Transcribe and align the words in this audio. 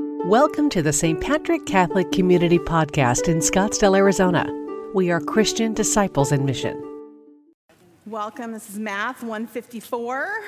Welcome 0.00 0.70
to 0.70 0.80
the 0.80 0.92
St. 0.92 1.20
Patrick 1.20 1.66
Catholic 1.66 2.12
Community 2.12 2.60
Podcast 2.60 3.26
in 3.26 3.38
Scottsdale, 3.38 3.96
Arizona. 3.96 4.46
We 4.94 5.10
are 5.10 5.20
Christian 5.20 5.74
disciples 5.74 6.30
in 6.30 6.44
mission. 6.44 6.80
Welcome. 8.06 8.52
This 8.52 8.70
is 8.70 8.78
Math 8.78 9.22
154. 9.24 10.44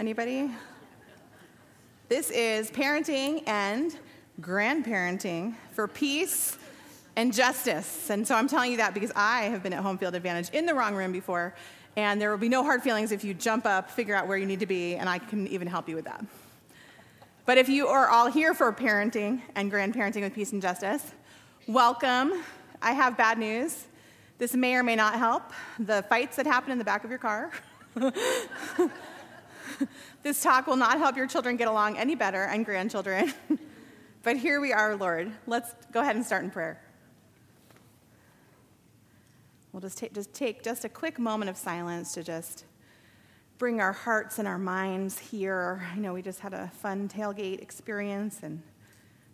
Anybody? 0.00 0.50
This 2.08 2.30
is 2.30 2.68
parenting 2.72 3.44
and 3.46 3.96
grandparenting 4.40 5.54
for 5.72 5.86
peace 5.86 6.58
and 7.14 7.32
justice. 7.32 8.10
And 8.10 8.26
so 8.26 8.34
I'm 8.34 8.48
telling 8.48 8.72
you 8.72 8.78
that 8.78 8.92
because 8.92 9.12
I 9.14 9.42
have 9.42 9.62
been 9.62 9.72
at 9.72 9.84
Home 9.84 9.98
Field 9.98 10.16
Advantage 10.16 10.50
in 10.50 10.66
the 10.66 10.74
wrong 10.74 10.96
room 10.96 11.12
before, 11.12 11.54
and 11.96 12.20
there 12.20 12.32
will 12.32 12.38
be 12.38 12.48
no 12.48 12.64
hard 12.64 12.82
feelings 12.82 13.12
if 13.12 13.22
you 13.22 13.34
jump 13.34 13.66
up, 13.66 13.88
figure 13.88 14.16
out 14.16 14.26
where 14.26 14.36
you 14.36 14.46
need 14.46 14.60
to 14.60 14.66
be, 14.66 14.96
and 14.96 15.08
I 15.08 15.20
can 15.20 15.46
even 15.46 15.68
help 15.68 15.88
you 15.88 15.94
with 15.94 16.06
that. 16.06 16.24
But 17.46 17.58
if 17.58 17.68
you 17.68 17.86
are 17.86 18.08
all 18.08 18.26
here 18.26 18.54
for 18.54 18.72
parenting 18.72 19.40
and 19.54 19.70
grandparenting 19.70 20.22
with 20.22 20.34
peace 20.34 20.50
and 20.50 20.60
justice, 20.60 21.12
welcome. 21.68 22.42
I 22.82 22.90
have 22.92 23.16
bad 23.16 23.38
news. 23.38 23.86
This 24.38 24.52
may 24.54 24.74
or 24.74 24.82
may 24.82 24.96
not 24.96 25.14
help. 25.14 25.52
The 25.78 26.02
fights 26.08 26.34
that 26.36 26.46
happen 26.46 26.72
in 26.72 26.78
the 26.78 26.84
back 26.84 27.04
of 27.04 27.10
your 27.10 27.20
car. 27.20 27.52
this 30.24 30.42
talk 30.42 30.66
will 30.66 30.74
not 30.74 30.98
help 30.98 31.16
your 31.16 31.28
children 31.28 31.56
get 31.56 31.68
along 31.68 31.96
any 31.96 32.16
better 32.16 32.42
and 32.42 32.64
grandchildren. 32.64 33.32
but 34.24 34.36
here 34.36 34.60
we 34.60 34.72
are, 34.72 34.96
Lord. 34.96 35.30
Let's 35.46 35.72
go 35.92 36.00
ahead 36.00 36.16
and 36.16 36.26
start 36.26 36.42
in 36.42 36.50
prayer. 36.50 36.82
We'll 39.72 39.82
just 39.82 39.98
take, 39.98 40.12
just 40.12 40.34
take 40.34 40.64
just 40.64 40.84
a 40.84 40.88
quick 40.88 41.16
moment 41.16 41.48
of 41.48 41.56
silence 41.56 42.12
to 42.14 42.24
just 42.24 42.64
bring 43.58 43.80
our 43.80 43.92
hearts 43.92 44.38
and 44.38 44.46
our 44.46 44.58
minds 44.58 45.18
here. 45.18 45.86
I 45.92 45.96
know 45.96 46.12
we 46.12 46.22
just 46.22 46.40
had 46.40 46.52
a 46.52 46.70
fun 46.74 47.08
tailgate 47.08 47.62
experience, 47.62 48.40
and 48.42 48.62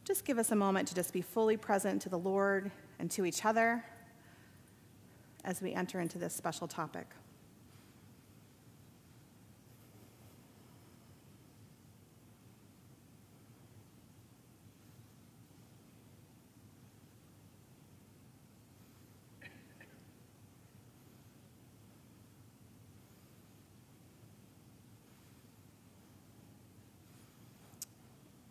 just 0.04 0.24
give 0.24 0.38
us 0.38 0.52
a 0.52 0.56
moment 0.56 0.88
to 0.88 0.94
just 0.94 1.12
be 1.12 1.20
fully 1.20 1.56
present 1.56 2.02
to 2.02 2.08
the 2.08 2.18
Lord 2.18 2.70
and 2.98 3.10
to 3.12 3.24
each 3.24 3.44
other 3.44 3.84
as 5.44 5.60
we 5.60 5.72
enter 5.72 6.00
into 6.00 6.18
this 6.18 6.34
special 6.34 6.68
topic. 6.68 7.06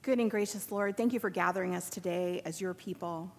Good 0.04 0.20
and 0.20 0.32
gracious 0.32 0.72
Lord, 0.72 0.98
thank 0.98 1.14
you 1.14 1.20
for 1.20 1.30
gathering 1.30 1.76
us 1.76 1.90
today 1.90 2.42
as 2.44 2.60
your 2.60 2.74
people. 2.74 3.32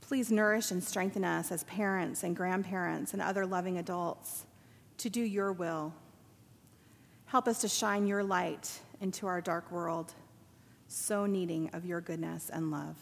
Please 0.00 0.30
nourish 0.30 0.70
and 0.70 0.82
strengthen 0.82 1.24
us 1.24 1.52
as 1.52 1.64
parents 1.64 2.22
and 2.22 2.34
grandparents 2.34 3.12
and 3.12 3.20
other 3.20 3.44
loving 3.44 3.78
adults 3.78 4.46
to 4.98 5.10
do 5.10 5.20
your 5.20 5.52
will. 5.52 5.92
Help 7.26 7.48
us 7.48 7.60
to 7.60 7.68
shine 7.68 8.06
your 8.06 8.22
light 8.22 8.80
into 9.00 9.26
our 9.26 9.40
dark 9.40 9.70
world, 9.70 10.14
so 10.88 11.26
needing 11.26 11.68
of 11.74 11.84
your 11.84 12.00
goodness 12.00 12.50
and 12.50 12.70
love. 12.70 12.96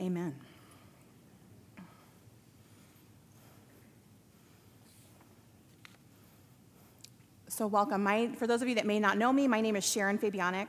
Amen. 0.00 0.34
So, 7.60 7.66
welcome. 7.66 8.02
My, 8.02 8.28
for 8.36 8.46
those 8.46 8.62
of 8.62 8.68
you 8.68 8.74
that 8.76 8.86
may 8.86 8.98
not 8.98 9.18
know 9.18 9.30
me, 9.34 9.46
my 9.46 9.60
name 9.60 9.76
is 9.76 9.84
Sharon 9.84 10.16
Fabianic. 10.16 10.68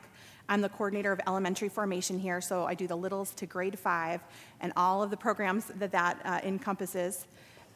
I'm 0.49 0.59
the 0.59 0.67
coordinator 0.67 1.13
of 1.13 1.21
elementary 1.25 1.69
formation 1.69 2.19
here, 2.19 2.41
so 2.41 2.65
I 2.65 2.73
do 2.73 2.85
the 2.85 2.97
littles 2.97 3.33
to 3.35 3.45
grade 3.45 3.79
five 3.79 4.19
and 4.59 4.73
all 4.75 5.01
of 5.01 5.09
the 5.09 5.15
programs 5.15 5.67
that 5.67 5.93
that 5.93 6.19
uh, 6.25 6.41
encompasses. 6.43 7.27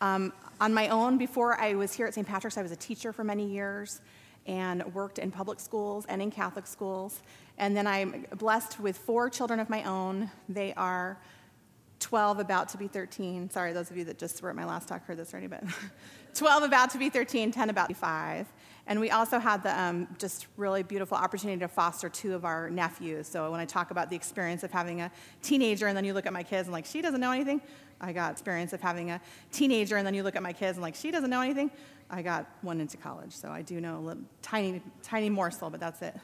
Um, 0.01 0.33
on 0.59 0.73
my 0.73 0.89
own, 0.89 1.17
before 1.17 1.57
I 1.57 1.75
was 1.75 1.93
here 1.93 2.07
at 2.07 2.13
St. 2.13 2.27
Patrick's, 2.27 2.57
I 2.57 2.61
was 2.61 2.73
a 2.73 2.75
teacher 2.75 3.13
for 3.13 3.23
many 3.23 3.47
years 3.47 4.01
and 4.47 4.83
worked 4.93 5.17
in 5.17 5.31
public 5.31 5.61
schools 5.61 6.05
and 6.09 6.21
in 6.21 6.29
Catholic 6.29 6.67
schools. 6.67 7.21
And 7.57 7.77
then 7.77 7.87
I'm 7.87 8.25
blessed 8.35 8.81
with 8.81 8.97
four 8.97 9.29
children 9.29 9.61
of 9.61 9.69
my 9.69 9.85
own. 9.85 10.29
They 10.49 10.73
are 10.73 11.17
12, 12.01 12.39
about 12.39 12.67
to 12.67 12.77
be 12.77 12.89
13. 12.89 13.49
Sorry, 13.49 13.71
those 13.71 13.89
of 13.89 13.95
you 13.95 14.03
that 14.03 14.19
just 14.19 14.41
were 14.41 14.49
at 14.49 14.57
my 14.57 14.65
last 14.65 14.89
talk 14.89 15.05
heard 15.05 15.15
this 15.15 15.33
already, 15.33 15.47
but 15.47 15.63
12 16.35 16.63
about 16.63 16.89
to 16.89 16.97
be 16.97 17.09
13, 17.09 17.53
10 17.53 17.69
about 17.69 17.83
to 17.83 17.87
be 17.87 17.93
5. 17.93 18.45
And 18.87 18.99
we 18.99 19.09
also 19.09 19.39
had 19.39 19.63
the 19.63 19.79
um, 19.79 20.07
just 20.19 20.47
really 20.57 20.83
beautiful 20.83 21.17
opportunity 21.17 21.59
to 21.59 21.67
foster 21.67 22.07
two 22.07 22.35
of 22.35 22.45
our 22.45 22.69
nephews. 22.69 23.27
So 23.27 23.49
when 23.51 23.59
I 23.59 23.65
talk 23.65 23.91
about 23.91 24.09
the 24.09 24.15
experience 24.15 24.63
of 24.63 24.71
having 24.71 25.01
a 25.01 25.11
teenager 25.41 25.87
and 25.87 25.97
then 25.97 26.05
you 26.05 26.13
look 26.13 26.27
at 26.27 26.33
my 26.33 26.43
kids 26.43 26.67
and 26.67 26.73
like, 26.73 26.85
she 26.85 27.01
doesn't 27.01 27.19
know 27.19 27.31
anything, 27.31 27.61
I 27.99 28.13
got 28.13 28.31
experience 28.31 28.73
of 28.73 28.81
having 28.81 29.09
a 29.09 29.19
teenager 29.51 29.97
and 29.97 30.05
then 30.05 30.13
you 30.13 30.21
look 30.21 30.35
at 30.35 30.43
my 30.43 30.53
kids 30.53 30.77
and 30.77 30.83
like, 30.83 30.95
she 30.95 31.09
doesn't 31.09 31.29
know 31.29 31.41
anything, 31.41 31.71
I 32.11 32.21
got 32.21 32.45
one 32.61 32.79
into 32.79 32.97
college. 32.97 33.31
So 33.31 33.49
I 33.49 33.63
do 33.63 33.81
know 33.81 33.97
a 33.97 33.99
little, 33.99 34.23
tiny, 34.43 34.81
tiny 35.01 35.29
morsel, 35.29 35.71
but 35.71 35.79
that's 35.79 36.01
it. 36.03 36.15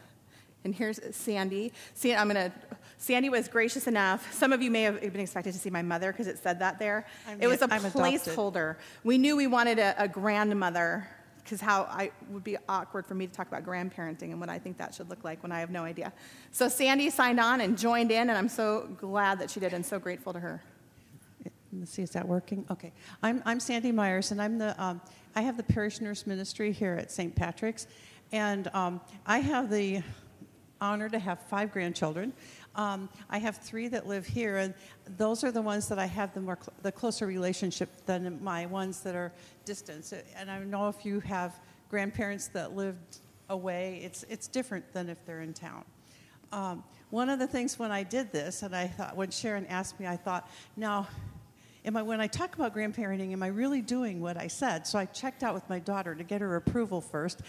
And 0.63 0.75
here's 0.75 0.99
Sandy. 1.15 1.73
See, 1.95 2.13
I'm 2.13 2.27
gonna. 2.27 2.51
Sandy 2.99 3.29
was 3.29 3.47
gracious 3.47 3.87
enough. 3.87 4.31
Some 4.31 4.53
of 4.53 4.61
you 4.61 4.69
may 4.69 4.83
have 4.83 5.01
been 5.01 5.19
expected 5.19 5.53
to 5.53 5.59
see 5.59 5.71
my 5.71 5.81
mother 5.81 6.11
because 6.11 6.27
it 6.27 6.37
said 6.37 6.59
that 6.59 6.77
there. 6.77 7.07
I'm, 7.27 7.41
it 7.41 7.47
was 7.47 7.63
a 7.63 7.67
placeholder. 7.67 8.75
We 9.03 9.17
knew 9.17 9.35
we 9.35 9.47
wanted 9.47 9.79
a, 9.79 9.95
a 9.97 10.07
grandmother 10.07 11.07
because 11.43 11.61
how 11.61 11.83
I 11.83 12.11
would 12.29 12.43
be 12.43 12.57
awkward 12.69 13.05
for 13.05 13.15
me 13.15 13.27
to 13.27 13.33
talk 13.33 13.47
about 13.47 13.65
grandparenting 13.65 14.31
and 14.31 14.39
what 14.39 14.49
I 14.49 14.59
think 14.59 14.77
that 14.77 14.93
should 14.93 15.09
look 15.09 15.23
like 15.23 15.41
when 15.43 15.51
I 15.51 15.59
have 15.59 15.69
no 15.69 15.83
idea. 15.83 16.13
So 16.51 16.69
Sandy 16.69 17.09
signed 17.09 17.39
on 17.39 17.61
and 17.61 17.77
joined 17.77 18.11
in, 18.11 18.29
and 18.29 18.37
I'm 18.37 18.49
so 18.49 18.87
glad 18.97 19.39
that 19.39 19.49
she 19.49 19.59
did, 19.59 19.73
and 19.73 19.85
so 19.85 19.99
grateful 19.99 20.33
to 20.33 20.39
her. 20.39 20.61
Let's 21.73 21.91
see, 21.91 22.01
is 22.01 22.11
that 22.11 22.27
working? 22.27 22.65
Okay. 22.69 22.91
I'm, 23.23 23.41
I'm 23.45 23.59
Sandy 23.59 23.91
Myers, 23.91 24.31
and 24.31 24.41
I'm 24.41 24.57
the 24.57 24.81
um, 24.81 25.01
I 25.35 25.41
have 25.41 25.55
the 25.55 25.63
parish 25.63 26.01
nurse 26.01 26.27
ministry 26.27 26.73
here 26.73 26.95
at 26.95 27.09
St. 27.09 27.33
Patrick's, 27.33 27.87
and 28.33 28.67
um, 28.73 28.99
I 29.25 29.39
have 29.39 29.69
the 29.69 30.03
honor 30.81 31.07
to 31.07 31.19
have 31.19 31.39
five 31.43 31.71
grandchildren. 31.71 32.33
Um, 32.75 33.09
I 33.29 33.37
have 33.39 33.57
three 33.57 33.89
that 33.89 34.07
live 34.07 34.25
here, 34.25 34.57
and 34.57 34.73
those 35.17 35.43
are 35.43 35.51
the 35.51 35.61
ones 35.61 35.89
that 35.89 35.99
I 35.99 36.05
have 36.05 36.33
the 36.33 36.41
more 36.41 36.57
cl- 36.61 36.73
the 36.81 36.91
closer 36.91 37.27
relationship 37.27 37.89
than 38.05 38.41
my 38.41 38.65
ones 38.65 39.01
that 39.01 39.15
are 39.15 39.33
distant. 39.65 40.13
And 40.37 40.49
I 40.49 40.59
know 40.59 40.87
if 40.87 41.05
you 41.05 41.19
have 41.21 41.59
grandparents 41.89 42.47
that 42.49 42.75
lived 42.75 43.19
away, 43.49 44.01
it's 44.03 44.23
it's 44.29 44.47
different 44.47 44.91
than 44.93 45.09
if 45.09 45.25
they're 45.25 45.41
in 45.41 45.53
town. 45.53 45.83
Um, 46.53 46.83
one 47.09 47.29
of 47.29 47.39
the 47.39 47.47
things 47.47 47.77
when 47.77 47.91
I 47.91 48.03
did 48.03 48.31
this, 48.31 48.63
and 48.63 48.75
I 48.75 48.87
thought 48.87 49.15
when 49.17 49.31
Sharon 49.31 49.65
asked 49.67 49.99
me, 49.99 50.07
I 50.07 50.15
thought, 50.15 50.49
now 50.77 51.07
am 51.85 51.97
I, 51.97 52.01
when 52.01 52.21
I 52.21 52.27
talk 52.27 52.55
about 52.55 52.75
grandparenting, 52.75 53.31
am 53.33 53.43
I 53.43 53.47
really 53.47 53.81
doing 53.81 54.21
what 54.21 54.37
I 54.37 54.47
said? 54.47 54.87
So 54.87 54.97
I 54.99 55.05
checked 55.05 55.43
out 55.43 55.53
with 55.53 55.67
my 55.69 55.79
daughter 55.79 56.15
to 56.15 56.23
get 56.23 56.41
her 56.41 56.55
approval 56.55 57.01
first, 57.01 57.41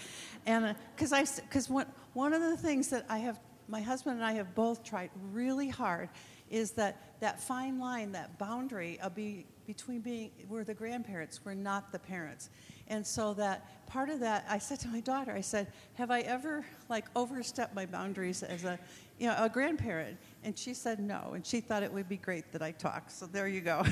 and 0.47 0.75
because 0.97 1.13
uh, 1.13 1.17
I 1.17 1.27
because 1.43 1.69
one 1.69 1.87
one 2.15 2.33
of 2.33 2.43
the 2.43 2.57
things 2.57 2.89
that 2.89 3.07
I 3.09 3.19
have 3.19 3.39
my 3.69 3.81
husband 3.81 4.17
and 4.17 4.25
I 4.25 4.33
have 4.33 4.55
both 4.55 4.83
tried 4.85 5.11
really 5.33 5.69
hard 5.69 6.09
is 6.51 6.73
that 6.73 7.19
that 7.21 7.41
fine 7.41 7.79
line, 7.79 8.13
that 8.13 8.39
boundary 8.39 9.01
of 9.01 9.15
be, 9.15 9.47
between 9.67 10.01
being, 10.01 10.31
we're 10.49 10.65
the 10.65 10.75
grandparents, 10.75 11.41
we're 11.45 11.55
not 11.55 11.93
the 11.93 11.99
parents. 11.99 12.51
And 12.89 13.07
so 13.07 13.33
that 13.35 13.87
part 13.87 14.11
of 14.11 14.21
that, 14.21 14.45
I 14.49 14.59
said 14.59 14.81
to 14.81 14.89
my 14.89 15.01
daughter, 15.01 15.33
I 15.33 15.41
said, 15.41 15.69
have 15.95 16.11
I 16.11 16.21
ever 16.21 16.65
like 16.89 17.07
overstepped 17.17 17.75
my 17.75 17.87
boundaries 17.87 18.43
as 18.43 18.65
a, 18.65 18.79
you 19.19 19.29
know, 19.29 19.37
a 19.39 19.49
grandparent? 19.49 20.19
And 20.45 20.59
she 20.59 20.75
said 20.75 21.01
no, 21.01 21.33
and 21.35 21.47
she 21.47 21.61
thought 21.61 21.83
it 21.83 21.93
would 21.93 22.09
be 22.09 22.19
great 22.19 22.53
that 22.53 22.61
I 22.61 22.73
talk. 22.73 23.09
So 23.09 23.27
there 23.27 23.49
you 23.49 23.61
go. 23.61 23.85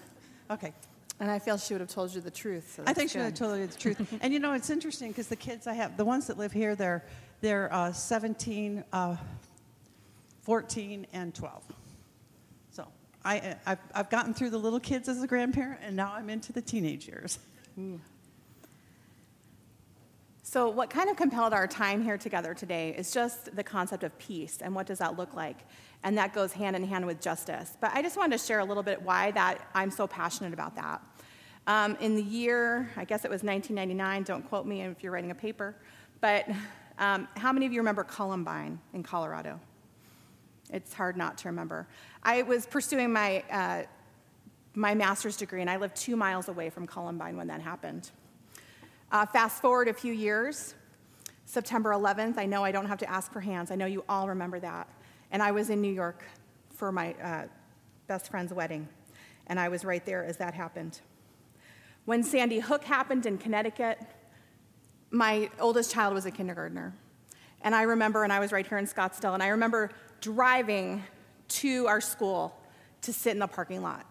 okay. 0.50 0.72
And 1.20 1.30
I 1.30 1.38
feel 1.38 1.56
she 1.58 1.74
would 1.74 1.80
have 1.80 1.90
told 1.90 2.14
you 2.14 2.20
the 2.20 2.30
truth. 2.30 2.74
So 2.76 2.82
I 2.86 2.92
think 2.92 3.10
she 3.10 3.18
would 3.18 3.24
have 3.24 3.34
told 3.34 3.58
you 3.58 3.66
the 3.66 3.76
truth. 3.76 4.18
and 4.20 4.32
you 4.32 4.40
know, 4.40 4.52
it's 4.52 4.70
interesting 4.70 5.08
because 5.08 5.28
the 5.28 5.36
kids 5.36 5.66
I 5.66 5.74
have, 5.74 5.96
the 5.96 6.04
ones 6.04 6.26
that 6.26 6.38
live 6.38 6.52
here, 6.52 6.74
they're 6.74 7.04
they're 7.44 7.70
uh, 7.74 7.92
17, 7.92 8.82
uh, 8.90 9.16
14, 10.44 11.06
and 11.12 11.34
12. 11.34 11.62
So 12.70 12.88
I, 13.22 13.56
I've, 13.66 13.78
I've 13.94 14.08
gotten 14.08 14.32
through 14.32 14.48
the 14.48 14.58
little 14.58 14.80
kids 14.80 15.10
as 15.10 15.22
a 15.22 15.26
grandparent, 15.26 15.80
and 15.84 15.94
now 15.94 16.14
I'm 16.14 16.30
into 16.30 16.54
the 16.54 16.62
teenage 16.62 17.06
years. 17.06 17.38
So, 20.42 20.70
what 20.70 20.88
kind 20.88 21.10
of 21.10 21.16
compelled 21.16 21.52
our 21.52 21.66
time 21.66 22.02
here 22.02 22.16
together 22.16 22.54
today 22.54 22.94
is 22.96 23.12
just 23.12 23.54
the 23.54 23.62
concept 23.62 24.04
of 24.04 24.16
peace 24.18 24.58
and 24.62 24.74
what 24.74 24.86
does 24.86 24.98
that 25.00 25.18
look 25.18 25.34
like? 25.34 25.58
And 26.02 26.16
that 26.16 26.32
goes 26.32 26.52
hand 26.52 26.76
in 26.76 26.84
hand 26.84 27.04
with 27.04 27.20
justice. 27.20 27.76
But 27.78 27.90
I 27.92 28.00
just 28.00 28.16
wanted 28.16 28.38
to 28.38 28.44
share 28.46 28.60
a 28.60 28.64
little 28.64 28.82
bit 28.82 29.02
why 29.02 29.32
that 29.32 29.68
I'm 29.74 29.90
so 29.90 30.06
passionate 30.06 30.54
about 30.54 30.76
that. 30.76 31.02
Um, 31.66 31.96
in 32.00 32.14
the 32.14 32.22
year, 32.22 32.90
I 32.96 33.04
guess 33.04 33.24
it 33.26 33.30
was 33.30 33.42
1999, 33.42 34.22
don't 34.22 34.48
quote 34.48 34.64
me 34.64 34.82
if 34.82 35.02
you're 35.02 35.12
writing 35.12 35.30
a 35.30 35.34
paper, 35.34 35.76
but 36.20 36.46
um, 36.98 37.28
how 37.36 37.52
many 37.52 37.66
of 37.66 37.72
you 37.72 37.80
remember 37.80 38.04
Columbine 38.04 38.78
in 38.92 39.02
Colorado? 39.02 39.60
It's 40.70 40.94
hard 40.94 41.16
not 41.16 41.38
to 41.38 41.48
remember. 41.48 41.86
I 42.22 42.42
was 42.42 42.66
pursuing 42.66 43.12
my, 43.12 43.42
uh, 43.50 43.82
my 44.74 44.94
master's 44.94 45.36
degree, 45.36 45.60
and 45.60 45.68
I 45.68 45.76
lived 45.76 45.96
two 45.96 46.16
miles 46.16 46.48
away 46.48 46.70
from 46.70 46.86
Columbine 46.86 47.36
when 47.36 47.48
that 47.48 47.60
happened. 47.60 48.10
Uh, 49.12 49.26
fast 49.26 49.60
forward 49.60 49.88
a 49.88 49.94
few 49.94 50.12
years, 50.12 50.74
September 51.46 51.90
11th, 51.90 52.38
I 52.38 52.46
know 52.46 52.64
I 52.64 52.72
don't 52.72 52.86
have 52.86 52.98
to 52.98 53.10
ask 53.10 53.32
for 53.32 53.40
hands. 53.40 53.70
I 53.70 53.74
know 53.74 53.86
you 53.86 54.04
all 54.08 54.28
remember 54.28 54.58
that. 54.60 54.88
And 55.30 55.42
I 55.42 55.50
was 55.50 55.70
in 55.70 55.80
New 55.80 55.92
York 55.92 56.24
for 56.70 56.90
my 56.90 57.14
uh, 57.22 57.44
best 58.06 58.30
friend's 58.30 58.52
wedding, 58.52 58.88
and 59.46 59.60
I 59.60 59.68
was 59.68 59.84
right 59.84 60.04
there 60.04 60.24
as 60.24 60.36
that 60.38 60.54
happened. 60.54 61.00
When 62.04 62.22
Sandy 62.22 62.58
Hook 62.58 62.84
happened 62.84 63.26
in 63.26 63.38
Connecticut, 63.38 64.00
my 65.14 65.48
oldest 65.60 65.92
child 65.92 66.12
was 66.12 66.26
a 66.26 66.30
kindergartner. 66.30 66.92
And 67.62 67.74
I 67.74 67.82
remember, 67.82 68.24
and 68.24 68.32
I 68.32 68.40
was 68.40 68.52
right 68.52 68.66
here 68.66 68.78
in 68.78 68.86
Scottsdale, 68.86 69.32
and 69.32 69.42
I 69.42 69.48
remember 69.48 69.90
driving 70.20 71.02
to 71.48 71.86
our 71.86 72.00
school 72.00 72.54
to 73.02 73.12
sit 73.12 73.32
in 73.32 73.38
the 73.38 73.46
parking 73.46 73.82
lot. 73.82 74.06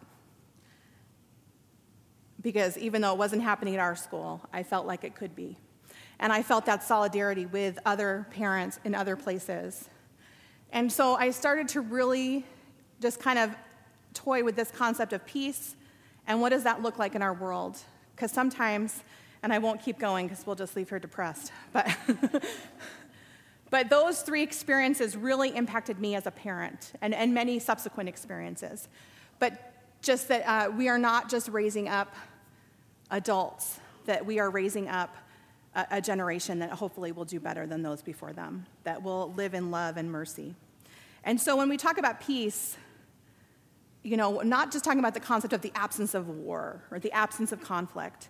Because 2.42 2.78
even 2.78 3.02
though 3.02 3.12
it 3.12 3.18
wasn't 3.18 3.44
happening 3.44 3.76
at 3.76 3.80
our 3.80 3.96
school, 3.96 4.42
I 4.52 4.64
felt 4.64 4.88
like 4.88 5.04
it 5.04 5.16
could 5.16 5.36
be. 5.36 5.58
And 6.20 6.32
I 6.32 6.42
felt 6.42 6.66
that 6.66 6.84
solidarity 6.84 7.46
with 7.46 7.80
other 7.86 8.28
parents 8.32 8.80
in 8.84 8.96
other 8.96 9.16
places. 9.16 9.90
And 10.72 10.92
so 10.92 11.16
I 11.16 11.32
started 11.32 11.68
to 11.70 11.82
really 11.82 12.46
just 13.02 13.20
kind 13.20 13.38
of 13.38 13.56
toy 14.14 14.44
with 14.44 14.56
this 14.56 14.72
concept 14.72 15.14
of 15.14 15.26
peace 15.26 15.76
and 16.28 16.40
what 16.40 16.50
does 16.50 16.64
that 16.64 16.82
look 16.82 16.98
like 16.98 17.16
in 17.16 17.22
our 17.22 17.34
world? 17.34 17.78
Because 18.16 18.32
sometimes, 18.32 19.04
and 19.44 19.52
I 19.52 19.60
won't 19.60 19.82
keep 19.82 20.00
going 20.00 20.28
because 20.28 20.48
we'll 20.48 20.56
just 20.56 20.76
leave 20.76 20.90
her 20.90 21.00
depressed, 21.00 21.52
but, 21.74 21.94
but 23.70 23.90
those 23.90 24.22
three 24.22 24.42
experiences 24.42 25.18
really 25.18 25.56
impacted 25.56 26.00
me 26.00 26.16
as 26.16 26.26
a 26.26 26.32
parent 26.32 26.94
and, 27.02 27.14
and 27.14 27.34
many 27.34 27.60
subsequent 27.60 28.08
experiences. 28.08 28.88
But 29.40 29.74
just 30.02 30.30
that 30.30 30.48
uh, 30.48 30.72
we 30.72 30.88
are 30.88 30.98
not 30.98 31.30
just 31.30 31.50
raising 31.50 31.90
up 31.90 32.16
adults, 33.12 33.80
that 34.06 34.26
we 34.26 34.40
are 34.40 34.50
raising 34.50 34.88
up 34.88 35.16
a, 35.76 35.86
a 35.92 36.02
generation 36.02 36.60
that 36.60 36.72
hopefully 36.72 37.12
will 37.12 37.26
do 37.26 37.40
better 37.40 37.68
than 37.68 37.84
those 37.84 38.02
before 38.02 38.32
them, 38.32 38.66
that 38.86 39.04
will 39.04 39.34
live 39.34 39.54
in 39.54 39.72
love 39.72 39.98
and 39.98 40.10
mercy. 40.10 40.56
And 41.26 41.40
so 41.40 41.58
when 41.58 41.68
we 41.68 41.76
talk 41.76 41.98
about 41.98 42.22
peace, 42.22 42.78
you 44.04 44.16
know, 44.16 44.40
not 44.42 44.72
just 44.72 44.86
talking 44.86 45.00
about 45.00 45.14
the 45.14 45.20
concept 45.20 45.54
of 45.54 45.62
the 45.62 45.72
absence 45.76 46.14
of 46.14 46.30
war 46.30 46.82
or 46.92 47.00
the 47.00 47.12
absence 47.12 47.52
of 47.52 47.62
conflict, 47.62 48.30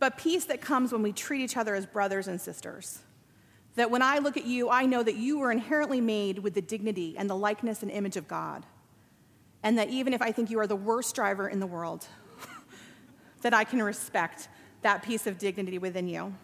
but 0.00 0.16
peace 0.16 0.46
that 0.46 0.60
comes 0.60 0.92
when 0.92 1.02
we 1.02 1.12
treat 1.12 1.42
each 1.42 1.56
other 1.56 1.74
as 1.76 1.86
brothers 1.86 2.26
and 2.26 2.40
sisters. 2.40 3.00
That 3.76 3.90
when 3.90 4.02
I 4.02 4.18
look 4.18 4.36
at 4.36 4.46
you, 4.46 4.68
I 4.70 4.86
know 4.86 5.02
that 5.02 5.14
you 5.14 5.38
were 5.38 5.52
inherently 5.52 6.00
made 6.00 6.40
with 6.40 6.54
the 6.54 6.62
dignity 6.62 7.14
and 7.16 7.30
the 7.30 7.36
likeness 7.36 7.82
and 7.82 7.90
image 7.90 8.16
of 8.16 8.26
God. 8.26 8.66
And 9.62 9.78
that 9.78 9.90
even 9.90 10.14
if 10.14 10.22
I 10.22 10.32
think 10.32 10.50
you 10.50 10.58
are 10.58 10.66
the 10.66 10.74
worst 10.74 11.14
driver 11.14 11.48
in 11.48 11.60
the 11.60 11.66
world, 11.66 12.06
that 13.42 13.54
I 13.54 13.62
can 13.62 13.82
respect 13.82 14.48
that 14.82 15.02
piece 15.02 15.26
of 15.26 15.38
dignity 15.38 15.78
within 15.78 16.08
you. 16.08 16.34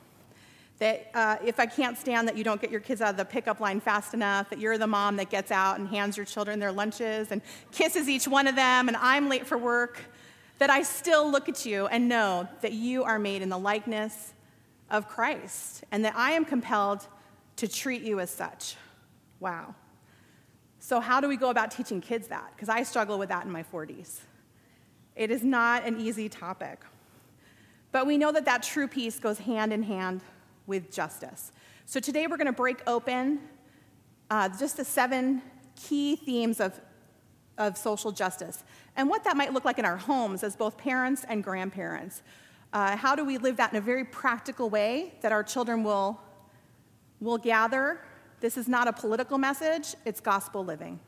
That 0.79 1.11
uh, 1.15 1.37
if 1.43 1.59
I 1.59 1.65
can't 1.65 1.97
stand 1.97 2.29
that 2.29 2.37
you 2.37 2.45
don't 2.45 2.61
get 2.61 2.71
your 2.71 2.81
kids 2.81 3.01
out 3.01 3.09
of 3.09 3.17
the 3.17 3.25
pickup 3.25 3.61
line 3.61 3.81
fast 3.81 4.13
enough, 4.13 4.51
that 4.51 4.59
you're 4.59 4.77
the 4.77 4.87
mom 4.87 5.17
that 5.17 5.31
gets 5.31 5.51
out 5.51 5.79
and 5.79 5.89
hands 5.89 6.19
your 6.19 6.27
children 6.27 6.61
their 6.61 6.71
lunches 6.71 7.33
and 7.33 7.41
kisses 7.73 8.11
each 8.11 8.29
one 8.29 8.47
of 8.47 8.55
them, 8.55 8.89
and 8.89 8.97
I'm 8.99 9.31
late 9.31 9.47
for 9.47 9.57
work, 9.57 10.03
that 10.59 10.71
I 10.71 10.83
still 10.83 11.31
look 11.31 11.49
at 11.49 11.67
you 11.67 11.87
and 11.87 12.09
know 12.09 12.49
that 12.61 12.73
you 12.73 13.05
are 13.05 13.19
made 13.19 13.43
in 13.43 13.49
the 13.49 13.59
likeness 13.59 14.33
of 14.91 15.09
Christ, 15.09 15.85
and 15.91 16.05
that 16.05 16.15
I 16.17 16.33
am 16.33 16.45
compelled 16.45 17.07
to 17.57 17.67
treat 17.67 18.03
you 18.03 18.21
as 18.21 18.31
such. 18.31 18.77
Wow. 19.41 19.75
So, 20.79 21.01
how 21.01 21.21
do 21.21 21.29
we 21.29 21.37
go 21.37 21.51
about 21.51 21.73
teaching 21.73 22.01
kids 22.01 22.29
that? 22.29 22.53
Because 22.55 22.69
I 22.69 22.85
struggle 22.85 23.19
with 23.19 23.29
that 23.31 23.45
in 23.45 23.51
my 23.51 23.65
40s. 23.65 24.21
It 25.17 25.31
is 25.31 25.43
not 25.43 25.85
an 25.85 25.99
easy 25.99 26.29
topic. 26.29 26.81
But 27.91 28.07
we 28.07 28.19
know 28.19 28.31
that 28.33 28.45
that 28.45 28.63
true 28.63 28.87
peace 28.87 29.19
goes 29.19 29.39
hand 29.39 29.73
in 29.73 29.83
hand 29.83 30.21
with 30.67 30.93
justice. 30.93 31.53
So 31.87 31.99
today 31.99 32.27
we're 32.27 32.37
going 32.37 32.47
to 32.47 32.53
break 32.53 32.79
open 32.87 33.41
uh, 34.31 34.49
just 34.59 34.77
the 34.77 34.85
seven 34.85 35.41
key 35.77 36.17
themes 36.17 36.61
of, 36.61 36.79
of 37.59 37.77
social 37.77 38.13
justice 38.13 38.65
and 38.97 39.09
what 39.09 39.25
that 39.25 39.37
might 39.37 39.53
look 39.53 39.65
like 39.65 39.79
in 39.79 39.85
our 39.85 39.97
homes 39.97 40.43
as 40.43 40.57
both 40.57 40.77
parents 40.77 41.25
and 41.29 41.43
grandparents. 41.43 42.23
Uh, 42.73 42.97
how 42.97 43.15
do 43.15 43.25
we 43.25 43.39
live 43.39 43.57
that 43.57 43.71
in 43.71 43.79
a 43.79 43.81
very 43.81 44.05
practical 44.05 44.69
way 44.69 45.15
that 45.23 45.33
our 45.33 45.43
children 45.43 45.83
will, 45.83 46.21
will 47.21 47.39
gather? 47.39 48.01
This 48.41 48.57
is 48.57 48.69
not 48.69 48.89
a 48.89 48.93
political 48.93 49.39
message, 49.39 49.95
it's 50.05 50.21
gospel 50.21 50.65
living. 50.65 51.01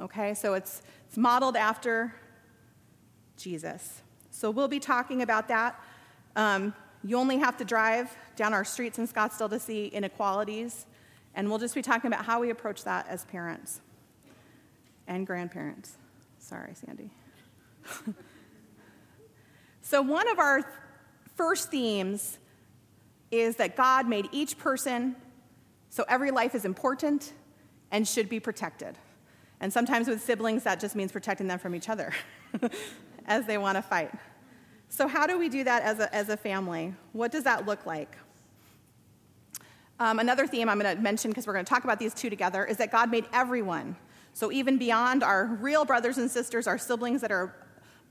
Okay, 0.00 0.34
so 0.34 0.54
it's, 0.54 0.82
it's 1.06 1.16
modeled 1.16 1.56
after 1.56 2.14
Jesus. 3.36 4.02
So 4.30 4.50
we'll 4.50 4.68
be 4.68 4.80
talking 4.80 5.22
about 5.22 5.48
that. 5.48 5.80
Um, 6.36 6.74
you 7.02 7.16
only 7.16 7.38
have 7.38 7.56
to 7.56 7.64
drive 7.64 8.14
down 8.36 8.52
our 8.52 8.64
streets 8.64 8.98
in 8.98 9.08
Scottsdale 9.08 9.50
to 9.50 9.58
see 9.58 9.86
inequalities, 9.86 10.86
and 11.34 11.48
we'll 11.48 11.58
just 11.58 11.74
be 11.74 11.82
talking 11.82 12.08
about 12.12 12.24
how 12.24 12.40
we 12.40 12.50
approach 12.50 12.84
that 12.84 13.06
as 13.08 13.24
parents 13.24 13.80
and 15.08 15.26
grandparents. 15.26 15.96
Sorry, 16.38 16.74
Sandy. 16.74 17.10
so, 19.82 20.02
one 20.02 20.28
of 20.28 20.38
our 20.38 20.62
first 21.34 21.70
themes 21.70 22.38
is 23.30 23.56
that 23.56 23.76
God 23.76 24.08
made 24.08 24.28
each 24.32 24.58
person 24.58 25.16
so 25.90 26.04
every 26.08 26.30
life 26.30 26.54
is 26.54 26.64
important 26.64 27.32
and 27.90 28.06
should 28.06 28.28
be 28.28 28.40
protected. 28.40 28.96
And 29.60 29.72
sometimes 29.72 30.06
with 30.06 30.22
siblings, 30.22 30.62
that 30.64 30.78
just 30.78 30.94
means 30.94 31.10
protecting 31.10 31.48
them 31.48 31.58
from 31.58 31.74
each 31.74 31.88
other 31.88 32.12
as 33.26 33.46
they 33.46 33.58
want 33.58 33.76
to 33.76 33.82
fight. 33.82 34.12
So, 34.88 35.08
how 35.08 35.26
do 35.26 35.38
we 35.38 35.48
do 35.48 35.64
that 35.64 35.82
as 35.82 35.98
a, 35.98 36.14
as 36.14 36.28
a 36.28 36.36
family? 36.36 36.94
What 37.12 37.32
does 37.32 37.44
that 37.44 37.66
look 37.66 37.84
like? 37.84 38.16
Um, 40.00 40.20
another 40.20 40.46
theme 40.46 40.68
I'm 40.68 40.78
going 40.78 40.96
to 40.96 41.02
mention, 41.02 41.30
because 41.30 41.46
we're 41.46 41.54
going 41.54 41.64
to 41.64 41.68
talk 41.68 41.84
about 41.84 41.98
these 41.98 42.14
two 42.14 42.30
together, 42.30 42.64
is 42.64 42.76
that 42.76 42.92
God 42.92 43.10
made 43.10 43.26
everyone. 43.32 43.96
So, 44.38 44.52
even 44.52 44.78
beyond 44.78 45.24
our 45.24 45.46
real 45.60 45.84
brothers 45.84 46.16
and 46.16 46.30
sisters, 46.30 46.68
our 46.68 46.78
siblings 46.78 47.22
that 47.22 47.32
are 47.32 47.52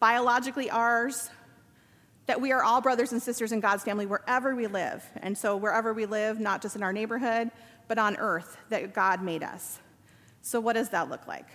biologically 0.02 0.70
ours, 0.70 1.30
that 2.26 2.42
we 2.42 2.52
are 2.52 2.62
all 2.62 2.82
brothers 2.82 3.14
and 3.14 3.24
sisters 3.24 3.54
in 3.54 3.62
God's 3.62 3.86
family 3.86 4.06
wherever 4.06 4.54
we 4.54 4.68
live. 4.68 5.10
And 5.22 5.38
so, 5.38 5.56
wherever 5.56 5.94
we 5.94 6.06
live, 6.06 6.38
not 6.38 6.62
just 6.62 6.76
in 6.76 6.84
our 6.84 6.92
neighborhood, 6.92 7.50
but 7.88 7.98
on 7.98 8.18
earth, 8.18 8.58
that 8.68 8.94
God 8.94 9.24
made 9.24 9.42
us. 9.42 9.80
So, 10.42 10.60
what 10.60 10.74
does 10.74 10.90
that 10.90 11.10
look 11.10 11.28
like? 11.28 11.48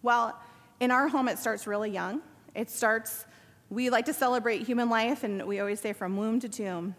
Well, 0.00 0.40
in 0.78 0.92
our 0.92 1.08
home, 1.08 1.26
it 1.26 1.40
starts 1.40 1.66
really 1.66 1.90
young. 1.90 2.22
It 2.54 2.70
starts 2.70 3.24
we 3.68 3.90
like 3.90 4.04
to 4.04 4.14
celebrate 4.14 4.62
human 4.62 4.88
life, 4.88 5.24
and 5.24 5.44
we 5.44 5.58
always 5.58 5.80
say 5.80 5.92
from 5.92 6.16
womb 6.16 6.38
to 6.38 6.48
tomb. 6.48 6.94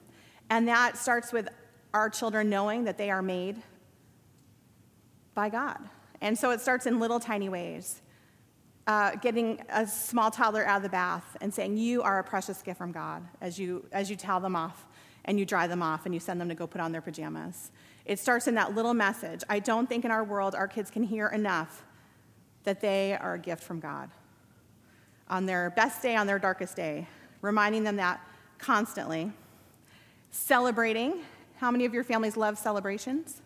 And 0.49 0.67
that 0.67 0.97
starts 0.97 1.31
with 1.31 1.47
our 1.93 2.09
children 2.09 2.49
knowing 2.49 2.83
that 2.83 2.97
they 2.97 3.09
are 3.09 3.21
made 3.21 3.55
by 5.33 5.47
God. 5.47 5.79
And 6.21 6.37
so 6.37 6.51
it 6.51 6.61
starts 6.61 6.85
in 6.85 6.99
little 6.99 7.19
tiny 7.19 7.49
ways. 7.49 8.01
Uh, 8.87 9.15
getting 9.15 9.61
a 9.69 9.85
small 9.85 10.31
toddler 10.31 10.65
out 10.65 10.77
of 10.77 10.83
the 10.83 10.89
bath 10.89 11.37
and 11.39 11.53
saying, 11.53 11.77
You 11.77 12.01
are 12.01 12.19
a 12.19 12.23
precious 12.23 12.61
gift 12.61 12.77
from 12.77 12.91
God 12.91 13.23
as 13.39 13.59
you, 13.59 13.85
as 13.91 14.09
you 14.09 14.15
towel 14.15 14.39
them 14.39 14.55
off 14.55 14.85
and 15.25 15.39
you 15.39 15.45
dry 15.45 15.67
them 15.67 15.83
off 15.83 16.05
and 16.05 16.13
you 16.13 16.19
send 16.19 16.41
them 16.41 16.49
to 16.49 16.55
go 16.55 16.65
put 16.65 16.81
on 16.81 16.91
their 16.91 17.01
pajamas. 17.01 17.71
It 18.05 18.19
starts 18.19 18.47
in 18.47 18.55
that 18.55 18.73
little 18.75 18.93
message. 18.93 19.43
I 19.49 19.59
don't 19.59 19.87
think 19.87 20.03
in 20.03 20.11
our 20.11 20.23
world 20.23 20.55
our 20.55 20.67
kids 20.67 20.89
can 20.89 21.03
hear 21.03 21.27
enough 21.27 21.83
that 22.63 22.81
they 22.81 23.17
are 23.19 23.35
a 23.35 23.39
gift 23.39 23.63
from 23.63 23.79
God 23.79 24.09
on 25.29 25.45
their 25.45 25.69
best 25.71 26.01
day, 26.01 26.15
on 26.15 26.27
their 26.27 26.39
darkest 26.39 26.75
day, 26.75 27.07
reminding 27.41 27.83
them 27.83 27.95
that 27.95 28.21
constantly. 28.57 29.31
Celebrating. 30.31 31.21
How 31.57 31.71
many 31.71 31.85
of 31.85 31.93
your 31.93 32.03
families 32.03 32.35
love 32.35 32.57
celebrations? 32.57 33.41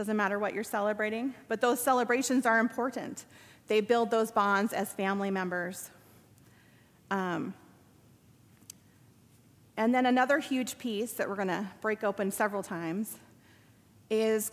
Doesn't 0.00 0.16
matter 0.16 0.38
what 0.38 0.54
you're 0.54 0.64
celebrating, 0.64 1.34
but 1.46 1.60
those 1.60 1.78
celebrations 1.78 2.46
are 2.46 2.58
important. 2.58 3.26
They 3.66 3.82
build 3.82 4.10
those 4.10 4.30
bonds 4.30 4.72
as 4.72 4.90
family 4.94 5.30
members. 5.30 5.90
Um, 7.10 7.52
and 9.76 9.94
then 9.94 10.06
another 10.06 10.38
huge 10.38 10.78
piece 10.78 11.12
that 11.12 11.28
we're 11.28 11.36
going 11.36 11.48
to 11.48 11.68
break 11.82 12.02
open 12.02 12.30
several 12.30 12.62
times 12.62 13.18
is 14.08 14.52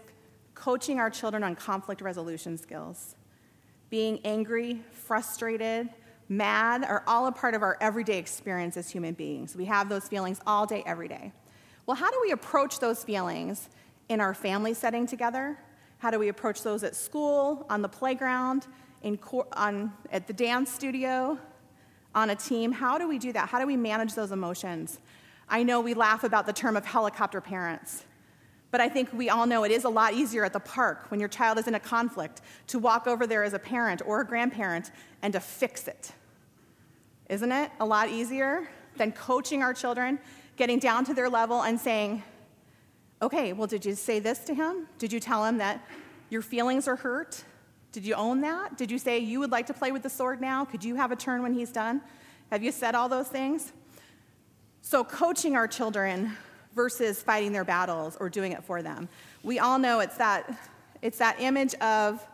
coaching 0.54 1.00
our 1.00 1.10
children 1.10 1.46
on 1.46 1.56
conflict 1.56 2.02
resolution 2.02 2.58
skills. 2.58 3.16
Being 3.90 4.20
angry, 4.26 4.82
frustrated, 4.92 5.88
mad 6.28 6.84
are 6.84 7.06
all 7.08 7.28
a 7.28 7.32
part 7.32 7.54
of 7.54 7.62
our 7.62 7.78
everyday 7.80 8.18
experience 8.18 8.76
as 8.76 8.90
human 8.90 9.14
beings. 9.14 9.56
We 9.56 9.64
have 9.64 9.88
those 9.88 10.10
feelings 10.10 10.42
all 10.46 10.66
day, 10.66 10.84
every 10.86 11.08
day. 11.08 11.32
Well, 11.86 11.96
how 11.96 12.12
do 12.12 12.20
we 12.22 12.32
approach 12.32 12.80
those 12.80 13.06
feelings 13.06 13.70
in 14.10 14.22
our 14.22 14.34
family 14.34 14.74
setting 14.74 15.06
together? 15.06 15.58
How 16.00 16.12
do 16.12 16.20
we 16.20 16.30
approach 16.30 16.64
those 16.64 16.84
at 16.84 16.96
school, 16.96 17.66
on 17.70 17.82
the 17.82 17.90
playground, 17.90 18.68
in 19.02 19.20
on, 19.54 19.92
at 20.12 20.28
the 20.28 20.34
dance 20.34 20.72
studio, 20.72 21.38
on 22.14 22.30
a 22.30 22.36
team? 22.36 22.72
How 22.72 22.98
do 22.98 23.08
we 23.08 23.18
do 23.18 23.34
that? 23.34 23.50
How 23.50 23.60
do 23.60 23.66
we 23.66 23.78
manage 23.78 24.14
those 24.14 24.32
emotions? 24.32 25.00
I 25.50 25.64
know 25.64 25.80
we 25.82 25.94
laugh 25.94 26.24
about 26.24 26.46
the 26.46 26.54
term 26.54 26.76
of 26.76 26.86
helicopter 26.86 27.42
parents, 27.42 28.04
but 28.70 28.82
I 28.82 28.90
think 28.90 29.12
we 29.14 29.30
all 29.30 29.46
know 29.46 29.64
it 29.64 29.72
is 29.72 29.86
a 29.86 29.90
lot 29.90 30.14
easier 30.14 30.44
at 30.44 30.54
the 30.54 30.60
park 30.60 31.10
when 31.10 31.20
your 31.20 31.30
child 31.30 31.58
is 31.58 31.68
in 31.68 31.76
a 31.76 31.80
conflict 31.80 32.42
to 32.68 32.80
walk 32.80 33.08
over 33.08 33.26
there 33.26 33.44
as 33.44 33.54
a 33.54 33.60
parent 33.60 34.02
or 34.06 34.22
a 34.22 34.26
grandparent 34.26 34.92
and 35.22 35.34
to 35.34 35.40
fix 35.40 35.88
it. 35.88 36.12
Isn't 37.30 37.52
it 37.52 37.72
a 37.80 37.86
lot 37.86 38.10
easier 38.10 38.70
than 38.98 39.12
coaching 39.12 39.64
our 39.64 39.74
children, 39.74 40.20
getting 40.58 40.80
down 40.80 41.06
to 41.06 41.14
their 41.14 41.30
level 41.30 41.64
and 41.64 41.80
saying, 41.80 42.24
Okay, 43.22 43.54
well, 43.54 43.68
did 43.68 43.86
you 43.86 43.96
say 43.96 44.20
this 44.20 44.40
to 44.40 44.54
him? 44.54 44.88
Did 45.00 45.12
you 45.12 45.20
tell 45.20 45.44
him 45.44 45.58
that 45.58 45.86
your 46.30 46.42
feelings 46.42 46.88
are 46.88 46.96
hurt? 46.96 47.44
Did 47.92 48.06
you 48.06 48.14
own 48.14 48.42
that? 48.42 48.78
Did 48.78 48.92
you 48.92 49.00
say 49.00 49.18
you 49.18 49.40
would 49.40 49.52
like 49.52 49.66
to 49.68 49.74
play 49.74 49.92
with 49.92 50.04
the 50.04 50.10
sword 50.10 50.40
now? 50.40 50.66
Could 50.66 50.84
you 50.84 50.96
have 50.96 51.12
a 51.12 51.16
turn 51.16 51.42
when 51.42 51.54
he's 51.54 51.72
done? 51.72 52.02
Have 52.52 52.62
you 52.62 52.72
said 52.72 52.94
all 52.94 53.10
those 53.10 53.28
things? 53.28 53.74
So, 54.82 55.04
coaching 55.04 55.56
our 55.56 55.68
children 55.68 56.32
versus 56.76 57.24
fighting 57.24 57.52
their 57.52 57.66
battles 57.66 58.16
or 58.20 58.30
doing 58.30 58.52
it 58.52 58.64
for 58.64 58.84
them. 58.84 59.10
We 59.42 59.58
all 59.58 59.80
know 59.80 60.00
it's 60.00 60.18
that, 60.18 60.60
it's 61.02 61.18
that 61.18 61.42
image 61.42 61.74
of 61.76 62.26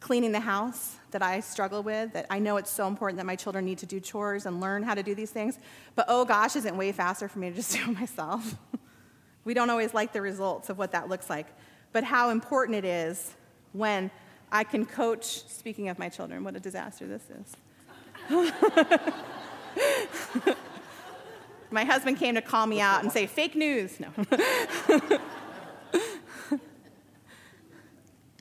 cleaning 0.00 0.32
the 0.32 0.40
house 0.40 0.96
that 1.12 1.22
I 1.22 1.40
struggle 1.40 1.82
with, 1.82 2.12
that 2.14 2.26
I 2.28 2.40
know 2.40 2.56
it's 2.56 2.70
so 2.70 2.88
important 2.88 3.18
that 3.18 3.26
my 3.26 3.36
children 3.36 3.64
need 3.64 3.78
to 3.78 3.86
do 3.86 4.00
chores 4.00 4.46
and 4.46 4.60
learn 4.60 4.82
how 4.82 4.94
to 4.94 5.02
do 5.02 5.14
these 5.14 5.30
things. 5.30 5.58
But 5.94 6.06
oh 6.08 6.24
gosh, 6.24 6.56
isn't 6.56 6.76
way 6.76 6.90
faster 6.90 7.28
for 7.28 7.38
me 7.38 7.50
to 7.50 7.56
just 7.56 7.72
do 7.76 7.82
it 7.82 8.00
myself. 8.00 8.56
We 9.44 9.54
don't 9.54 9.70
always 9.70 9.94
like 9.94 10.12
the 10.12 10.22
results 10.22 10.70
of 10.70 10.78
what 10.78 10.92
that 10.92 11.08
looks 11.08 11.30
like. 11.30 11.46
But 11.92 12.04
how 12.04 12.30
important 12.30 12.76
it 12.76 12.84
is 12.84 13.34
when 13.72 14.10
I 14.52 14.64
can 14.64 14.84
coach, 14.86 15.46
speaking 15.48 15.88
of 15.88 15.98
my 15.98 16.08
children, 16.08 16.44
what 16.44 16.56
a 16.56 16.60
disaster 16.60 17.06
this 17.06 17.22
is. 17.30 17.56
my 21.70 21.84
husband 21.84 22.18
came 22.18 22.34
to 22.34 22.42
call 22.42 22.66
me 22.66 22.80
out 22.80 23.02
and 23.02 23.12
say, 23.12 23.26
fake 23.26 23.54
news. 23.54 24.00
No. 24.00 24.08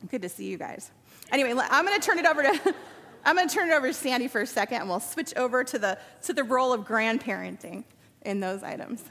Good 0.09 0.21
to 0.23 0.29
see 0.29 0.45
you 0.45 0.57
guys. 0.57 0.89
Anyway, 1.31 1.53
I'm 1.69 1.85
going 1.85 1.99
to 1.99 2.05
turn 2.05 2.17
it 2.17 2.25
over 2.25 2.41
to 2.43 2.73
I'm 3.25 3.35
going 3.35 3.49
to 3.49 3.53
turn 3.53 3.69
it 3.69 3.73
over 3.73 3.87
to 3.87 3.93
Sandy 3.93 4.29
for 4.29 4.39
a 4.41 4.47
second, 4.47 4.79
and 4.79 4.89
we'll 4.89 5.01
switch 5.01 5.35
over 5.35 5.63
to 5.63 5.77
the 5.77 5.99
to 6.23 6.33
the 6.33 6.43
role 6.43 6.73
of 6.73 6.85
grandparenting 6.85 7.83
in 8.21 8.39
those 8.39 8.63
items. 8.63 9.03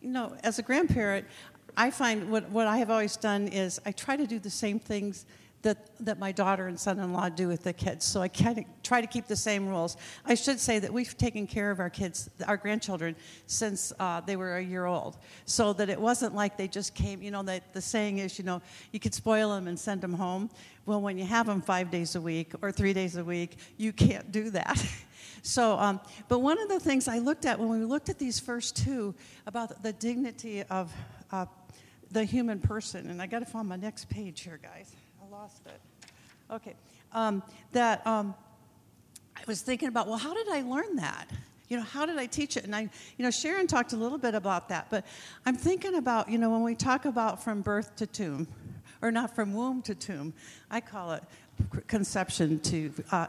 You 0.00 0.10
know, 0.10 0.36
as 0.44 0.58
a 0.58 0.62
grandparent, 0.62 1.26
I 1.76 1.90
find 1.90 2.30
what, 2.30 2.48
what 2.50 2.66
I 2.66 2.78
have 2.78 2.90
always 2.90 3.16
done 3.16 3.48
is 3.48 3.80
I 3.86 3.92
try 3.92 4.16
to 4.16 4.26
do 4.26 4.38
the 4.38 4.50
same 4.50 4.78
things 4.78 5.26
that, 5.62 5.90
that 6.00 6.18
my 6.18 6.30
daughter 6.30 6.68
and 6.68 6.78
son 6.78 7.00
in 7.00 7.12
law 7.12 7.28
do 7.28 7.48
with 7.48 7.64
the 7.64 7.72
kids. 7.72 8.04
So 8.04 8.20
I 8.20 8.28
kind 8.28 8.58
of 8.58 8.64
try 8.82 9.00
to 9.00 9.06
keep 9.06 9.26
the 9.26 9.36
same 9.36 9.68
rules. 9.68 9.96
I 10.24 10.34
should 10.34 10.60
say 10.60 10.78
that 10.78 10.92
we've 10.92 11.16
taken 11.16 11.46
care 11.46 11.70
of 11.70 11.80
our 11.80 11.90
kids, 11.90 12.30
our 12.46 12.56
grandchildren, 12.56 13.16
since 13.46 13.92
uh, 13.98 14.20
they 14.20 14.36
were 14.36 14.56
a 14.56 14.62
year 14.62 14.86
old. 14.86 15.16
So 15.46 15.72
that 15.74 15.88
it 15.88 16.00
wasn't 16.00 16.34
like 16.34 16.56
they 16.56 16.68
just 16.68 16.94
came, 16.94 17.22
you 17.22 17.30
know, 17.30 17.42
the, 17.42 17.60
the 17.72 17.80
saying 17.82 18.18
is, 18.18 18.38
you 18.38 18.44
know, 18.44 18.62
you 18.92 19.00
could 19.00 19.14
spoil 19.14 19.50
them 19.50 19.66
and 19.66 19.78
send 19.78 20.00
them 20.00 20.12
home. 20.12 20.48
Well, 20.86 21.00
when 21.00 21.18
you 21.18 21.24
have 21.24 21.46
them 21.46 21.60
five 21.60 21.90
days 21.90 22.14
a 22.14 22.20
week 22.20 22.52
or 22.62 22.70
three 22.70 22.92
days 22.92 23.16
a 23.16 23.24
week, 23.24 23.56
you 23.76 23.92
can't 23.92 24.30
do 24.30 24.50
that. 24.50 24.84
So, 25.42 25.78
um, 25.78 26.00
but 26.28 26.40
one 26.40 26.60
of 26.60 26.68
the 26.68 26.80
things 26.80 27.08
I 27.08 27.18
looked 27.18 27.44
at 27.44 27.58
when 27.58 27.68
we 27.68 27.84
looked 27.84 28.08
at 28.08 28.18
these 28.18 28.38
first 28.40 28.76
two 28.76 29.14
about 29.46 29.82
the 29.82 29.92
dignity 29.92 30.62
of 30.64 30.92
uh, 31.32 31.46
the 32.10 32.24
human 32.24 32.58
person, 32.58 33.10
and 33.10 33.20
I 33.20 33.26
got 33.26 33.40
to 33.40 33.46
find 33.46 33.68
my 33.68 33.76
next 33.76 34.08
page 34.08 34.40
here, 34.40 34.58
guys 34.62 34.94
I 35.22 35.30
lost 35.34 35.66
it. 35.66 35.80
Okay. 36.50 36.74
Um, 37.12 37.42
that 37.72 38.06
um, 38.06 38.34
I 39.36 39.40
was 39.46 39.62
thinking 39.62 39.88
about, 39.88 40.08
well, 40.08 40.18
how 40.18 40.34
did 40.34 40.48
I 40.48 40.62
learn 40.62 40.96
that? 40.96 41.28
You 41.68 41.76
know, 41.76 41.82
how 41.82 42.06
did 42.06 42.16
I 42.18 42.26
teach 42.26 42.56
it? 42.56 42.64
And 42.64 42.74
I, 42.74 42.82
you 42.82 43.24
know, 43.24 43.30
Sharon 43.30 43.66
talked 43.66 43.92
a 43.92 43.96
little 43.96 44.16
bit 44.16 44.34
about 44.34 44.70
that, 44.70 44.86
but 44.90 45.04
I'm 45.44 45.56
thinking 45.56 45.96
about, 45.96 46.30
you 46.30 46.38
know, 46.38 46.50
when 46.50 46.62
we 46.62 46.74
talk 46.74 47.04
about 47.04 47.42
from 47.42 47.60
birth 47.60 47.94
to 47.96 48.06
tomb, 48.06 48.48
or 49.02 49.12
not 49.12 49.34
from 49.34 49.54
womb 49.54 49.82
to 49.82 49.94
tomb, 49.94 50.32
I 50.70 50.80
call 50.80 51.12
it 51.12 51.22
conception 51.86 52.58
to 52.60 52.92
uh, 53.12 53.26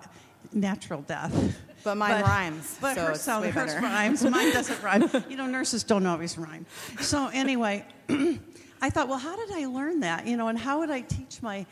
natural 0.54 1.02
death. 1.02 1.58
But 1.84 1.96
mine 1.96 2.22
but, 2.22 2.28
rhymes. 2.28 2.78
But 2.82 2.96
so 2.96 3.06
hers, 3.06 3.22
sound, 3.22 3.46
hers 3.46 3.76
rhymes. 3.76 4.24
Mine 4.24 4.52
doesn't 4.54 4.82
rhyme. 4.84 5.10
You 5.30 5.38
know, 5.38 5.48
nurses 5.48 5.84
don't 5.84 6.06
always 6.06 6.38
rhyme. 6.38 6.66
So 7.02 7.30
anyway, 7.34 7.86
I 8.82 8.90
thought, 8.90 9.08
well, 9.08 9.18
how 9.18 9.36
did 9.36 9.52
I 9.52 9.66
learn 9.66 10.02
that? 10.02 10.28
You 10.28 10.38
know, 10.38 10.48
and 10.48 10.58
how 10.58 10.80
would 10.80 10.90
I 10.90 11.02
teach 11.02 11.42
my 11.42 11.66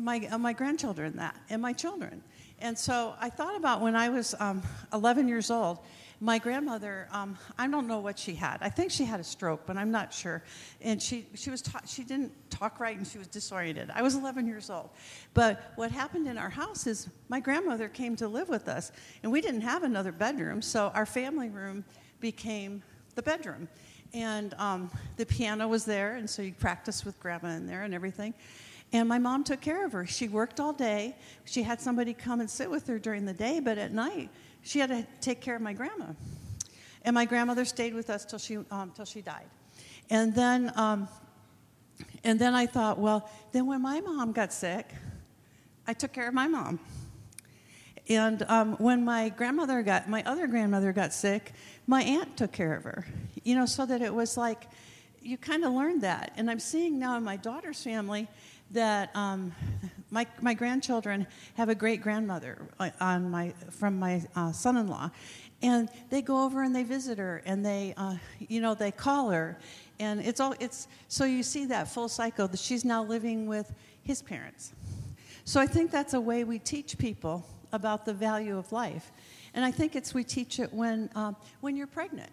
my, 0.00 0.26
uh, 0.30 0.38
my 0.38 0.52
grandchildren 0.52 1.16
that 1.16 1.36
and 1.48 1.60
my 1.60 1.72
children. 1.72 2.22
And 2.60 2.78
so 2.78 3.14
I 3.18 3.30
thought 3.30 3.56
about 3.56 3.80
when 3.80 3.96
I 3.96 4.10
was 4.10 4.34
um, 4.38 4.62
11 4.92 5.28
years 5.28 5.50
old, 5.50 5.78
my 6.22 6.38
grandmother, 6.38 7.08
um, 7.12 7.38
I 7.58 7.66
don't 7.66 7.86
know 7.86 8.00
what 8.00 8.18
she 8.18 8.34
had. 8.34 8.58
I 8.60 8.68
think 8.68 8.90
she 8.90 9.04
had 9.04 9.20
a 9.20 9.24
stroke, 9.24 9.62
but 9.64 9.78
I'm 9.78 9.90
not 9.90 10.12
sure. 10.12 10.42
And 10.82 11.00
she, 11.00 11.26
she, 11.34 11.48
was 11.48 11.62
ta- 11.62 11.80
she 11.86 12.04
didn't 12.04 12.32
talk 12.50 12.78
right 12.78 12.94
and 12.94 13.06
she 13.06 13.16
was 13.16 13.26
disoriented. 13.26 13.90
I 13.94 14.02
was 14.02 14.14
11 14.14 14.46
years 14.46 14.68
old. 14.68 14.90
But 15.32 15.72
what 15.76 15.90
happened 15.90 16.28
in 16.28 16.36
our 16.36 16.50
house 16.50 16.86
is 16.86 17.08
my 17.30 17.40
grandmother 17.40 17.88
came 17.88 18.16
to 18.16 18.28
live 18.28 18.50
with 18.50 18.68
us, 18.68 18.92
and 19.22 19.32
we 19.32 19.40
didn't 19.40 19.62
have 19.62 19.82
another 19.82 20.12
bedroom, 20.12 20.60
so 20.60 20.92
our 20.94 21.06
family 21.06 21.48
room 21.48 21.84
became 22.20 22.82
the 23.14 23.22
bedroom. 23.22 23.66
And 24.12 24.52
um, 24.54 24.90
the 25.16 25.24
piano 25.24 25.68
was 25.68 25.86
there, 25.86 26.16
and 26.16 26.28
so 26.28 26.42
you 26.42 26.52
practiced 26.52 27.06
with 27.06 27.18
grandma 27.18 27.50
in 27.50 27.66
there 27.66 27.84
and 27.84 27.94
everything. 27.94 28.34
And 28.92 29.08
my 29.08 29.18
mom 29.18 29.44
took 29.44 29.60
care 29.60 29.84
of 29.84 29.92
her. 29.92 30.06
She 30.06 30.28
worked 30.28 30.58
all 30.58 30.72
day. 30.72 31.16
She 31.44 31.62
had 31.62 31.80
somebody 31.80 32.12
come 32.12 32.40
and 32.40 32.50
sit 32.50 32.70
with 32.70 32.86
her 32.88 32.98
during 32.98 33.24
the 33.24 33.32
day, 33.32 33.60
but 33.60 33.78
at 33.78 33.92
night, 33.92 34.30
she 34.62 34.80
had 34.80 34.90
to 34.90 35.06
take 35.20 35.40
care 35.40 35.54
of 35.54 35.62
my 35.62 35.72
grandma. 35.72 36.06
And 37.04 37.14
my 37.14 37.24
grandmother 37.24 37.64
stayed 37.64 37.94
with 37.94 38.10
us 38.10 38.24
till 38.24 38.38
she, 38.38 38.58
um, 38.70 38.92
till 38.94 39.04
she 39.04 39.22
died. 39.22 39.46
And 40.10 40.34
then, 40.34 40.72
um, 40.76 41.08
and 42.24 42.38
then 42.38 42.54
I 42.54 42.66
thought, 42.66 42.98
well, 42.98 43.30
then 43.52 43.66
when 43.66 43.80
my 43.80 44.00
mom 44.00 44.32
got 44.32 44.52
sick, 44.52 44.92
I 45.86 45.92
took 45.92 46.12
care 46.12 46.28
of 46.28 46.34
my 46.34 46.48
mom. 46.48 46.80
And 48.08 48.42
um, 48.48 48.72
when 48.78 49.04
my 49.04 49.28
grandmother 49.28 49.82
got, 49.82 50.08
my 50.08 50.22
other 50.26 50.48
grandmother 50.48 50.92
got 50.92 51.12
sick, 51.12 51.52
my 51.86 52.02
aunt 52.02 52.36
took 52.36 52.50
care 52.50 52.74
of 52.74 52.84
her. 52.84 53.06
You 53.44 53.54
know, 53.54 53.66
so 53.66 53.86
that 53.86 54.02
it 54.02 54.12
was 54.12 54.36
like, 54.36 54.66
you 55.22 55.36
kind 55.38 55.64
of 55.64 55.72
learned 55.72 56.02
that. 56.02 56.32
And 56.36 56.50
I'm 56.50 56.58
seeing 56.58 56.98
now 56.98 57.16
in 57.16 57.22
my 57.22 57.36
daughter's 57.36 57.82
family, 57.82 58.26
that 58.70 59.14
um, 59.16 59.52
my, 60.10 60.26
my 60.40 60.54
grandchildren 60.54 61.26
have 61.54 61.68
a 61.68 61.74
great 61.74 62.00
grandmother 62.00 62.58
uh, 62.78 62.90
on 63.00 63.30
my, 63.30 63.52
from 63.70 63.98
my 63.98 64.22
uh, 64.36 64.52
son 64.52 64.76
in 64.76 64.88
law. 64.88 65.10
And 65.62 65.88
they 66.08 66.22
go 66.22 66.44
over 66.44 66.62
and 66.62 66.74
they 66.74 66.84
visit 66.84 67.18
her 67.18 67.42
and 67.44 67.64
they, 67.64 67.94
uh, 67.96 68.16
you 68.38 68.60
know, 68.60 68.74
they 68.74 68.90
call 68.90 69.30
her. 69.30 69.58
And 69.98 70.20
it's 70.20 70.40
all, 70.40 70.54
it's, 70.58 70.88
so 71.08 71.24
you 71.24 71.42
see 71.42 71.66
that 71.66 71.88
full 71.88 72.08
cycle 72.08 72.48
that 72.48 72.58
she's 72.58 72.84
now 72.84 73.04
living 73.04 73.46
with 73.46 73.72
his 74.02 74.22
parents. 74.22 74.72
So 75.44 75.60
I 75.60 75.66
think 75.66 75.90
that's 75.90 76.14
a 76.14 76.20
way 76.20 76.44
we 76.44 76.58
teach 76.58 76.96
people 76.96 77.44
about 77.72 78.06
the 78.06 78.14
value 78.14 78.56
of 78.56 78.72
life. 78.72 79.12
And 79.52 79.64
I 79.64 79.70
think 79.70 79.96
it's 79.96 80.14
we 80.14 80.24
teach 80.24 80.58
it 80.58 80.72
when, 80.72 81.10
um, 81.14 81.36
when 81.60 81.76
you're 81.76 81.86
pregnant 81.86 82.30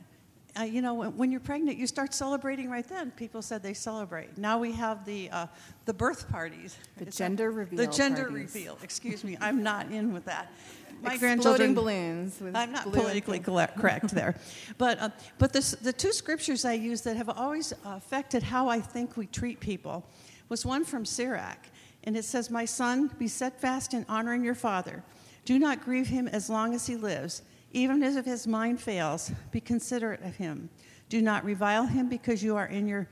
uh, 0.59 0.63
you 0.63 0.81
know, 0.81 0.93
when, 0.93 1.15
when, 1.17 1.31
you're 1.31 1.39
pregnant, 1.39 1.77
you 1.77 1.87
start 1.87 2.13
celebrating 2.13 2.69
right 2.69 2.87
then. 2.87 3.11
People 3.11 3.41
said 3.41 3.61
they 3.61 3.73
celebrate. 3.73 4.37
Now 4.37 4.57
we 4.57 4.71
have 4.73 5.05
the 5.05 5.29
uh, 5.29 5.47
the 5.85 5.93
birth 5.93 6.29
parties. 6.29 6.77
The 6.97 7.05
gender 7.05 7.51
reveal. 7.51 7.77
The 7.77 7.87
gender 7.87 8.25
parties. 8.25 8.55
reveal. 8.55 8.77
Excuse 8.81 9.23
me, 9.23 9.37
I'm 9.39 9.61
not 9.61 9.91
in 9.91 10.13
with 10.13 10.25
that. 10.25 10.51
My 11.01 11.13
Exploding 11.13 11.19
grandchildren. 11.19 11.73
balloons. 11.75 12.41
I'm 12.55 12.71
not 12.71 12.91
politically 12.91 13.39
correct 13.39 14.09
there, 14.09 14.35
but 14.79 14.99
uh, 14.99 15.09
but 15.37 15.53
this, 15.53 15.71
the 15.71 15.93
two 15.93 16.11
scriptures 16.11 16.65
I 16.65 16.73
use 16.73 17.01
that 17.01 17.15
have 17.17 17.29
always 17.29 17.71
affected 17.85 18.41
how 18.41 18.67
I 18.67 18.79
think 18.79 19.15
we 19.15 19.27
treat 19.27 19.59
people 19.59 20.05
was 20.49 20.65
one 20.65 20.83
from 20.83 21.05
Sirach, 21.05 21.67
and 22.03 22.17
it 22.17 22.25
says, 22.25 22.49
"My 22.49 22.65
son, 22.65 23.11
be 23.19 23.27
steadfast 23.27 23.93
in 23.93 24.07
honoring 24.09 24.43
your 24.43 24.55
father. 24.55 25.03
Do 25.45 25.59
not 25.59 25.85
grieve 25.85 26.07
him 26.07 26.27
as 26.27 26.49
long 26.49 26.73
as 26.73 26.87
he 26.87 26.95
lives." 26.95 27.43
Even 27.71 28.01
if 28.01 28.25
his 28.25 28.47
mind 28.47 28.81
fails, 28.81 29.31
be 29.51 29.59
considerate 29.59 30.23
of 30.23 30.35
him. 30.35 30.69
Do 31.09 31.21
not 31.21 31.43
revile 31.43 31.85
him 31.85 32.09
because 32.09 32.43
you 32.43 32.55
are 32.55 32.67
in 32.67 32.87
your 32.87 33.07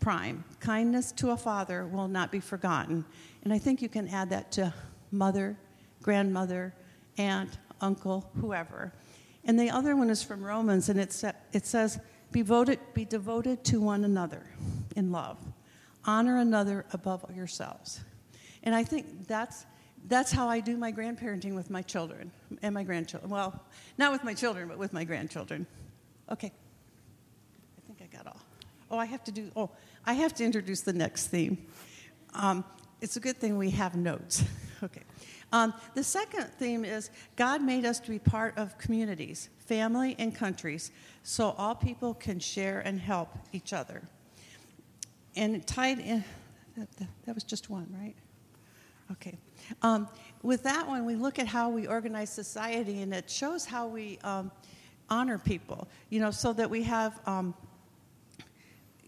prime. 0.00 0.44
Kindness 0.60 1.12
to 1.12 1.30
a 1.30 1.36
father 1.36 1.86
will 1.86 2.08
not 2.08 2.32
be 2.32 2.40
forgotten. 2.40 3.04
And 3.44 3.52
I 3.52 3.58
think 3.58 3.82
you 3.82 3.88
can 3.88 4.08
add 4.08 4.30
that 4.30 4.50
to 4.52 4.72
mother, 5.10 5.56
grandmother, 6.02 6.74
aunt, 7.16 7.58
uncle, 7.80 8.30
whoever. 8.40 8.92
And 9.44 9.58
the 9.58 9.70
other 9.70 9.96
one 9.96 10.10
is 10.10 10.22
from 10.22 10.42
Romans, 10.42 10.88
and 10.88 11.00
it, 11.00 11.12
sa- 11.12 11.32
it 11.52 11.66
says, 11.66 11.98
be, 12.32 12.42
be 12.94 13.04
devoted 13.04 13.64
to 13.64 13.80
one 13.80 14.04
another 14.04 14.42
in 14.96 15.10
love. 15.10 15.38
Honor 16.04 16.38
another 16.38 16.84
above 16.92 17.24
yourselves. 17.34 18.00
And 18.62 18.74
I 18.74 18.84
think 18.84 19.26
that's 19.26 19.64
that's 20.08 20.32
how 20.32 20.48
I 20.48 20.60
do 20.60 20.76
my 20.76 20.90
grandparenting 20.90 21.54
with 21.54 21.70
my 21.70 21.82
children 21.82 22.32
and 22.62 22.74
my 22.74 22.82
grandchildren. 22.82 23.30
Well, 23.30 23.62
not 23.98 24.10
with 24.10 24.24
my 24.24 24.34
children, 24.34 24.68
but 24.68 24.78
with 24.78 24.92
my 24.92 25.04
grandchildren. 25.04 25.66
Okay. 26.30 26.50
I 27.76 27.86
think 27.86 28.00
I 28.02 28.16
got 28.16 28.26
all. 28.26 28.40
Oh, 28.90 28.98
I 28.98 29.04
have 29.04 29.22
to 29.24 29.32
do, 29.32 29.50
oh, 29.54 29.70
I 30.06 30.14
have 30.14 30.34
to 30.36 30.44
introduce 30.44 30.80
the 30.80 30.94
next 30.94 31.26
theme. 31.26 31.58
Um, 32.34 32.64
it's 33.00 33.16
a 33.16 33.20
good 33.20 33.36
thing 33.36 33.58
we 33.58 33.70
have 33.70 33.96
notes. 33.96 34.42
okay. 34.82 35.02
Um, 35.52 35.74
the 35.94 36.04
second 36.04 36.46
theme 36.58 36.84
is 36.84 37.10
God 37.36 37.62
made 37.62 37.84
us 37.84 38.00
to 38.00 38.10
be 38.10 38.18
part 38.18 38.56
of 38.56 38.76
communities, 38.78 39.48
family, 39.58 40.16
and 40.18 40.34
countries, 40.34 40.90
so 41.22 41.54
all 41.58 41.74
people 41.74 42.14
can 42.14 42.38
share 42.38 42.80
and 42.80 42.98
help 43.00 43.30
each 43.52 43.72
other. 43.72 44.02
And 45.36 45.66
tied 45.66 46.00
in, 46.00 46.24
that, 46.76 46.90
that, 46.96 47.08
that 47.26 47.34
was 47.34 47.44
just 47.44 47.70
one, 47.70 47.94
right? 47.98 48.14
Okay. 49.12 49.38
Um, 49.82 50.08
with 50.42 50.62
that 50.64 50.86
one, 50.86 51.04
we 51.04 51.14
look 51.14 51.38
at 51.38 51.46
how 51.46 51.70
we 51.70 51.86
organize 51.86 52.30
society, 52.30 53.02
and 53.02 53.12
it 53.14 53.30
shows 53.30 53.64
how 53.64 53.86
we 53.86 54.18
um, 54.22 54.50
honor 55.08 55.38
people, 55.38 55.88
you 56.10 56.20
know, 56.20 56.30
so 56.30 56.52
that 56.52 56.68
we 56.68 56.82
have, 56.82 57.18
um, 57.26 57.54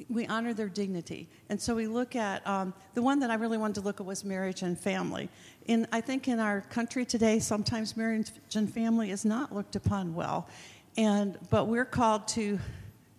we 0.09 0.26
honor 0.26 0.54
their 0.54 0.69
dignity. 0.69 1.28
And 1.50 1.61
so 1.61 1.75
we 1.75 1.87
look 1.87 2.16
at 2.16 2.47
um, 2.47 2.73
the 2.95 3.02
one 3.02 3.21
that 3.21 3.30
I 3.30 3.35
really 3.35 3.59
wanted 3.59 3.75
to 3.75 3.80
look 3.83 4.00
at 4.00 4.07
was 4.07 4.25
marriage 4.25 4.62
and 4.62 4.78
family. 4.78 5.28
In, 5.66 5.87
I 5.92 6.00
think 6.00 6.26
in 6.28 6.40
our 6.40 6.62
country 6.62 7.04
today, 7.04 7.38
sometimes 7.38 7.97
marriage 7.97 8.30
and 8.54 8.73
family 8.73 9.11
is 9.11 9.25
not 9.25 9.54
looked 9.54 9.76
upon 9.76 10.14
well. 10.14 10.49
And, 10.97 11.38
but 11.50 11.66
we're 11.66 11.85
called 11.85 12.26
to 12.28 12.59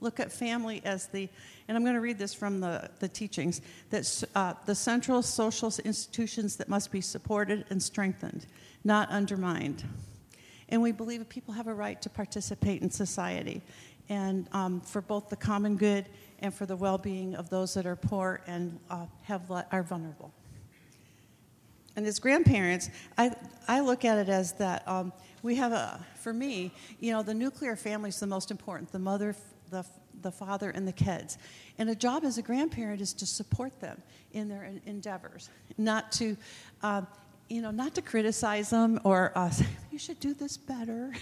look 0.01 0.19
at 0.19 0.31
family 0.31 0.81
as 0.83 1.07
the, 1.07 1.29
and 1.67 1.77
I'm 1.77 1.83
going 1.83 1.95
to 1.95 2.01
read 2.01 2.17
this 2.17 2.33
from 2.33 2.59
the, 2.59 2.89
the 2.99 3.07
teachings, 3.07 3.61
that 3.91 4.23
uh, 4.35 4.53
the 4.65 4.75
central 4.75 5.21
social 5.21 5.71
institutions 5.85 6.57
that 6.57 6.67
must 6.67 6.91
be 6.91 6.99
supported 7.01 7.65
and 7.69 7.81
strengthened, 7.81 8.47
not 8.83 9.09
undermined. 9.09 9.83
And 10.69 10.81
we 10.81 10.91
believe 10.91 11.27
people 11.29 11.53
have 11.53 11.67
a 11.67 11.73
right 11.73 12.01
to 12.01 12.09
participate 12.09 12.81
in 12.81 12.89
society 12.89 13.61
and 14.09 14.47
um, 14.51 14.81
for 14.81 15.01
both 15.01 15.29
the 15.29 15.35
common 15.35 15.77
good 15.77 16.05
and 16.39 16.53
for 16.53 16.65
the 16.65 16.75
well-being 16.75 17.35
of 17.35 17.49
those 17.49 17.73
that 17.75 17.85
are 17.85 17.95
poor 17.95 18.41
and 18.47 18.79
uh, 18.89 19.05
have 19.23 19.49
are 19.49 19.83
vulnerable. 19.83 20.33
And 21.95 22.05
as 22.05 22.19
grandparents, 22.19 22.89
I, 23.17 23.35
I 23.67 23.81
look 23.81 24.05
at 24.05 24.17
it 24.17 24.29
as 24.29 24.53
that 24.53 24.87
um, 24.87 25.13
we 25.43 25.55
have 25.55 25.71
a, 25.71 26.05
for 26.15 26.33
me, 26.33 26.71
you 26.99 27.11
know, 27.11 27.21
the 27.21 27.33
nuclear 27.33 27.75
family 27.75 28.09
is 28.09 28.19
the 28.19 28.27
most 28.27 28.49
important 28.49 28.91
the 28.91 28.99
mother, 28.99 29.35
the, 29.71 29.85
the 30.21 30.31
father, 30.31 30.69
and 30.69 30.87
the 30.87 30.91
kids. 30.91 31.37
And 31.77 31.89
a 31.89 31.95
job 31.95 32.23
as 32.23 32.37
a 32.37 32.41
grandparent 32.41 33.01
is 33.01 33.13
to 33.13 33.25
support 33.25 33.79
them 33.79 34.01
in 34.33 34.47
their 34.47 34.71
endeavors, 34.85 35.49
not 35.77 36.11
to, 36.13 36.37
uh, 36.83 37.01
you 37.49 37.61
know, 37.61 37.71
not 37.71 37.95
to 37.95 38.01
criticize 38.01 38.69
them 38.69 38.99
or 39.03 39.31
uh, 39.35 39.49
say, 39.49 39.65
you 39.89 39.97
should 39.97 40.19
do 40.19 40.33
this 40.33 40.57
better. 40.57 41.11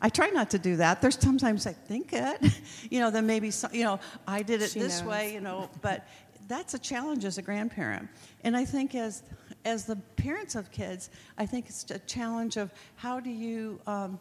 I 0.00 0.08
try 0.10 0.28
not 0.28 0.50
to 0.50 0.58
do 0.58 0.76
that. 0.76 1.00
There's 1.00 1.18
sometimes 1.18 1.66
I 1.66 1.72
think 1.72 2.12
it, 2.12 2.60
you 2.90 3.00
know, 3.00 3.10
then 3.10 3.26
maybe, 3.26 3.50
some, 3.50 3.74
you 3.74 3.84
know, 3.84 3.98
I 4.26 4.42
did 4.42 4.62
it 4.62 4.70
she 4.70 4.78
this 4.78 5.00
knows. 5.00 5.08
way, 5.08 5.34
you 5.34 5.40
know, 5.40 5.70
but 5.80 6.06
that's 6.48 6.74
a 6.74 6.78
challenge 6.78 7.24
as 7.24 7.38
a 7.38 7.42
grandparent. 7.42 8.08
And 8.44 8.56
I 8.56 8.64
think 8.64 8.94
as, 8.94 9.22
as 9.64 9.84
the 9.84 9.96
parents 10.16 10.54
of 10.54 10.70
kids, 10.70 11.10
I 11.38 11.46
think 11.46 11.66
it's 11.68 11.90
a 11.90 11.98
challenge 12.00 12.56
of 12.56 12.72
how 12.96 13.20
do 13.20 13.30
you, 13.30 13.80
um, 13.86 14.18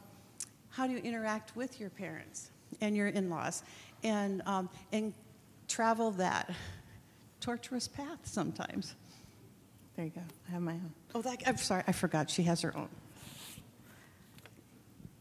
how 0.70 0.88
do 0.88 0.94
you 0.94 1.00
interact 1.00 1.56
with 1.56 1.80
your 1.80 1.90
parents 1.90 2.52
and 2.82 2.96
your 2.96 3.08
in-laws 3.08 3.64
and, 4.04 4.42
um, 4.46 4.70
and 4.92 5.14
travel 5.68 6.12
that 6.12 6.50
torturous 7.42 7.88
path 7.88 8.20
sometimes. 8.24 8.96
There 9.96 10.06
you 10.06 10.12
go. 10.12 10.22
I 10.48 10.52
have 10.52 10.62
my 10.62 10.74
own. 10.74 10.94
Oh, 11.14 11.22
that, 11.22 11.42
I'm 11.46 11.58
sorry, 11.58 11.84
I 11.88 11.92
forgot. 11.92 12.30
She 12.30 12.44
has 12.44 12.62
her 12.62 12.76
own. 12.76 12.90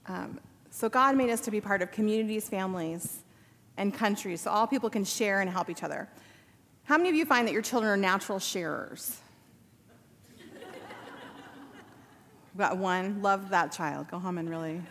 Um, 0.07 0.41
so 0.71 0.89
God 0.89 1.17
made 1.17 1.31
us 1.31 1.41
to 1.43 1.51
be 1.51 1.61
part 1.61 1.83
of 1.83 1.93
communities, 1.93 2.49
families, 2.49 3.21
and 3.77 3.95
countries, 3.95 4.41
so 4.41 4.51
all 4.51 4.67
people 4.67 4.91
can 4.91 5.05
share 5.05 5.41
and 5.41 5.49
help 5.49 5.71
each 5.71 5.83
other. 5.83 6.09
How 6.85 6.97
many 6.97 7.09
of 7.09 7.15
you 7.15 7.25
find 7.25 7.47
that 7.47 7.53
your 7.53 7.63
children 7.63 7.93
are 7.93 7.97
natural 7.97 8.39
sharers? 8.39 9.19
We've 10.39 12.59
got 12.59 12.77
one. 12.77 13.23
Love 13.23 13.51
that 13.51 13.73
child. 13.73 14.09
Go 14.11 14.19
home 14.19 14.39
and 14.39 14.51
really. 14.51 14.83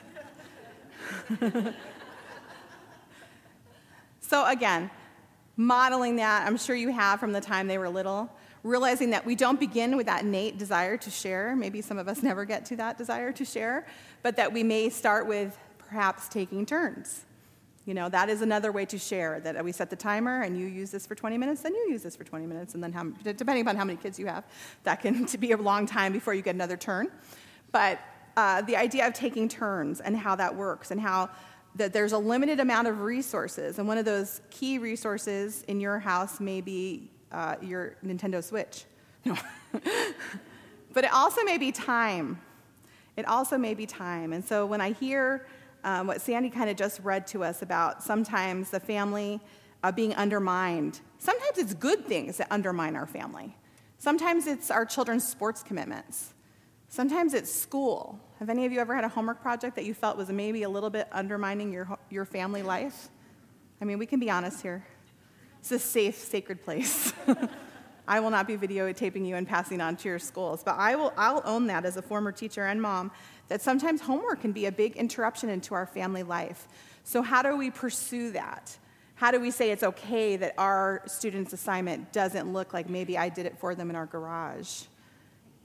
so, 4.34 4.44
again, 4.48 4.90
modeling 5.58 6.16
that, 6.16 6.48
I'm 6.48 6.58
sure 6.58 6.76
you 6.76 6.92
have 6.92 7.20
from 7.20 7.34
the 7.34 7.40
time 7.40 7.68
they 7.68 7.78
were 7.78 7.88
little, 7.88 8.32
realizing 8.64 9.12
that 9.12 9.24
we 9.24 9.36
don't 9.36 9.60
begin 9.60 9.96
with 9.96 10.08
that 10.08 10.24
innate 10.24 10.58
desire 10.58 10.98
to 10.98 11.12
share. 11.12 11.56
Maybe 11.56 11.82
some 11.82 12.00
of 12.00 12.08
us 12.08 12.24
never 12.24 12.44
get 12.44 12.66
to 12.66 12.76
that 12.78 12.98
desire 12.98 13.32
to 13.32 13.46
share, 13.46 13.86
but 14.24 14.36
that 14.38 14.52
we 14.52 14.64
may 14.64 14.90
start 14.90 15.28
with 15.28 15.56
perhaps 15.78 16.28
taking 16.28 16.66
turns. 16.66 17.26
You 17.86 17.94
know, 17.94 18.10
that 18.10 18.28
is 18.28 18.42
another 18.42 18.72
way 18.72 18.86
to 18.88 18.98
share 18.98 19.40
that 19.42 19.64
we 19.64 19.72
set 19.72 19.92
the 19.92 19.96
timer 19.96 20.42
and 20.42 20.58
you 20.58 20.66
use 20.66 20.90
this 20.90 21.06
for 21.06 21.14
20 21.14 21.38
minutes, 21.38 21.62
then 21.62 21.76
you 21.76 21.92
use 21.92 22.02
this 22.02 22.16
for 22.16 22.24
20 22.24 22.48
minutes, 22.48 22.74
and 22.74 22.84
then 22.84 22.92
how, 22.92 23.04
depending 23.22 23.62
upon 23.62 23.76
how 23.76 23.86
many 23.86 23.98
kids 23.98 24.18
you 24.18 24.26
have, 24.26 24.46
that 24.82 25.00
can 25.04 25.28
be 25.40 25.52
a 25.52 25.58
long 25.58 25.86
time 25.86 26.12
before 26.12 26.34
you 26.34 26.42
get 26.42 26.56
another 26.56 26.76
turn. 26.76 27.08
But 27.72 28.00
uh, 28.36 28.64
the 28.64 28.78
idea 28.78 29.06
of 29.06 29.14
taking 29.14 29.48
turns 29.48 30.02
and 30.02 30.18
how 30.18 30.36
that 30.38 30.56
works 30.56 30.90
and 30.90 31.00
how 31.00 31.30
that 31.76 31.94
there's 31.94 32.12
a 32.12 32.18
limited 32.18 32.60
amount 32.60 32.88
of 32.88 33.02
resources, 33.02 33.80
and 33.80 33.88
one 33.88 33.98
of 33.98 34.06
those 34.06 34.42
key 34.50 34.78
resources 34.78 35.64
in 35.64 35.80
your 35.80 36.00
house 36.00 36.40
may 36.40 36.62
be 36.62 37.10
uh, 37.32 37.56
your 37.62 37.96
Nintendo 38.06 38.44
Switch. 38.44 38.86
No. 39.26 39.38
but 40.94 41.06
it 41.06 41.14
also 41.14 41.44
may 41.44 41.58
be 41.58 41.72
time. 41.72 42.42
It 43.16 43.26
also 43.26 43.58
may 43.58 43.74
be 43.74 43.86
time. 43.86 44.34
And 44.34 44.44
so 44.44 44.66
when 44.66 44.82
I 44.82 44.92
hear 44.92 45.46
um, 45.84 46.08
what 46.08 46.22
Sandy 46.22 46.50
kind 46.50 46.70
of 46.70 46.76
just 46.76 47.00
read 47.02 47.28
to 47.28 47.44
us 47.44 47.62
about 47.62 48.04
sometimes 48.04 48.70
the 48.70 48.80
family 48.80 49.40
uh, 49.84 49.92
being 49.92 50.16
undermined. 50.16 51.02
Sometimes 51.20 51.58
it's 51.58 51.74
good 51.74 52.06
things 52.06 52.38
that 52.38 52.48
undermine 52.52 52.96
our 52.96 53.08
family. 53.08 53.56
Sometimes 53.98 54.48
it's 54.48 54.72
our 54.72 54.86
children's 54.86 55.28
sports 55.28 55.62
commitments. 55.62 56.33
Sometimes 56.94 57.34
it's 57.34 57.52
school. 57.52 58.20
Have 58.38 58.52
any 58.52 58.68
of 58.68 58.72
you 58.72 58.80
ever 58.80 58.94
had 58.94 59.04
a 59.04 59.08
homework 59.08 59.42
project 59.42 59.76
that 59.78 59.86
you 59.86 59.96
felt 59.96 60.16
was 60.16 60.30
maybe 60.30 60.62
a 60.62 60.70
little 60.70 60.92
bit 60.92 61.08
undermining 61.12 61.74
your, 61.74 61.98
your 62.12 62.24
family 62.24 62.62
life? 62.62 63.10
I 63.82 63.86
mean, 63.86 63.98
we 63.98 64.06
can 64.06 64.20
be 64.20 64.30
honest 64.30 64.62
here. 64.62 64.86
It's 65.58 65.72
a 65.72 65.80
safe, 65.80 66.16
sacred 66.16 66.64
place. 66.64 67.12
I 68.08 68.20
will 68.20 68.30
not 68.30 68.46
be 68.46 68.58
videotaping 68.58 69.26
you 69.26 69.38
and 69.38 69.48
passing 69.48 69.82
on 69.82 69.96
to 69.96 70.08
your 70.08 70.20
schools, 70.20 70.62
but 70.64 70.76
I 70.78 70.96
will, 70.96 71.12
I'll 71.18 71.42
own 71.46 71.66
that 71.66 71.84
as 71.84 71.98
a 71.98 72.02
former 72.04 72.32
teacher 72.32 72.64
and 72.64 72.80
mom 72.80 73.10
that 73.48 73.60
sometimes 73.60 74.00
homework 74.00 74.42
can 74.42 74.52
be 74.52 74.68
a 74.68 74.72
big 74.72 74.96
interruption 74.96 75.50
into 75.50 75.74
our 75.74 75.88
family 75.88 76.22
life. 76.22 76.68
So, 77.04 77.24
how 77.24 77.42
do 77.42 77.58
we 77.58 77.72
pursue 77.72 78.30
that? 78.34 78.78
How 79.16 79.32
do 79.32 79.40
we 79.40 79.50
say 79.50 79.72
it's 79.72 79.82
okay 79.82 80.36
that 80.36 80.54
our 80.60 81.02
student's 81.08 81.54
assignment 81.54 82.14
doesn't 82.14 82.54
look 82.54 82.72
like 82.72 82.88
maybe 82.88 83.18
I 83.18 83.30
did 83.30 83.48
it 83.48 83.58
for 83.58 83.74
them 83.74 83.90
in 83.90 83.96
our 83.96 84.06
garage 84.06 84.84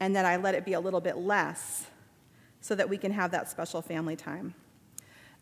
and 0.00 0.14
that 0.16 0.24
I 0.24 0.37
let 0.37 0.54
it 0.54 0.64
be 0.64 0.74
a 0.74 0.80
little 0.80 1.00
bit 1.00 1.16
less 1.16 1.87
so 2.61 2.74
that 2.74 2.88
we 2.88 2.98
can 2.98 3.12
have 3.12 3.30
that 3.32 3.48
special 3.48 3.82
family 3.82 4.16
time? 4.16 4.54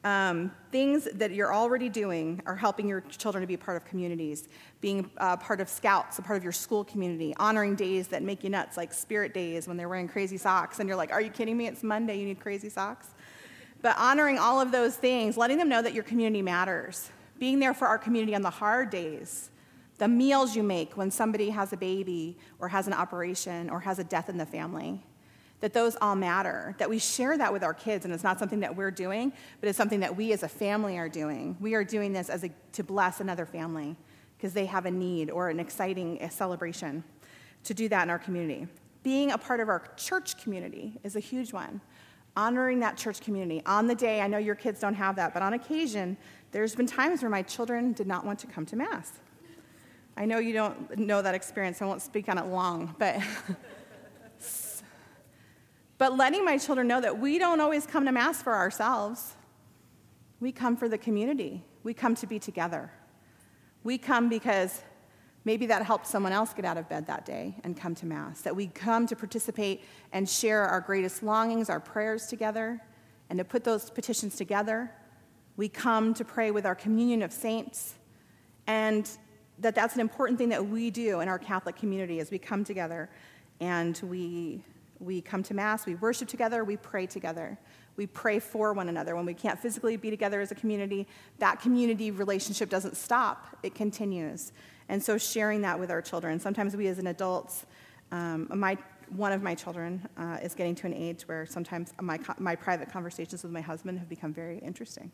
Um, 0.05 0.53
things 0.71 1.09
that 1.15 1.33
you're 1.33 1.53
already 1.53 1.89
doing 1.89 2.41
are 2.47 2.55
helping 2.55 2.87
your 2.87 3.01
children 3.01 3.43
to 3.43 3.47
be 3.49 3.57
part 3.57 3.77
of 3.77 3.85
communities, 3.85 4.49
being 4.81 5.11
uh, 5.19 5.37
part 5.37 5.61
of 5.61 5.69
scouts, 5.69 6.19
a 6.21 6.23
part 6.23 6.37
of 6.37 6.45
your 6.45 6.53
school 6.53 6.85
community, 6.85 7.35
honoring 7.39 7.75
days 7.75 8.07
that 8.09 8.23
make 8.23 8.45
you 8.45 8.51
nuts, 8.51 8.77
like 8.77 8.93
spirit 8.93 9.35
days 9.35 9.67
when 9.67 9.77
they're 9.77 9.89
wearing 9.89 10.07
crazy 10.07 10.37
socks, 10.37 10.79
and 10.79 10.89
you're 10.89 10.97
like, 10.97 11.11
Are 11.11 11.21
you 11.21 11.31
kidding 11.31 11.57
me? 11.57 11.67
It's 11.67 11.83
Monday, 11.83 12.21
you 12.21 12.27
need 12.27 12.39
crazy 12.39 12.69
socks. 12.69 13.09
But 13.83 13.97
honoring 13.99 14.39
all 14.39 14.61
of 14.61 14.71
those 14.71 14.97
things, 14.97 15.37
letting 15.37 15.59
them 15.59 15.69
know 15.69 15.83
that 15.83 15.93
your 15.93 16.05
community 16.05 16.43
matters, 16.43 17.11
being 17.41 17.59
there 17.59 17.75
for 17.75 17.89
our 17.89 17.99
community 17.99 18.35
on 18.35 18.43
the 18.43 18.51
hard 18.51 18.91
days, 18.91 19.51
the 19.99 20.09
meals 20.09 20.55
you 20.55 20.63
make 20.63 20.97
when 20.97 21.11
somebody 21.11 21.51
has 21.51 21.73
a 21.73 21.77
baby 21.77 22.37
or 22.59 22.69
has 22.69 22.87
an 22.87 22.93
operation 22.93 23.71
or 23.71 23.81
has 23.81 23.99
a 23.99 24.05
death 24.05 24.29
in 24.29 24.37
the 24.37 24.47
family 24.47 25.03
that 25.61 25.73
those 25.73 25.97
all 26.01 26.15
matter, 26.15 26.75
that 26.79 26.89
we 26.89 26.99
share 26.99 27.37
that 27.39 27.53
with 27.53 27.65
our 27.65 27.75
kids, 27.75 28.05
and 28.05 28.13
it's 28.13 28.25
not 28.25 28.39
something 28.39 28.61
that 28.61 28.77
we're 28.77 28.91
doing, 28.91 29.33
but 29.61 29.69
it's 29.69 29.79
something 29.79 30.01
that 30.01 30.15
we 30.15 30.33
as 30.33 30.43
a 30.43 30.49
family 30.49 30.99
are 30.99 31.09
doing. 31.09 31.57
We 31.61 31.75
are 31.75 31.85
doing 31.85 32.13
this 32.13 32.29
as 32.29 32.45
a, 32.45 32.51
to 32.73 32.85
bless 32.85 33.21
another 33.21 33.47
family 33.47 33.97
because 34.37 34.53
they 34.53 34.67
have 34.67 34.85
a 34.85 34.91
need 34.91 35.31
or 35.31 35.49
an 35.49 35.59
exciting 35.59 36.23
a 36.23 36.31
celebration 36.31 37.03
to 37.65 37.75
do 37.75 37.89
that 37.89 38.03
in 38.03 38.11
our 38.11 38.19
community. 38.19 38.69
Being 39.03 39.33
a 39.33 39.39
part 39.39 39.61
of 39.61 39.69
our 39.69 39.83
church 39.97 40.41
community 40.43 40.99
is 41.05 41.17
a 41.17 41.21
huge 41.21 41.53
one. 41.53 41.81
Honoring 42.37 42.81
that 42.81 42.99
church 42.99 43.21
community. 43.21 43.63
On 43.65 43.87
the 43.87 43.95
day, 43.95 44.21
I 44.21 44.27
know 44.27 44.37
your 44.37 44.55
kids 44.55 44.81
don't 44.81 44.95
have 44.95 45.17
that, 45.17 45.33
but 45.33 45.43
on 45.43 45.55
occasion, 45.55 46.19
there's 46.53 46.75
been 46.75 46.87
times 46.87 47.23
where 47.23 47.31
my 47.31 47.41
children 47.41 47.93
did 47.93 48.07
not 48.07 48.27
want 48.27 48.39
to 48.41 48.47
come 48.47 48.67
to 48.67 48.77
Mass. 48.77 49.13
I 50.17 50.25
know 50.25 50.39
you 50.39 50.53
don't 50.53 50.99
know 50.99 51.21
that 51.23 51.35
experience, 51.35 51.83
I 51.83 51.87
won't 51.87 52.03
speak 52.03 52.29
on 52.29 52.39
it 52.39 52.47
long, 52.47 52.95
but 52.99 53.21
But 55.99 56.17
letting 56.17 56.45
my 56.45 56.59
children 56.59 56.89
know 56.89 57.01
that 57.01 57.19
we 57.19 57.39
don't 57.39 57.61
always 57.61 57.87
come 57.87 58.05
to 58.05 58.13
Mass 58.13 58.43
for 58.43 58.55
ourselves. 58.55 59.35
We 60.41 60.53
come 60.53 60.77
for 60.77 60.89
the 60.89 60.99
community. 60.99 61.65
We 61.83 61.95
come 61.95 62.15
to 62.17 62.27
be 62.27 62.39
together. 62.39 62.91
We 63.83 63.97
come 63.97 64.29
because 64.29 64.83
maybe 65.45 65.67
that 65.67 65.87
helped 65.87 66.07
someone 66.07 66.33
else 66.33 66.53
get 66.53 66.65
out 66.65 66.77
of 66.77 66.89
bed 66.89 67.07
that 67.07 67.25
day 67.25 67.55
and 67.65 67.77
come 67.77 67.95
to 67.95 68.07
Mass. 68.07 68.43
That 68.43 68.55
we 68.55 68.67
come 68.67 69.07
to 69.07 69.17
participate 69.17 69.85
and 70.13 70.29
share 70.29 70.65
our 70.65 70.81
greatest 70.81 71.23
longings, 71.23 71.71
our 71.71 71.81
prayers 71.81 72.27
together, 72.27 72.83
and 73.31 73.39
to 73.39 73.45
put 73.45 73.65
those 73.65 73.89
petitions 73.89 74.37
together. 74.37 74.93
We 75.57 75.71
come 75.71 76.13
to 76.15 76.25
pray 76.25 76.51
with 76.51 76.67
our 76.67 76.75
communion 76.75 77.23
of 77.23 77.33
saints, 77.33 77.95
and 78.67 79.09
that 79.59 79.75
that's 79.75 79.95
an 79.95 80.01
important 80.01 80.39
thing 80.39 80.51
that 80.51 80.67
we 80.67 80.91
do 80.91 81.21
in 81.21 81.29
our 81.29 81.39
Catholic 81.39 81.77
community 81.77 82.21
as 82.21 82.31
we 82.31 82.39
come 82.39 82.65
together 82.65 83.09
and 83.61 83.99
we 84.05 84.63
we 84.99 85.21
come 85.21 85.43
to 85.43 85.55
Mass, 85.55 85.87
we 85.87 85.95
worship 85.97 86.29
together, 86.29 86.65
we 86.65 86.77
pray 86.77 87.07
together. 87.07 87.59
We 87.97 88.07
pray 88.07 88.39
for 88.39 88.73
one 88.73 88.89
another. 88.89 89.17
When 89.17 89.25
we 89.25 89.35
can't 89.35 89.59
physically 89.59 89.97
be 89.97 90.11
together 90.11 90.41
as 90.41 90.53
a 90.53 90.55
community, 90.55 91.07
that 91.39 91.61
community 91.61 92.11
relationship 92.11 92.69
doesn't 92.69 92.97
stop, 92.97 93.57
it 93.63 93.75
continues. 93.75 94.53
And 94.89 95.03
so, 95.03 95.19
sharing 95.19 95.63
that 95.63 95.79
with 95.79 95.91
our 95.91 96.03
children. 96.03 96.39
Sometimes 96.39 96.77
we 96.77 96.87
as 96.89 96.99
an 96.99 97.09
adults, 97.09 97.67
um, 98.13 98.49
my, 98.55 98.77
one 99.17 99.33
of 99.33 99.43
my 99.43 99.55
children 99.55 100.07
uh, 100.17 100.39
is 100.43 100.55
getting 100.55 100.75
to 100.77 100.87
an 100.87 100.95
age 100.95 101.23
where 101.23 101.47
sometimes 101.47 101.93
my, 102.01 102.21
my 102.39 102.55
private 102.55 102.91
conversations 102.91 103.43
with 103.43 103.53
my 103.53 103.61
husband 103.61 103.99
have 103.99 104.09
become 104.09 104.33
very 104.33 104.59
interesting. 104.59 105.11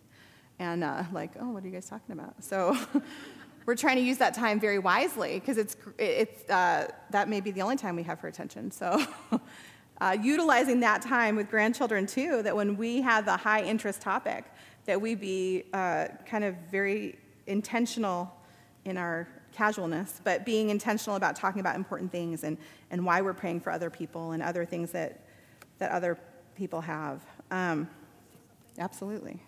And, 0.59 0.85
uh, 0.85 1.05
like, 1.13 1.31
oh, 1.41 1.51
what 1.51 1.65
are 1.65 1.67
you 1.67 1.73
guys 1.73 1.89
talking 1.89 2.13
about? 2.13 2.45
So, 2.45 2.77
we're 3.67 3.77
trying 3.77 3.97
to 3.97 4.03
use 4.03 4.19
that 4.19 4.35
time 4.35 4.59
very 4.59 4.79
wisely 4.79 5.39
because 5.39 5.59
it's, 5.59 5.77
it's, 5.99 6.49
uh, 6.51 6.89
that 7.11 7.29
may 7.29 7.41
be 7.41 7.51
the 7.51 7.63
only 7.63 7.77
time 7.77 7.97
we 7.97 8.03
have 8.03 8.21
for 8.21 8.29
attention. 8.29 8.71
So, 8.71 9.05
uh, 10.01 10.17
utilizing 10.21 10.81
that 10.81 11.03
time 11.03 11.37
with 11.37 11.49
grandchildren 11.49 12.07
too, 12.07 12.43
that 12.43 12.57
when 12.57 12.77
we 12.77 13.01
have 13.03 13.29
a 13.29 13.37
high 13.37 13.63
interest 13.63 14.01
topic, 14.01 14.45
that 14.85 15.01
we 15.01 15.15
be 15.15 15.65
uh, 15.73 16.09
kind 16.27 16.43
of 16.45 16.57
very 16.71 17.19
intentional 17.47 18.35
in 18.85 18.97
our 18.97 19.29
casualness, 19.53 20.21
but 20.25 20.45
being 20.45 20.71
intentional 20.71 21.17
about 21.17 21.37
talking 21.37 21.61
about 21.61 21.77
important 21.77 22.11
things 22.11 22.43
and, 22.43 22.57
and 22.91 23.05
why 23.05 23.21
we're 23.21 23.35
praying 23.35 23.61
for 23.61 23.71
other 23.71 23.91
people 23.91 24.33
and 24.33 24.43
other 24.43 24.65
things 24.65 24.91
that, 24.91 25.21
that 25.79 25.93
other 25.93 26.19
people 26.57 26.81
have. 26.81 27.23
Um, 27.51 27.89
absolutely. 28.79 29.41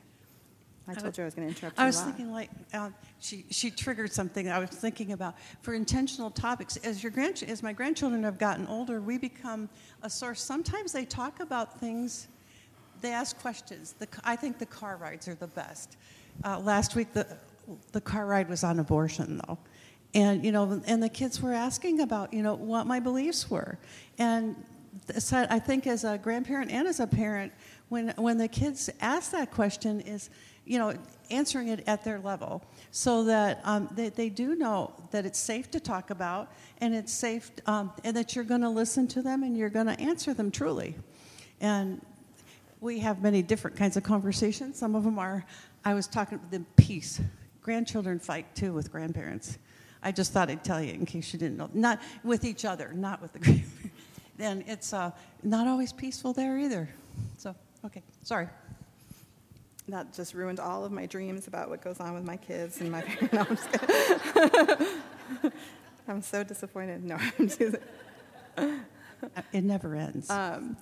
I 0.86 0.94
told 0.94 1.16
you 1.16 1.24
I 1.24 1.26
was 1.26 1.34
going 1.34 1.48
to 1.48 1.54
interrupt 1.54 1.78
you. 1.78 1.82
I 1.82 1.86
was 1.86 2.00
thinking, 2.00 2.30
like, 2.30 2.50
uh, 2.74 2.90
she, 3.18 3.46
she 3.50 3.70
triggered 3.70 4.12
something 4.12 4.50
I 4.50 4.58
was 4.58 4.68
thinking 4.68 5.12
about. 5.12 5.34
For 5.62 5.72
intentional 5.72 6.30
topics, 6.30 6.76
as, 6.78 7.02
your 7.02 7.10
grand, 7.10 7.42
as 7.46 7.62
my 7.62 7.72
grandchildren 7.72 8.22
have 8.22 8.38
gotten 8.38 8.66
older, 8.66 9.00
we 9.00 9.16
become 9.16 9.70
a 10.02 10.10
source. 10.10 10.42
Sometimes 10.42 10.92
they 10.92 11.06
talk 11.06 11.40
about 11.40 11.80
things, 11.80 12.28
they 13.00 13.12
ask 13.12 13.40
questions. 13.40 13.94
The, 13.98 14.08
I 14.24 14.36
think 14.36 14.58
the 14.58 14.66
car 14.66 14.98
rides 14.98 15.26
are 15.26 15.34
the 15.34 15.46
best. 15.46 15.96
Uh, 16.44 16.58
last 16.58 16.96
week, 16.96 17.14
the, 17.14 17.26
the 17.92 18.00
car 18.00 18.26
ride 18.26 18.50
was 18.50 18.62
on 18.62 18.78
abortion, 18.78 19.40
though. 19.46 19.58
And, 20.12 20.44
you 20.44 20.52
know, 20.52 20.82
and 20.86 21.02
the 21.02 21.08
kids 21.08 21.40
were 21.40 21.54
asking 21.54 22.00
about, 22.00 22.32
you 22.34 22.42
know, 22.42 22.54
what 22.54 22.86
my 22.86 23.00
beliefs 23.00 23.50
were. 23.50 23.78
And 24.18 24.54
so 25.18 25.46
I 25.50 25.58
think 25.58 25.86
as 25.86 26.04
a 26.04 26.18
grandparent 26.18 26.70
and 26.70 26.86
as 26.86 27.00
a 27.00 27.06
parent, 27.06 27.52
when, 27.88 28.10
when 28.16 28.38
the 28.38 28.48
kids 28.48 28.90
ask 29.00 29.32
that 29.32 29.50
question 29.50 30.00
is, 30.00 30.30
you 30.66 30.78
know, 30.78 30.94
answering 31.30 31.68
it 31.68 31.84
at 31.86 32.04
their 32.04 32.18
level 32.20 32.62
so 32.90 33.24
that 33.24 33.60
um, 33.64 33.88
they, 33.94 34.08
they 34.08 34.28
do 34.28 34.54
know 34.54 34.92
that 35.10 35.26
it's 35.26 35.38
safe 35.38 35.70
to 35.70 35.80
talk 35.80 36.10
about 36.10 36.52
and 36.80 36.94
it's 36.94 37.12
safe 37.12 37.50
um, 37.66 37.92
and 38.04 38.16
that 38.16 38.34
you're 38.34 38.44
going 38.44 38.60
to 38.60 38.68
listen 38.68 39.06
to 39.08 39.22
them 39.22 39.42
and 39.42 39.56
you're 39.56 39.70
going 39.70 39.86
to 39.86 39.98
answer 40.00 40.34
them 40.34 40.50
truly. 40.50 40.94
And 41.60 42.00
we 42.80 42.98
have 43.00 43.22
many 43.22 43.42
different 43.42 43.76
kinds 43.76 43.96
of 43.96 44.02
conversations. 44.02 44.78
Some 44.78 44.94
of 44.94 45.04
them 45.04 45.18
are, 45.18 45.44
I 45.84 45.94
was 45.94 46.06
talking 46.06 46.38
with 46.38 46.50
them, 46.50 46.66
peace. 46.76 47.20
Grandchildren 47.62 48.18
fight 48.18 48.54
too 48.54 48.72
with 48.72 48.92
grandparents. 48.92 49.58
I 50.02 50.12
just 50.12 50.32
thought 50.32 50.50
I'd 50.50 50.64
tell 50.64 50.82
you 50.82 50.92
in 50.92 51.06
case 51.06 51.32
you 51.32 51.38
didn't 51.38 51.56
know. 51.56 51.70
Not 51.72 52.00
with 52.22 52.44
each 52.44 52.64
other, 52.64 52.92
not 52.92 53.22
with 53.22 53.32
the 53.32 53.38
grandparents. 53.40 53.70
then 54.36 54.64
it's 54.66 54.92
uh, 54.92 55.10
not 55.42 55.66
always 55.66 55.92
peaceful 55.92 56.34
there 56.34 56.58
either. 56.58 56.88
So, 57.38 57.54
okay, 57.84 58.02
sorry 58.22 58.48
that 59.88 60.12
just 60.12 60.34
ruined 60.34 60.60
all 60.60 60.84
of 60.84 60.92
my 60.92 61.06
dreams 61.06 61.46
about 61.46 61.68
what 61.68 61.82
goes 61.82 62.00
on 62.00 62.14
with 62.14 62.24
my 62.24 62.36
kids 62.36 62.80
and 62.80 62.90
my 62.90 63.04
no, 63.32 63.46
I'm. 65.42 65.52
I'm 66.06 66.22
so 66.22 66.44
disappointed. 66.44 67.04
No, 67.04 67.16
I'm 67.38 67.48
just 67.48 67.76
It 69.52 69.64
never 69.64 69.94
ends. 69.94 70.30
Um, 70.30 70.76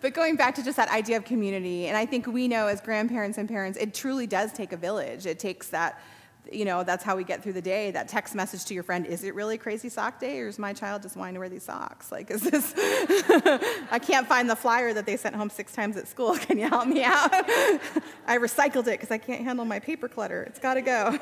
but 0.00 0.14
going 0.14 0.36
back 0.36 0.54
to 0.54 0.62
just 0.62 0.76
that 0.76 0.90
idea 0.90 1.16
of 1.16 1.24
community, 1.24 1.86
and 1.86 1.96
I 1.96 2.06
think 2.06 2.26
we 2.26 2.48
know 2.48 2.68
as 2.68 2.80
grandparents 2.80 3.38
and 3.38 3.48
parents, 3.48 3.78
it 3.78 3.94
truly 3.94 4.26
does 4.26 4.52
take 4.52 4.72
a 4.72 4.76
village. 4.76 5.26
It 5.26 5.38
takes 5.38 5.68
that 5.68 6.00
you 6.50 6.64
know, 6.64 6.82
that's 6.82 7.04
how 7.04 7.16
we 7.16 7.24
get 7.24 7.42
through 7.42 7.52
the 7.52 7.62
day. 7.62 7.90
That 7.90 8.08
text 8.08 8.34
message 8.34 8.64
to 8.66 8.74
your 8.74 8.82
friend, 8.82 9.06
is 9.06 9.22
it 9.22 9.34
really 9.34 9.56
crazy 9.56 9.88
sock 9.88 10.18
day 10.18 10.40
or 10.40 10.48
is 10.48 10.58
my 10.58 10.72
child 10.72 11.02
just 11.02 11.16
wanting 11.16 11.34
to 11.34 11.40
wear 11.40 11.48
these 11.48 11.62
socks? 11.62 12.10
Like, 12.10 12.30
is 12.30 12.42
this, 12.42 12.74
I 13.90 14.00
can't 14.02 14.26
find 14.26 14.50
the 14.50 14.56
flyer 14.56 14.92
that 14.92 15.06
they 15.06 15.16
sent 15.16 15.36
home 15.36 15.50
six 15.50 15.72
times 15.74 15.96
at 15.96 16.08
school. 16.08 16.34
Can 16.38 16.58
you 16.58 16.68
help 16.68 16.88
me 16.88 17.04
out? 17.04 17.30
I 18.26 18.38
recycled 18.38 18.88
it 18.88 18.98
because 18.98 19.10
I 19.10 19.18
can't 19.18 19.44
handle 19.44 19.64
my 19.64 19.78
paper 19.78 20.08
clutter. 20.08 20.42
It's 20.42 20.58
got 20.58 20.74
to 20.74 20.82
go. 20.82 21.16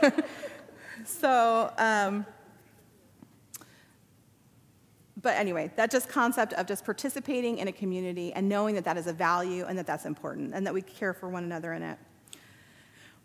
so, 1.05 1.73
um, 1.77 2.25
but 5.21 5.37
anyway, 5.37 5.71
that 5.77 5.91
just 5.91 6.09
concept 6.09 6.55
of 6.55 6.67
just 6.67 6.85
participating 6.85 7.59
in 7.59 7.69
a 7.69 7.73
community 7.73 8.33
and 8.33 8.49
knowing 8.49 8.75
that 8.77 8.85
that 8.85 8.97
is 8.97 9.07
a 9.07 9.13
value 9.13 9.67
and 9.67 9.77
that 9.79 9.87
that's 9.87 10.07
important 10.07 10.55
and 10.55 10.67
that 10.67 10.73
we 10.73 10.81
care 10.81 11.13
for 11.13 11.29
one 11.29 11.45
another 11.45 11.75
in 11.75 11.83
it. 11.83 11.99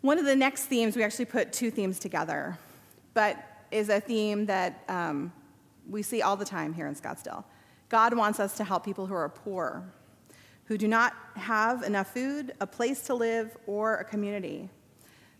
One 0.04 0.18
of 0.18 0.26
the 0.26 0.36
next 0.36 0.64
themes, 0.66 0.96
we 0.96 1.02
actually 1.02 1.24
put 1.24 1.50
two 1.50 1.70
themes 1.70 1.98
together, 1.98 2.58
but 3.14 3.42
is 3.70 3.88
a 3.88 4.00
theme 4.00 4.44
that 4.44 4.84
um, 4.86 5.32
we 5.88 6.02
see 6.02 6.20
all 6.20 6.36
the 6.36 6.44
time 6.44 6.74
here 6.74 6.86
in 6.86 6.94
Scottsdale. 6.94 7.42
God 7.88 8.14
wants 8.14 8.38
us 8.38 8.54
to 8.58 8.64
help 8.64 8.84
people 8.84 9.06
who 9.06 9.14
are 9.14 9.30
poor, 9.30 9.82
who 10.66 10.76
do 10.76 10.86
not 10.88 11.14
have 11.36 11.84
enough 11.84 12.12
food, 12.12 12.52
a 12.60 12.66
place 12.66 13.00
to 13.06 13.14
live, 13.14 13.56
or 13.66 13.94
a 13.94 14.04
community. 14.04 14.68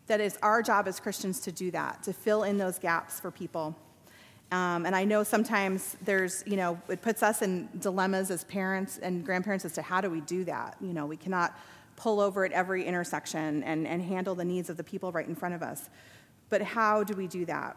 That 0.06 0.22
is 0.22 0.38
our 0.40 0.62
job 0.62 0.88
as 0.88 0.98
Christians 0.98 1.40
to 1.40 1.52
do 1.52 1.70
that, 1.72 2.02
to 2.04 2.14
fill 2.14 2.44
in 2.44 2.56
those 2.56 2.78
gaps 2.78 3.20
for 3.20 3.30
people. 3.30 3.76
Um, 4.50 4.86
and 4.86 4.96
I 4.96 5.04
know 5.04 5.24
sometimes 5.24 5.98
there's, 6.00 6.42
you 6.46 6.56
know, 6.56 6.80
it 6.88 7.02
puts 7.02 7.22
us 7.22 7.42
in 7.42 7.68
dilemmas 7.80 8.30
as 8.30 8.44
parents 8.44 8.96
and 8.96 9.26
grandparents 9.26 9.66
as 9.66 9.74
to 9.74 9.82
how 9.82 10.00
do 10.00 10.08
we 10.08 10.22
do 10.22 10.42
that. 10.44 10.78
You 10.80 10.94
know, 10.94 11.04
we 11.04 11.18
cannot 11.18 11.54
pull 11.96 12.20
over 12.20 12.44
at 12.44 12.52
every 12.52 12.84
intersection 12.84 13.62
and, 13.62 13.86
and 13.86 14.02
handle 14.02 14.34
the 14.34 14.44
needs 14.44 14.70
of 14.70 14.76
the 14.76 14.84
people 14.84 15.12
right 15.12 15.26
in 15.26 15.34
front 15.34 15.54
of 15.54 15.62
us. 15.62 15.88
But 16.50 16.62
how 16.62 17.04
do 17.04 17.14
we 17.14 17.26
do 17.26 17.44
that? 17.46 17.76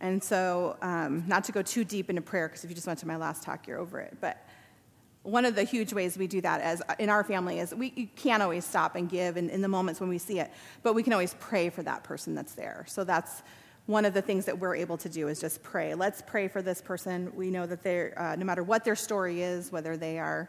And 0.00 0.22
so, 0.22 0.76
um, 0.82 1.24
not 1.28 1.44
to 1.44 1.52
go 1.52 1.62
too 1.62 1.84
deep 1.84 2.10
into 2.10 2.22
prayer, 2.22 2.48
because 2.48 2.64
if 2.64 2.70
you 2.70 2.74
just 2.74 2.86
went 2.86 2.98
to 3.00 3.06
my 3.06 3.16
last 3.16 3.42
talk, 3.42 3.66
you're 3.66 3.78
over 3.78 4.00
it. 4.00 4.16
But 4.20 4.44
one 5.22 5.44
of 5.44 5.54
the 5.54 5.62
huge 5.62 5.92
ways 5.92 6.18
we 6.18 6.26
do 6.26 6.40
that 6.40 6.60
as 6.60 6.82
in 6.98 7.08
our 7.08 7.22
family 7.22 7.60
is 7.60 7.72
we 7.72 7.90
can't 8.16 8.42
always 8.42 8.64
stop 8.64 8.96
and 8.96 9.08
give 9.08 9.36
in, 9.36 9.48
in 9.50 9.62
the 9.62 9.68
moments 9.68 10.00
when 10.00 10.08
we 10.08 10.18
see 10.18 10.40
it, 10.40 10.50
but 10.82 10.94
we 10.94 11.02
can 11.04 11.12
always 11.12 11.34
pray 11.38 11.70
for 11.70 11.84
that 11.84 12.02
person 12.02 12.34
that's 12.34 12.54
there. 12.54 12.84
So 12.88 13.04
that's 13.04 13.42
one 13.86 14.04
of 14.04 14.14
the 14.14 14.22
things 14.22 14.44
that 14.46 14.58
we're 14.58 14.74
able 14.74 14.96
to 14.96 15.08
do 15.08 15.28
is 15.28 15.40
just 15.40 15.62
pray. 15.62 15.94
Let's 15.94 16.22
pray 16.22 16.48
for 16.48 16.62
this 16.62 16.80
person. 16.80 17.32
We 17.34 17.50
know 17.50 17.66
that 17.66 17.82
they're, 17.82 18.14
uh, 18.16 18.36
no 18.36 18.44
matter 18.44 18.62
what 18.62 18.84
their 18.84 18.96
story 18.96 19.42
is, 19.42 19.70
whether 19.70 19.96
they 19.96 20.18
are 20.18 20.48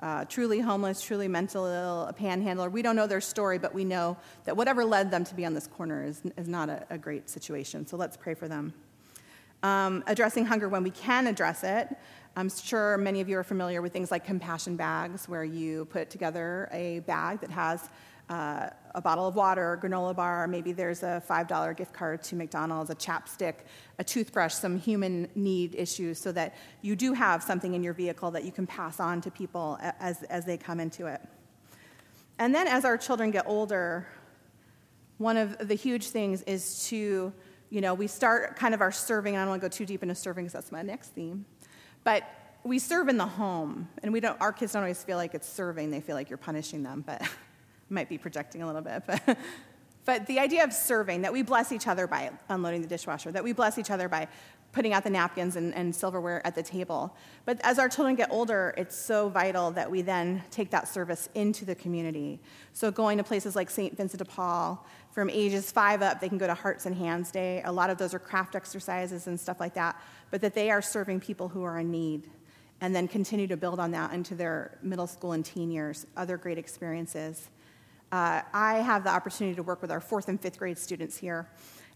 uh, 0.00 0.24
truly 0.26 0.60
homeless, 0.60 1.00
truly 1.00 1.28
mental 1.28 1.66
ill, 1.66 2.02
a 2.06 2.12
panhandler. 2.12 2.68
We 2.68 2.82
don't 2.82 2.96
know 2.96 3.06
their 3.06 3.20
story, 3.20 3.58
but 3.58 3.74
we 3.74 3.84
know 3.84 4.16
that 4.44 4.56
whatever 4.56 4.84
led 4.84 5.10
them 5.10 5.24
to 5.24 5.34
be 5.34 5.46
on 5.46 5.54
this 5.54 5.66
corner 5.66 6.04
is, 6.04 6.22
is 6.36 6.48
not 6.48 6.68
a, 6.68 6.84
a 6.90 6.98
great 6.98 7.30
situation. 7.30 7.86
So 7.86 7.96
let's 7.96 8.16
pray 8.16 8.34
for 8.34 8.48
them. 8.48 8.74
Um, 9.62 10.04
addressing 10.06 10.44
hunger 10.44 10.68
when 10.68 10.82
we 10.82 10.90
can 10.90 11.26
address 11.26 11.64
it. 11.64 11.88
I'm 12.36 12.50
sure 12.50 12.98
many 12.98 13.22
of 13.22 13.28
you 13.30 13.38
are 13.38 13.44
familiar 13.44 13.80
with 13.80 13.94
things 13.94 14.10
like 14.10 14.24
compassion 14.24 14.76
bags, 14.76 15.26
where 15.26 15.44
you 15.44 15.86
put 15.86 16.10
together 16.10 16.68
a 16.70 17.00
bag 17.00 17.40
that 17.40 17.50
has 17.50 17.88
uh, 18.28 18.68
a 18.96 19.00
bottle 19.00 19.28
of 19.28 19.36
water, 19.36 19.74
a 19.74 19.78
granola 19.78 20.16
bar, 20.16 20.48
maybe 20.48 20.72
there's 20.72 21.02
a 21.02 21.22
$5 21.28 21.76
gift 21.76 21.92
card 21.92 22.22
to 22.22 22.34
McDonald's, 22.34 22.88
a 22.88 22.94
chapstick, 22.94 23.56
a 23.98 24.04
toothbrush, 24.04 24.54
some 24.54 24.78
human 24.78 25.28
need 25.34 25.74
issues, 25.74 26.18
so 26.18 26.32
that 26.32 26.56
you 26.80 26.96
do 26.96 27.12
have 27.12 27.42
something 27.42 27.74
in 27.74 27.84
your 27.84 27.92
vehicle 27.92 28.30
that 28.30 28.42
you 28.42 28.50
can 28.50 28.66
pass 28.66 28.98
on 28.98 29.20
to 29.20 29.30
people 29.30 29.78
as, 30.00 30.22
as 30.24 30.46
they 30.46 30.56
come 30.56 30.80
into 30.80 31.06
it. 31.06 31.20
And 32.38 32.54
then 32.54 32.66
as 32.66 32.86
our 32.86 32.96
children 32.96 33.30
get 33.30 33.46
older, 33.46 34.08
one 35.18 35.36
of 35.36 35.68
the 35.68 35.74
huge 35.74 36.08
things 36.08 36.40
is 36.42 36.88
to, 36.88 37.34
you 37.68 37.80
know, 37.82 37.92
we 37.92 38.06
start 38.06 38.56
kind 38.56 38.72
of 38.72 38.80
our 38.80 38.92
serving, 38.92 39.36
I 39.36 39.40
don't 39.40 39.50
want 39.50 39.60
to 39.60 39.68
go 39.68 39.70
too 39.70 39.84
deep 39.84 40.02
into 40.02 40.14
serving 40.14 40.46
because 40.46 40.54
that's 40.54 40.72
my 40.72 40.82
next 40.82 41.08
theme, 41.08 41.44
but 42.02 42.22
we 42.64 42.78
serve 42.78 43.08
in 43.08 43.18
the 43.18 43.26
home, 43.26 43.88
and 44.02 44.10
we 44.10 44.20
don't, 44.20 44.40
our 44.40 44.52
kids 44.54 44.72
don't 44.72 44.82
always 44.82 45.04
feel 45.04 45.18
like 45.18 45.34
it's 45.34 45.48
serving, 45.48 45.90
they 45.90 46.00
feel 46.00 46.16
like 46.16 46.30
you're 46.30 46.38
punishing 46.38 46.82
them, 46.82 47.04
but 47.06 47.22
might 47.88 48.08
be 48.08 48.18
projecting 48.18 48.62
a 48.62 48.66
little 48.66 48.82
bit, 48.82 49.02
but, 49.06 49.38
but 50.04 50.26
the 50.26 50.38
idea 50.38 50.64
of 50.64 50.72
serving, 50.72 51.22
that 51.22 51.32
we 51.32 51.42
bless 51.42 51.72
each 51.72 51.86
other 51.86 52.06
by 52.06 52.30
unloading 52.48 52.82
the 52.82 52.88
dishwasher, 52.88 53.30
that 53.32 53.44
we 53.44 53.52
bless 53.52 53.78
each 53.78 53.90
other 53.90 54.08
by 54.08 54.28
putting 54.72 54.92
out 54.92 55.04
the 55.04 55.10
napkins 55.10 55.56
and, 55.56 55.74
and 55.74 55.94
silverware 55.94 56.46
at 56.46 56.54
the 56.54 56.62
table. 56.62 57.16
But 57.46 57.58
as 57.62 57.78
our 57.78 57.88
children 57.88 58.14
get 58.14 58.30
older, 58.30 58.74
it's 58.76 58.94
so 58.94 59.30
vital 59.30 59.70
that 59.70 59.90
we 59.90 60.02
then 60.02 60.42
take 60.50 60.70
that 60.70 60.86
service 60.86 61.30
into 61.34 61.64
the 61.64 61.74
community. 61.74 62.40
So 62.74 62.90
going 62.90 63.16
to 63.16 63.24
places 63.24 63.56
like 63.56 63.70
St. 63.70 63.96
Vincent 63.96 64.18
de 64.18 64.26
Paul, 64.26 64.86
from 65.12 65.30
ages 65.30 65.72
five 65.72 66.02
up, 66.02 66.20
they 66.20 66.28
can 66.28 66.36
go 66.36 66.46
to 66.46 66.52
Hearts 66.52 66.84
and 66.84 66.94
Hands 66.94 67.30
Day. 67.30 67.62
A 67.64 67.72
lot 67.72 67.88
of 67.88 67.96
those 67.96 68.12
are 68.12 68.18
craft 68.18 68.54
exercises 68.54 69.28
and 69.28 69.40
stuff 69.40 69.60
like 69.60 69.72
that, 69.74 69.98
but 70.30 70.42
that 70.42 70.54
they 70.54 70.70
are 70.70 70.82
serving 70.82 71.20
people 71.20 71.48
who 71.48 71.62
are 71.62 71.78
in 71.78 71.90
need 71.90 72.28
and 72.82 72.94
then 72.94 73.08
continue 73.08 73.46
to 73.46 73.56
build 73.56 73.80
on 73.80 73.92
that 73.92 74.12
into 74.12 74.34
their 74.34 74.76
middle 74.82 75.06
school 75.06 75.32
and 75.32 75.44
teen 75.44 75.70
years, 75.70 76.06
other 76.18 76.36
great 76.36 76.58
experiences. 76.58 77.48
Uh, 78.12 78.42
I 78.52 78.74
have 78.76 79.04
the 79.04 79.10
opportunity 79.10 79.56
to 79.56 79.62
work 79.62 79.82
with 79.82 79.90
our 79.90 80.00
fourth 80.00 80.28
and 80.28 80.40
fifth 80.40 80.58
grade 80.58 80.78
students 80.78 81.16
here. 81.16 81.48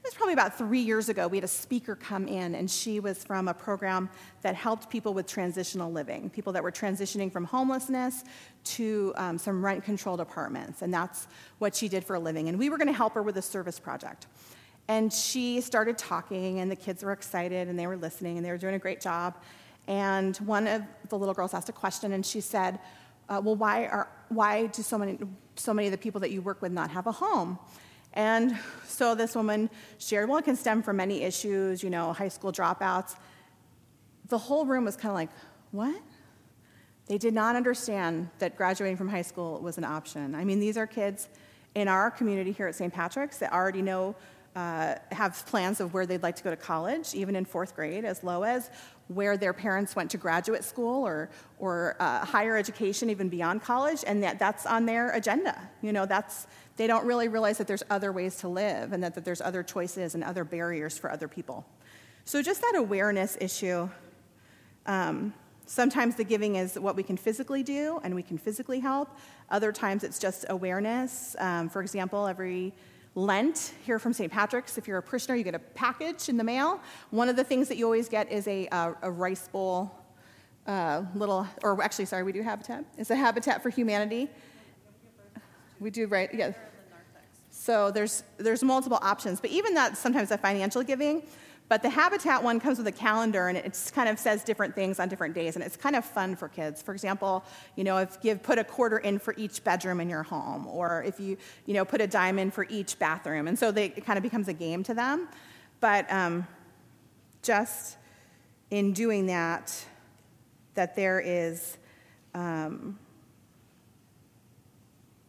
It 0.03 0.07
was 0.07 0.15
probably 0.15 0.33
about 0.33 0.57
three 0.57 0.81
years 0.81 1.11
ago. 1.11 1.29
We 1.29 1.37
had 1.37 1.45
a 1.45 1.49
speaker 1.49 1.95
come 1.95 2.27
in, 2.27 2.55
and 2.55 2.71
she 2.71 3.01
was 3.01 3.23
from 3.23 3.49
a 3.49 3.55
program 3.55 4.09
that 4.41 4.55
helped 4.55 4.89
people 4.89 5.13
with 5.13 5.27
transitional 5.27 5.93
living, 5.93 6.31
people 6.31 6.55
that 6.55 6.63
were 6.63 6.73
transitioning 6.73 7.31
from 7.31 7.45
homelessness 7.45 8.25
to 8.65 9.13
um, 9.17 9.37
some 9.37 9.63
rent 9.63 9.85
controlled 9.85 10.21
apartments. 10.21 10.81
And 10.83 10.93
that's 10.93 11.29
what 11.59 11.75
she 11.77 11.87
did 11.87 12.03
for 12.03 12.17
a 12.17 12.21
living. 12.21 12.49
And 12.49 12.59
we 12.59 12.71
were 12.71 12.79
going 12.79 12.89
to 12.89 12.95
help 12.95 13.13
her 13.13 13.23
with 13.23 13.37
a 13.37 13.43
service 13.43 13.79
project. 13.79 14.27
And 14.89 15.13
she 15.13 15.61
started 15.61 15.99
talking, 15.99 16.61
and 16.61 16.71
the 16.71 16.77
kids 16.77 17.05
were 17.05 17.13
excited, 17.13 17.69
and 17.69 17.79
they 17.79 17.87
were 17.87 17.97
listening, 17.97 18.39
and 18.39 18.45
they 18.45 18.51
were 18.51 18.59
doing 18.59 18.75
a 18.75 18.79
great 18.79 19.03
job. 19.03 19.37
And 19.87 20.37
one 20.39 20.67
of 20.67 20.83
the 21.09 21.19
little 21.19 21.35
girls 21.35 21.53
asked 21.53 21.69
a 21.69 21.73
question, 21.73 22.13
and 22.13 22.25
she 22.25 22.41
said, 22.41 22.79
uh, 23.31 23.41
Well, 23.43 23.57
why, 23.57 23.87
are, 23.87 24.11
why 24.29 24.67
do 24.67 24.83
so 24.83 24.99
many 24.99 25.19
so 25.61 25.75
many 25.75 25.89
of 25.89 25.93
the 25.93 25.99
people 25.99 26.21
that 26.21 26.31
you 26.31 26.43
work 26.43 26.63
with 26.63 26.73
not 26.73 26.91
have 26.91 27.07
a 27.07 27.13
home. 27.13 27.59
And 28.15 28.59
so 28.87 29.15
this 29.15 29.37
woman 29.37 29.71
shared, 29.99 30.29
well, 30.29 30.39
it 30.39 30.45
can 30.45 30.57
stem 30.57 30.83
from 30.83 30.97
many 30.97 31.23
issues, 31.23 31.83
you 31.83 31.91
know, 31.91 32.13
high 32.13 32.29
school 32.29 32.53
dropouts. 32.53 33.15
The 34.29 34.39
whole 34.39 34.65
room 34.65 34.85
was 34.85 34.97
kind 34.97 35.11
of 35.11 35.15
like, 35.15 35.31
what? 35.71 36.01
They 37.07 37.19
did 37.19 37.35
not 37.35 37.57
understand 37.57 38.31
that 38.39 38.57
graduating 38.57 38.97
from 38.97 39.09
high 39.09 39.23
school 39.23 39.61
was 39.61 39.79
an 39.79 39.85
option. 39.85 40.35
I 40.35 40.45
mean, 40.45 40.61
these 40.61 40.77
are 40.77 40.87
kids 40.87 41.29
in 41.75 41.87
our 41.89 42.11
community 42.11 42.53
here 42.53 42.67
at 42.67 42.75
St. 42.75 42.93
Patrick's 42.93 43.39
that 43.39 43.53
already 43.53 43.83
know, 43.83 44.17
uh, 44.57 44.97
have 45.13 45.45
plans 45.47 45.81
of 45.81 45.95
where 45.95 46.07
they'd 46.07 46.23
like 46.23 46.37
to 46.37 46.43
go 46.43 46.51
to 46.51 46.57
college, 46.57 47.15
even 47.15 47.37
in 47.37 47.45
fourth 47.45 47.77
grade, 47.77 48.05
as 48.05 48.25
low 48.25 48.43
as 48.43 48.71
where 49.11 49.37
their 49.37 49.53
parents 49.53 49.97
went 49.97 50.09
to 50.09 50.17
graduate 50.17 50.63
school 50.63 51.05
or, 51.05 51.31
or 51.59 51.97
uh, 51.99 52.25
higher 52.25 52.57
education, 52.57 53.11
even 53.11 53.29
beyond 53.29 53.61
college, 53.61 54.05
and 54.07 54.23
that, 54.23 54.39
that's 54.39 54.67
on 54.67 54.87
their 54.87 55.11
agenda. 55.11 55.69
You 55.83 55.93
know, 55.93 56.07
that's, 56.07 56.47
they 56.77 56.87
don't 56.87 57.05
really 57.05 57.27
realize 57.27 57.59
that 57.59 57.67
there's 57.67 57.83
other 57.91 58.13
ways 58.13 58.37
to 58.37 58.49
live 58.49 58.93
and 58.93 59.03
that, 59.03 59.17
that 59.17 59.25
there's 59.25 59.41
other 59.41 59.65
choices 59.65 60.15
and 60.15 60.23
other 60.23 60.45
barriers 60.45 60.97
for 60.97 61.11
other 61.11 61.27
people. 61.27 61.67
So, 62.25 62.41
just 62.41 62.61
that 62.61 62.75
awareness 62.77 63.37
issue. 63.41 63.91
Um, 64.87 65.35
sometimes 65.67 66.15
the 66.15 66.25
giving 66.25 66.55
is 66.55 66.79
what 66.79 66.95
we 66.95 67.03
can 67.03 67.17
physically 67.17 67.65
do 67.65 68.01
and 68.05 68.15
we 68.15 68.23
can 68.23 68.39
physically 68.39 68.79
help. 68.79 69.17
Other 69.51 69.73
times 69.73 70.05
it's 70.05 70.21
just 70.21 70.45
awareness. 70.49 71.35
Um, 71.41 71.69
for 71.69 71.83
example, 71.83 72.29
every 72.29 72.73
Lent 73.15 73.73
here 73.85 73.99
from 73.99 74.13
St. 74.13 74.31
Patrick's, 74.31 74.79
if 74.79 74.87
you're 74.87 74.99
a 74.99 75.03
parishioner, 75.03 75.35
you 75.37 75.43
get 75.43 75.55
a 75.55 75.59
package 75.59 76.29
in 76.29 76.37
the 76.37 76.45
mail. 76.45 76.81
One 77.11 77.29
of 77.29 77.37
the 77.37 77.43
things 77.43 77.69
that 77.69 77.77
you 77.77 77.85
always 77.85 78.09
get 78.09 78.31
is 78.31 78.47
a, 78.47 78.69
uh, 78.69 78.93
a 79.03 79.11
rice 79.11 79.49
bowl, 79.49 79.93
uh, 80.67 81.03
little, 81.15 81.47
or 81.63 81.83
actually, 81.83 82.05
sorry, 82.05 82.23
we 82.23 82.33
do 82.33 82.43
Habitat. 82.43 82.85
It's 82.97 83.11
a 83.11 83.17
Habitat 83.17 83.63
for 83.63 83.71
Humanity. 83.71 84.29
We 85.81 85.91
do, 85.91 86.07
right? 86.07 86.33
Yeah. 86.33 86.53
So 87.51 87.91
there's, 87.91 88.23
there's 88.39 88.63
multiple 88.63 88.99
options, 89.03 89.41
but 89.41 89.51
even 89.51 89.75
that 89.75 89.97
sometimes 89.97 90.31
a 90.31 90.39
financial 90.39 90.83
giving. 90.83 91.23
But 91.71 91.83
the 91.83 91.89
Habitat 91.89 92.43
one 92.43 92.59
comes 92.59 92.79
with 92.79 92.89
a 92.89 92.93
calendar 92.93 93.47
and 93.47 93.57
it 93.57 93.93
kind 93.95 94.09
of 94.09 94.19
says 94.19 94.43
different 94.43 94.75
things 94.75 94.99
on 94.99 95.09
different 95.09 95.37
days, 95.37 95.55
and 95.55 95.65
it's 95.65 95.77
kind 95.77 95.95
of 95.95 96.05
fun 96.05 96.35
for 96.35 96.49
kids. 96.49 96.83
For 96.83 96.93
example, 96.93 97.45
you 97.77 97.85
know, 97.85 97.99
if 97.99 98.19
you 98.23 98.35
put 98.35 98.59
a 98.59 98.65
quarter 98.65 98.99
in 98.99 99.21
for 99.21 99.35
each 99.37 99.63
bedroom 99.63 100.01
in 100.01 100.11
your 100.11 100.25
home, 100.25 100.67
or 100.67 101.05
if 101.05 101.21
you, 101.21 101.37
you 101.67 101.75
know, 101.75 101.85
put 101.85 102.01
a 102.01 102.09
dime 102.09 102.41
in 102.41 102.51
for 102.51 102.67
each 102.69 102.99
bathroom. 102.99 103.47
And 103.47 103.57
so 103.57 103.71
they, 103.71 103.85
it 103.85 104.05
kind 104.05 104.17
of 104.17 104.25
becomes 104.25 104.49
a 104.49 104.53
game 104.53 104.83
to 104.83 104.95
them. 104.95 105.29
But 105.79 106.13
um, 106.13 106.45
just 107.45 107.99
in 108.73 108.93
doing 108.93 109.27
that, 109.27 109.73
that 110.75 110.97
there 110.97 111.21
is. 111.21 111.79
Um, 112.35 112.99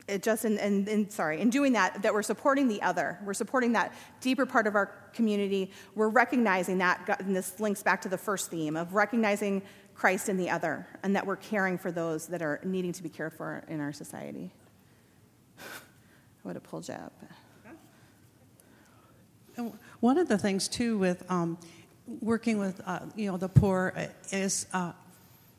it 0.08 0.24
just 0.24 0.44
in, 0.44 0.58
in, 0.58 0.88
in, 0.88 1.10
sorry 1.10 1.40
in 1.40 1.50
doing 1.50 1.74
that 1.74 2.02
that 2.02 2.14
we're 2.14 2.22
supporting 2.22 2.68
the 2.68 2.82
other 2.82 3.18
we're 3.24 3.34
supporting 3.34 3.72
that 3.72 3.94
deeper 4.20 4.46
part 4.46 4.68
of 4.68 4.76
our 4.76 5.01
community 5.14 5.72
we're 5.96 6.10
recognizing 6.10 6.78
that 6.78 7.18
and 7.20 7.36
this 7.36 7.60
links 7.60 7.84
back 7.84 8.02
to 8.02 8.10
the 8.10 8.18
first 8.18 8.50
theme 8.50 8.76
of 8.76 8.94
recognizing 8.94 9.62
christ 9.94 10.30
in 10.30 10.38
the 10.38 10.50
other 10.50 10.88
and 11.04 11.16
that 11.16 11.26
we're 11.26 11.36
caring 11.36 11.78
for 11.78 11.92
those 11.92 12.28
that 12.28 12.42
are 12.42 12.60
needing 12.64 12.92
to 12.92 13.04
be 13.04 13.10
cared 13.10 13.34
for 13.34 13.64
in 13.68 13.80
our 13.80 13.94
society. 13.94 14.52
I 15.60 15.64
would 16.44 16.56
have 16.56 16.64
pulled 16.64 16.88
you 16.88 16.96
up 16.96 17.14
one 20.00 20.18
of 20.18 20.28
the 20.28 20.38
things 20.38 20.68
too 20.68 20.98
with 20.98 21.30
um, 21.30 21.58
working 22.22 22.58
with 22.58 22.82
uh, 22.86 23.00
you 23.16 23.32
know 23.32 23.38
the 23.38 23.50
poor 23.50 23.94
is 24.32 24.68
uh, 24.74 24.92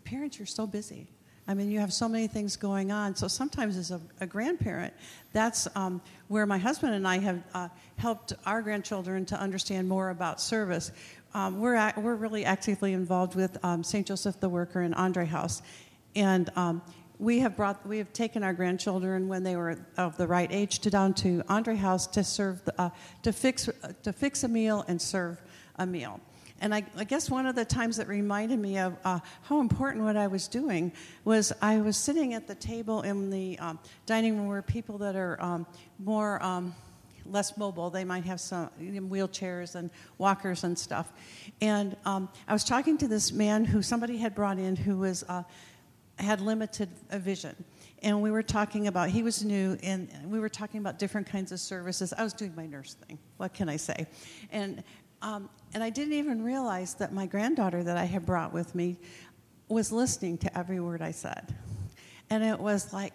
parents 0.05 0.41
are 0.41 0.47
so 0.47 0.67
busy 0.67 1.09
I 1.49 1.55
mean, 1.55 1.71
you 1.71 1.81
have 1.81 1.93
so 1.93 2.09
many 2.09 2.29
things 2.29 2.57
going 2.57 2.93
on. 2.93 3.17
So 3.17 3.27
sometimes, 3.27 3.77
as 3.77 3.91
a, 3.91 4.01
a 4.21 4.27
grandparent, 4.27 4.95
that's 5.33 5.67
um, 5.75 6.01
where 6.29 6.47
my 6.47 6.59
husband 6.59 6.95
and 6.95 7.07
I 7.07 7.19
have 7.19 7.43
uh, 7.53 7.69
helped 7.97 8.33
our 8.47 8.63
grandchildren 8.63 9.27
to 9.27 9.41
understand 9.41 9.89
more 9.89 10.11
about 10.11 10.41
service. 10.41 10.93
Um, 11.35 11.61
we're, 11.61 11.75
at, 11.75 12.01
we're 12.01 12.15
really 12.15 12.45
actively 12.45 12.93
involved 12.93 13.35
with 13.35 13.63
um, 13.65 13.83
St. 13.83 14.07
Joseph 14.07 14.39
the 14.39 14.49
Worker 14.49 14.83
and 14.83 14.95
Andre 14.95 15.27
House. 15.27 15.63
And 16.15 16.51
um, 16.57 16.83
we 17.19 17.41
have 17.41 17.57
brought, 17.57 17.87
we 17.87 17.99
have 17.99 18.13
taken 18.13 18.43
our 18.43 18.53
grandchildren 18.53 19.29
when 19.29 19.43
they 19.43 19.57
were 19.57 19.79
of 19.97 20.17
the 20.17 20.27
right 20.27 20.51
age 20.53 20.81
to 20.81 20.91
down 20.91 21.15
to 21.15 21.43
Andre 21.49 21.77
House 21.77 22.07
to 22.09 22.23
serve, 22.23 22.65
the, 22.65 22.81
uh, 22.81 22.91
to, 23.23 23.33
fix, 23.33 23.69
uh, 23.69 23.93
to 24.03 24.13
fix 24.13 24.45
a 24.45 24.49
meal 24.49 24.85
and 24.89 25.01
serve 25.01 25.41
a 25.77 25.87
meal. 25.87 26.21
And 26.63 26.73
I, 26.73 26.85
I, 26.97 27.03
guess 27.03 27.29
one 27.29 27.47
of 27.47 27.57
the 27.57 27.65
times 27.65 27.97
that 27.97 28.07
reminded 28.07 28.57
me 28.57 28.79
of 28.79 28.97
uh, 29.05 29.19
how 29.43 29.61
important 29.61 30.05
what 30.05 30.17
I 30.17 30.29
was 30.29 30.47
doing 30.47 30.93
was 31.25 31.53
I 31.61 31.79
was 31.79 31.97
sitting 31.97 32.35
at 32.35 32.47
the 32.47 32.55
table 32.55 33.03
in 33.03 33.31
the 33.31 33.59
um, 33.59 33.81
dining 34.07 34.39
room 34.39 34.47
where 34.47 34.63
people 34.63 34.97
that 34.99 35.17
are 35.17 35.43
um, 35.43 35.67
more 35.99 36.41
um, 36.41 36.73
less 37.27 37.57
mobile, 37.57 37.91
they 37.91 38.05
might 38.05 38.25
have 38.27 38.41
some 38.41 38.71
wheelchairs 38.79 39.75
and 39.75 39.91
walkers 40.19 40.63
and 40.63 40.79
stuff. 40.79 41.13
And 41.61 41.97
um, 42.05 42.29
I 42.47 42.53
was 42.53 42.63
talking 42.63 42.97
to 42.99 43.09
this 43.09 43.33
man 43.33 43.65
who 43.65 43.83
somebody 43.83 44.17
had 44.17 44.33
brought 44.33 44.59
in 44.59 44.77
who 44.77 44.99
was 44.99 45.25
uh, 45.29 45.43
had 46.17 46.41
limited 46.41 46.89
vision. 47.11 47.57
And 48.05 48.23
we 48.23 48.31
were 48.31 48.43
talking 48.45 48.87
about 48.87 49.11
he 49.11 49.25
was 49.25 49.45
new 49.45 49.77
and 49.83 50.09
we 50.27 50.39
were 50.39 50.49
talking 50.49 50.79
about 50.79 51.01
different 51.01 51.27
kinds 51.27 51.51
of 51.51 51.59
services. 51.59 52.13
I 52.17 52.23
was 52.23 52.33
doing 52.33 52.55
my 52.55 52.67
nurse 52.67 52.95
thing 52.95 53.19
what 53.39 53.53
can 53.53 53.69
i 53.69 53.77
say? 53.77 54.07
And 54.53 54.85
um, 55.23 55.49
and 55.75 55.83
I 55.83 55.91
didn't 55.91 56.15
even 56.15 56.43
realize 56.43 56.95
that 56.95 57.13
my 57.13 57.27
granddaughter 57.27 57.83
that 57.83 57.97
I 57.97 58.05
had 58.05 58.27
brought 58.27 58.53
with 58.53 58.75
me 58.75 58.99
was 59.69 59.91
listening 59.91 60.39
to 60.39 60.59
every 60.59 60.81
word 60.81 61.01
I 61.01 61.13
said. 61.13 61.55
And 62.31 62.43
it 62.43 62.59
was 62.59 62.93
like, 62.93 63.13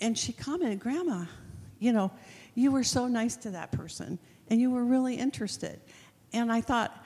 and 0.00 0.16
she 0.16 0.32
commented, 0.32 0.80
Grandma, 0.80 1.24
you 1.78 1.92
know, 1.92 2.10
you 2.54 2.70
were 2.70 2.84
so 2.84 3.06
nice 3.06 3.36
to 3.36 3.50
that 3.50 3.72
person 3.72 4.18
and 4.48 4.60
you 4.60 4.70
were 4.70 4.84
really 4.84 5.14
interested. 5.14 5.80
And 6.32 6.52
I 6.52 6.60
thought, 6.60 7.03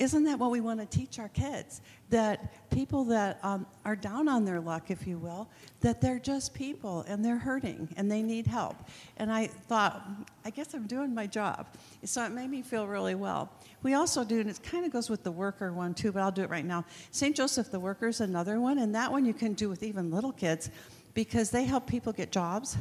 isn't 0.00 0.24
that 0.24 0.38
what 0.38 0.50
we 0.50 0.62
want 0.62 0.80
to 0.80 0.86
teach 0.86 1.18
our 1.18 1.28
kids? 1.28 1.82
That 2.08 2.70
people 2.70 3.04
that 3.04 3.38
um, 3.42 3.66
are 3.84 3.94
down 3.94 4.28
on 4.28 4.46
their 4.46 4.58
luck, 4.58 4.90
if 4.90 5.06
you 5.06 5.18
will, 5.18 5.46
that 5.82 6.00
they're 6.00 6.18
just 6.18 6.54
people 6.54 7.04
and 7.06 7.22
they're 7.22 7.38
hurting 7.38 7.86
and 7.98 8.10
they 8.10 8.22
need 8.22 8.46
help. 8.46 8.76
And 9.18 9.30
I 9.30 9.46
thought, 9.46 10.08
I 10.44 10.50
guess 10.50 10.72
I'm 10.72 10.86
doing 10.86 11.14
my 11.14 11.26
job. 11.26 11.66
So 12.04 12.24
it 12.24 12.32
made 12.32 12.48
me 12.48 12.62
feel 12.62 12.86
really 12.86 13.14
well. 13.14 13.52
We 13.82 13.92
also 13.92 14.24
do, 14.24 14.40
and 14.40 14.48
it 14.48 14.62
kind 14.62 14.86
of 14.86 14.92
goes 14.92 15.10
with 15.10 15.22
the 15.22 15.30
worker 15.30 15.70
one 15.70 15.92
too, 15.92 16.12
but 16.12 16.22
I'll 16.22 16.32
do 16.32 16.42
it 16.42 16.50
right 16.50 16.64
now. 16.64 16.86
St. 17.10 17.36
Joseph 17.36 17.70
the 17.70 17.78
Worker 17.78 18.08
is 18.08 18.22
another 18.22 18.58
one, 18.58 18.78
and 18.78 18.94
that 18.94 19.12
one 19.12 19.26
you 19.26 19.34
can 19.34 19.52
do 19.52 19.68
with 19.68 19.82
even 19.82 20.10
little 20.10 20.32
kids 20.32 20.70
because 21.12 21.50
they 21.50 21.64
help 21.64 21.86
people 21.86 22.12
get 22.12 22.32
jobs 22.32 22.78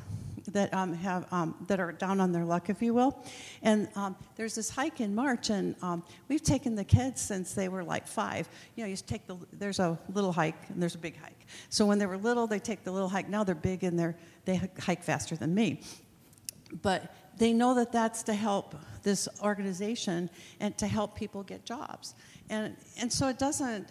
that 0.50 0.74
um, 0.74 0.94
have 0.94 1.32
um, 1.32 1.56
that 1.68 1.80
are 1.80 1.92
down 1.92 2.20
on 2.20 2.32
their 2.32 2.46
luck, 2.46 2.70
if 2.70 2.82
you 2.82 2.94
will. 2.94 3.24
And 3.62 3.88
um, 3.96 4.16
there's 4.36 4.56
this 4.56 4.70
hike 4.70 5.02
in 5.02 5.14
March, 5.14 5.50
and 5.50 5.76
um, 5.82 6.04
we've 6.28 6.44
taken 6.44 6.76
the 6.76 6.84
kids 6.84 7.22
since 7.22 7.54
they 7.54 7.70
were 7.70 7.84
like 7.84 8.08
five. 8.08 8.50
You 8.76 8.84
know, 8.84 8.90
you 8.90 8.96
take 8.96 9.28
the 9.28 9.38
there's 9.54 9.80
a 9.80 9.98
little 10.14 10.32
hike 10.32 10.70
and 10.70 10.82
there's 10.82 10.96
a 10.96 11.00
big 11.00 11.20
hike. 11.20 11.46
So 11.70 11.86
when 11.86 12.00
they 12.00 12.06
were 12.06 12.18
little, 12.18 12.48
they 12.48 12.60
take 12.60 12.84
the 12.84 12.92
little 12.92 13.10
hike. 13.10 13.30
Now 13.30 13.44
they're 13.44 13.56
big 13.56 13.84
and 13.84 13.98
they're 13.98 14.16
they 14.46 14.62
hike 14.80 15.04
faster 15.04 15.36
than 15.36 15.54
me. 15.54 15.82
But 16.82 17.14
they 17.38 17.54
know 17.54 17.74
that 17.76 17.92
that's 17.92 18.24
to 18.24 18.34
help 18.34 18.76
this 19.02 19.28
organization 19.42 20.30
and 20.60 20.78
to 20.78 20.88
help 20.88 21.16
people 21.16 21.44
get 21.44 21.66
jobs. 21.66 22.16
And 22.50 22.76
and 23.00 23.12
so 23.12 23.28
it 23.28 23.40
doesn't 23.40 23.90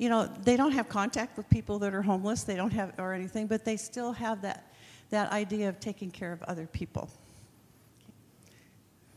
you 0.00 0.08
know, 0.08 0.26
they 0.44 0.56
don't 0.56 0.72
have 0.72 0.88
contact 0.88 1.36
with 1.36 1.46
people 1.50 1.78
that 1.80 1.92
are 1.92 2.00
homeless, 2.00 2.42
they 2.44 2.56
don't 2.56 2.72
have, 2.72 2.94
or 2.98 3.12
anything, 3.12 3.46
but 3.46 3.66
they 3.66 3.76
still 3.76 4.12
have 4.12 4.40
that 4.40 4.69
that 5.10 5.30
idea 5.32 5.68
of 5.68 5.80
taking 5.80 6.10
care 6.10 6.32
of 6.32 6.42
other 6.44 6.66
people. 6.66 7.10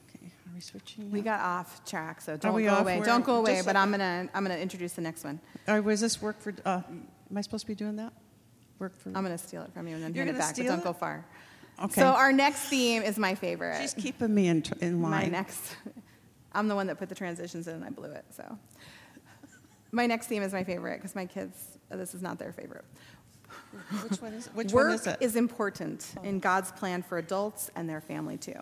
Okay, 0.10 0.26
are 0.26 0.54
we 0.54 0.60
switching? 0.60 1.10
Now? 1.10 1.14
We 1.14 1.22
got 1.22 1.40
off 1.40 1.86
track, 1.86 2.22
so 2.22 2.36
don't 2.38 2.62
go 2.62 2.76
away. 2.76 2.98
Where, 2.98 3.06
don't 3.06 3.26
go 3.26 3.38
away. 3.38 3.62
But 3.66 3.76
I'm 3.76 3.92
gonna 3.92 4.28
I'm 4.34 4.44
gonna 4.44 4.58
introduce 4.58 4.94
the 4.94 5.02
next 5.02 5.24
one. 5.24 5.40
Or 5.68 5.82
was 5.82 6.02
this 6.02 6.22
work 6.22 6.42
for? 6.42 6.54
Uh, 6.66 6.82
am 6.90 7.38
I 7.38 7.42
supposed 7.42 7.64
to 7.64 7.68
be 7.68 7.76
doing 7.76 7.96
that? 7.98 8.14
Work 8.80 8.98
for? 8.98 9.10
I'm 9.10 9.24
gonna 9.24 9.38
steal 9.38 9.64
it 9.64 9.74
from 9.74 9.88
you 9.88 9.96
and 9.96 10.04
then 10.04 10.14
You're 10.14 10.26
hand 10.26 10.38
it 10.38 10.40
back, 10.40 10.56
but 10.56 10.66
don't 10.66 10.80
it? 10.80 10.84
go 10.84 10.94
far. 10.94 11.26
Okay. 11.84 12.02
So 12.02 12.08
our 12.08 12.32
next 12.32 12.62
theme 12.62 13.02
is 13.02 13.18
my 13.18 13.36
favorite. 13.36 13.82
She's 13.82 13.94
keeping 13.94 14.34
me 14.34 14.48
in, 14.48 14.64
in 14.82 15.02
line. 15.02 15.12
My 15.12 15.28
next. 15.28 15.76
I'm 16.54 16.68
the 16.68 16.76
one 16.76 16.86
that 16.88 17.00
put 17.00 17.10
the 17.10 17.16
transitions 17.16 17.68
in 17.68 17.76
and 17.76 17.84
I 17.84 17.90
blew 17.90 18.12
it. 18.12 18.26
So 18.30 18.58
my 19.92 20.06
next 20.06 20.28
theme 20.28 20.44
is 20.44 20.54
my 20.54 20.64
favorite 20.64 20.98
because 20.98 21.16
my 21.16 21.26
kids. 21.26 21.78
This 21.90 22.16
is 22.16 22.24
not 22.24 22.40
their 22.40 22.52
favorite. 22.52 22.86
Which 24.08 24.22
one 24.22 24.34
is, 24.34 24.48
which 24.48 24.72
Work 24.72 24.88
one 24.88 24.96
is 24.96 25.08
it? 25.08 25.18
is 25.20 25.36
important 25.36 26.14
in 26.24 26.40
God's 26.40 26.72
plan 26.72 27.02
for 27.02 27.18
adults 27.18 27.72
and 27.76 27.90
their 27.90 28.02
family 28.02 28.38
too. 28.38 28.60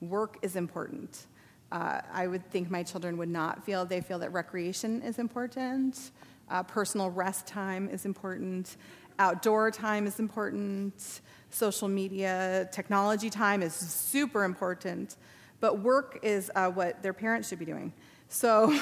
Work 0.00 0.38
is 0.42 0.56
important. 0.56 1.26
Uh, 1.70 2.00
I 2.12 2.26
would 2.26 2.48
think 2.50 2.70
my 2.70 2.82
children 2.82 3.16
would 3.16 3.28
not 3.28 3.64
feel, 3.64 3.84
they 3.84 4.00
feel 4.00 4.18
that 4.18 4.32
recreation 4.32 5.00
is 5.02 5.18
important, 5.18 6.10
uh, 6.50 6.62
personal 6.62 7.10
rest 7.10 7.46
time 7.46 7.88
is 7.88 8.04
important, 8.04 8.76
outdoor 9.18 9.70
time 9.70 10.06
is 10.06 10.18
important, 10.18 11.20
social 11.50 11.88
media, 11.88 12.68
technology 12.72 13.30
time 13.30 13.62
is 13.62 13.72
super 13.74 14.44
important, 14.44 15.16
but 15.60 15.78
work 15.78 16.18
is 16.22 16.50
uh, 16.54 16.68
what 16.68 17.02
their 17.02 17.12
parents 17.14 17.48
should 17.48 17.58
be 17.58 17.64
doing. 17.64 17.92
So, 18.28 18.78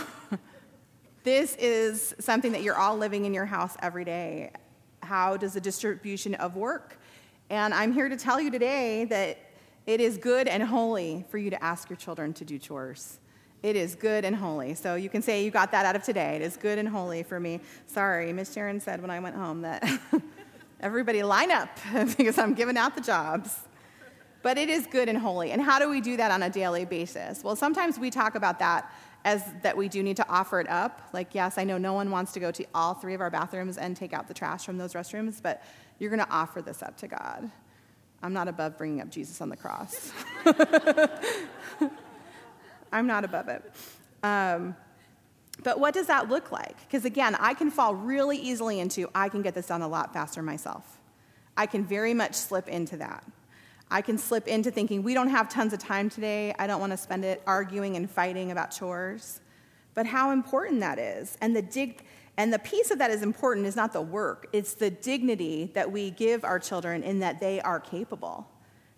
this 1.23 1.55
is 1.57 2.15
something 2.19 2.53
that 2.53 2.63
you're 2.63 2.79
all 2.79 2.97
living 2.97 3.25
in 3.25 3.35
your 3.35 3.45
house 3.47 3.77
every 3.83 4.05
day 4.05 4.51
how 5.11 5.37
does 5.37 5.55
the 5.55 5.61
distribution 5.61 6.37
of 6.37 6.55
work? 6.55 6.97
And 7.51 7.75
I'm 7.75 7.93
here 7.93 8.09
to 8.09 8.17
tell 8.17 8.41
you 8.41 8.49
today 8.49 9.07
that 9.07 9.39
It 9.87 10.01
is 10.01 10.19
good 10.19 10.47
and 10.47 10.63
holy 10.63 11.25
for 11.31 11.39
you 11.39 11.51
to 11.51 11.65
ask 11.65 11.91
your 11.91 11.97
children 11.97 12.33
to 12.35 12.45
do 12.45 12.59
chores. 12.59 13.19
It 13.63 13.75
is 13.75 13.97
good 13.97 14.25
and 14.25 14.37
holy. 14.37 14.75
So 14.75 14.95
you 14.95 15.09
can 15.09 15.21
say 15.21 15.45
you 15.45 15.51
got 15.51 15.73
that 15.73 15.85
out 15.85 15.97
of 15.97 16.05
today. 16.05 16.37
It 16.37 16.43
is 16.43 16.57
good 16.57 16.79
and 16.79 16.89
holy 16.89 17.25
for 17.25 17.41
me. 17.41 17.61
Sorry, 17.87 18.33
Miss 18.33 18.53
Sharon 18.53 18.79
said 18.79 19.01
when 19.03 19.11
I 19.11 19.19
went 19.19 19.35
home 19.35 19.63
that 19.63 19.83
everybody 20.81 21.25
line 21.25 21.51
up 21.51 21.71
because 22.17 22.39
I'm 22.39 22.55
giving 22.55 22.77
out 22.77 22.95
the 22.95 23.01
jobs. 23.01 23.59
But 24.43 24.59
it 24.59 24.69
is 24.71 24.87
good 24.87 25.09
and 25.09 25.19
holy. 25.19 25.51
And 25.51 25.61
how 25.61 25.79
do 25.81 25.91
we 25.91 26.01
do 26.01 26.17
that 26.19 26.31
on 26.31 26.43
a 26.45 26.51
daily 26.51 26.85
basis? 26.85 27.43
Well, 27.43 27.57
sometimes 27.57 27.99
we 27.99 28.11
talk 28.11 28.37
about 28.37 28.61
that 28.61 28.93
as 29.25 29.45
that 29.63 29.77
we 29.77 29.89
do 29.89 30.03
need 30.03 30.17
to 30.17 30.29
offer 30.29 30.61
it 30.61 30.69
up. 30.69 31.03
Like, 31.13 31.35
yes, 31.35 31.59
I 31.59 31.65
know 31.65 31.79
no 31.79 31.93
one 31.93 32.11
wants 32.11 32.33
to 32.33 32.41
go 32.41 32.51
to 32.51 32.65
all 32.75 32.95
three 32.95 33.15
of 33.15 33.21
our 33.21 33.31
bathrooms 33.31 33.77
and 33.77 33.97
take 33.97 34.13
out 34.13 34.29
the 34.29 34.35
trash 34.35 34.65
from 34.65 34.79
those 34.79 34.95
restrooms, 34.95 35.43
but 35.43 35.63
you're 35.99 36.11
going 36.11 36.25
to 36.25 36.31
offer 36.31 36.63
this 36.63 36.83
up 36.83 36.97
to 36.99 37.09
God. 37.09 37.51
I'm 38.23 38.33
not 38.33 38.49
above 38.49 38.77
bringing 38.77 39.01
up 39.01 39.11
Jesus 39.11 39.41
on 39.41 39.49
the 39.49 39.57
cross. 39.57 40.13
I'm 42.93 43.07
not 43.07 43.25
above 43.25 43.49
it. 43.49 43.63
Um, 44.23 44.77
but 45.63 45.79
what 45.79 45.95
does 45.95 46.07
that 46.07 46.29
look 46.29 46.53
like? 46.53 46.77
Because 46.81 47.05
again, 47.05 47.35
I 47.39 47.55
can 47.55 47.71
fall 47.71 47.95
really 47.95 48.39
easily 48.39 48.81
into 48.81 49.09
I 49.15 49.29
can 49.29 49.43
get 49.43 49.55
this 49.55 49.67
done 49.67 49.83
a 49.83 49.89
lot 49.89 50.13
faster 50.13 50.43
myself. 50.43 50.99
I 51.57 51.67
can 51.67 51.85
very 51.85 52.15
much 52.15 52.35
slip 52.35 52.69
into 52.69 52.97
that. 52.99 53.25
I 53.91 54.03
can 54.03 54.19
slip 54.19 54.47
into 54.47 54.71
thinking 54.71 55.03
we 55.03 55.15
don't 55.15 55.29
have 55.29 55.49
tons 55.49 55.73
of 55.73 55.79
time 55.79 56.09
today. 56.09 56.55
I 56.59 56.67
don't 56.67 56.81
want 56.81 56.93
to 56.93 56.97
spend 56.97 57.25
it 57.25 57.43
arguing 57.47 57.97
and 57.97 58.11
fighting 58.11 58.53
about 58.53 58.71
chores. 58.71 59.41
But 59.95 60.07
how 60.07 60.31
important 60.31 60.81
that 60.81 60.99
is. 60.99 61.37
And 61.41 61.55
the 61.55 61.63
dig 61.63 62.05
and 62.37 62.53
the 62.53 62.59
piece 62.59 62.91
of 62.91 62.99
that 62.99 63.11
is 63.11 63.23
important 63.23 63.67
is 63.67 63.77
not 63.77 63.93
the 63.93 64.01
work, 64.01 64.49
it's 64.53 64.75
the 64.75 64.91
dignity 64.91 65.71
that 65.75 65.91
we 65.91 66.11
give 66.13 66.45
our 66.45 66.59
children 66.59 67.03
in 67.03 67.19
that 67.19 67.41
they 67.41 67.61
are 67.61 67.81
capable 67.81 68.47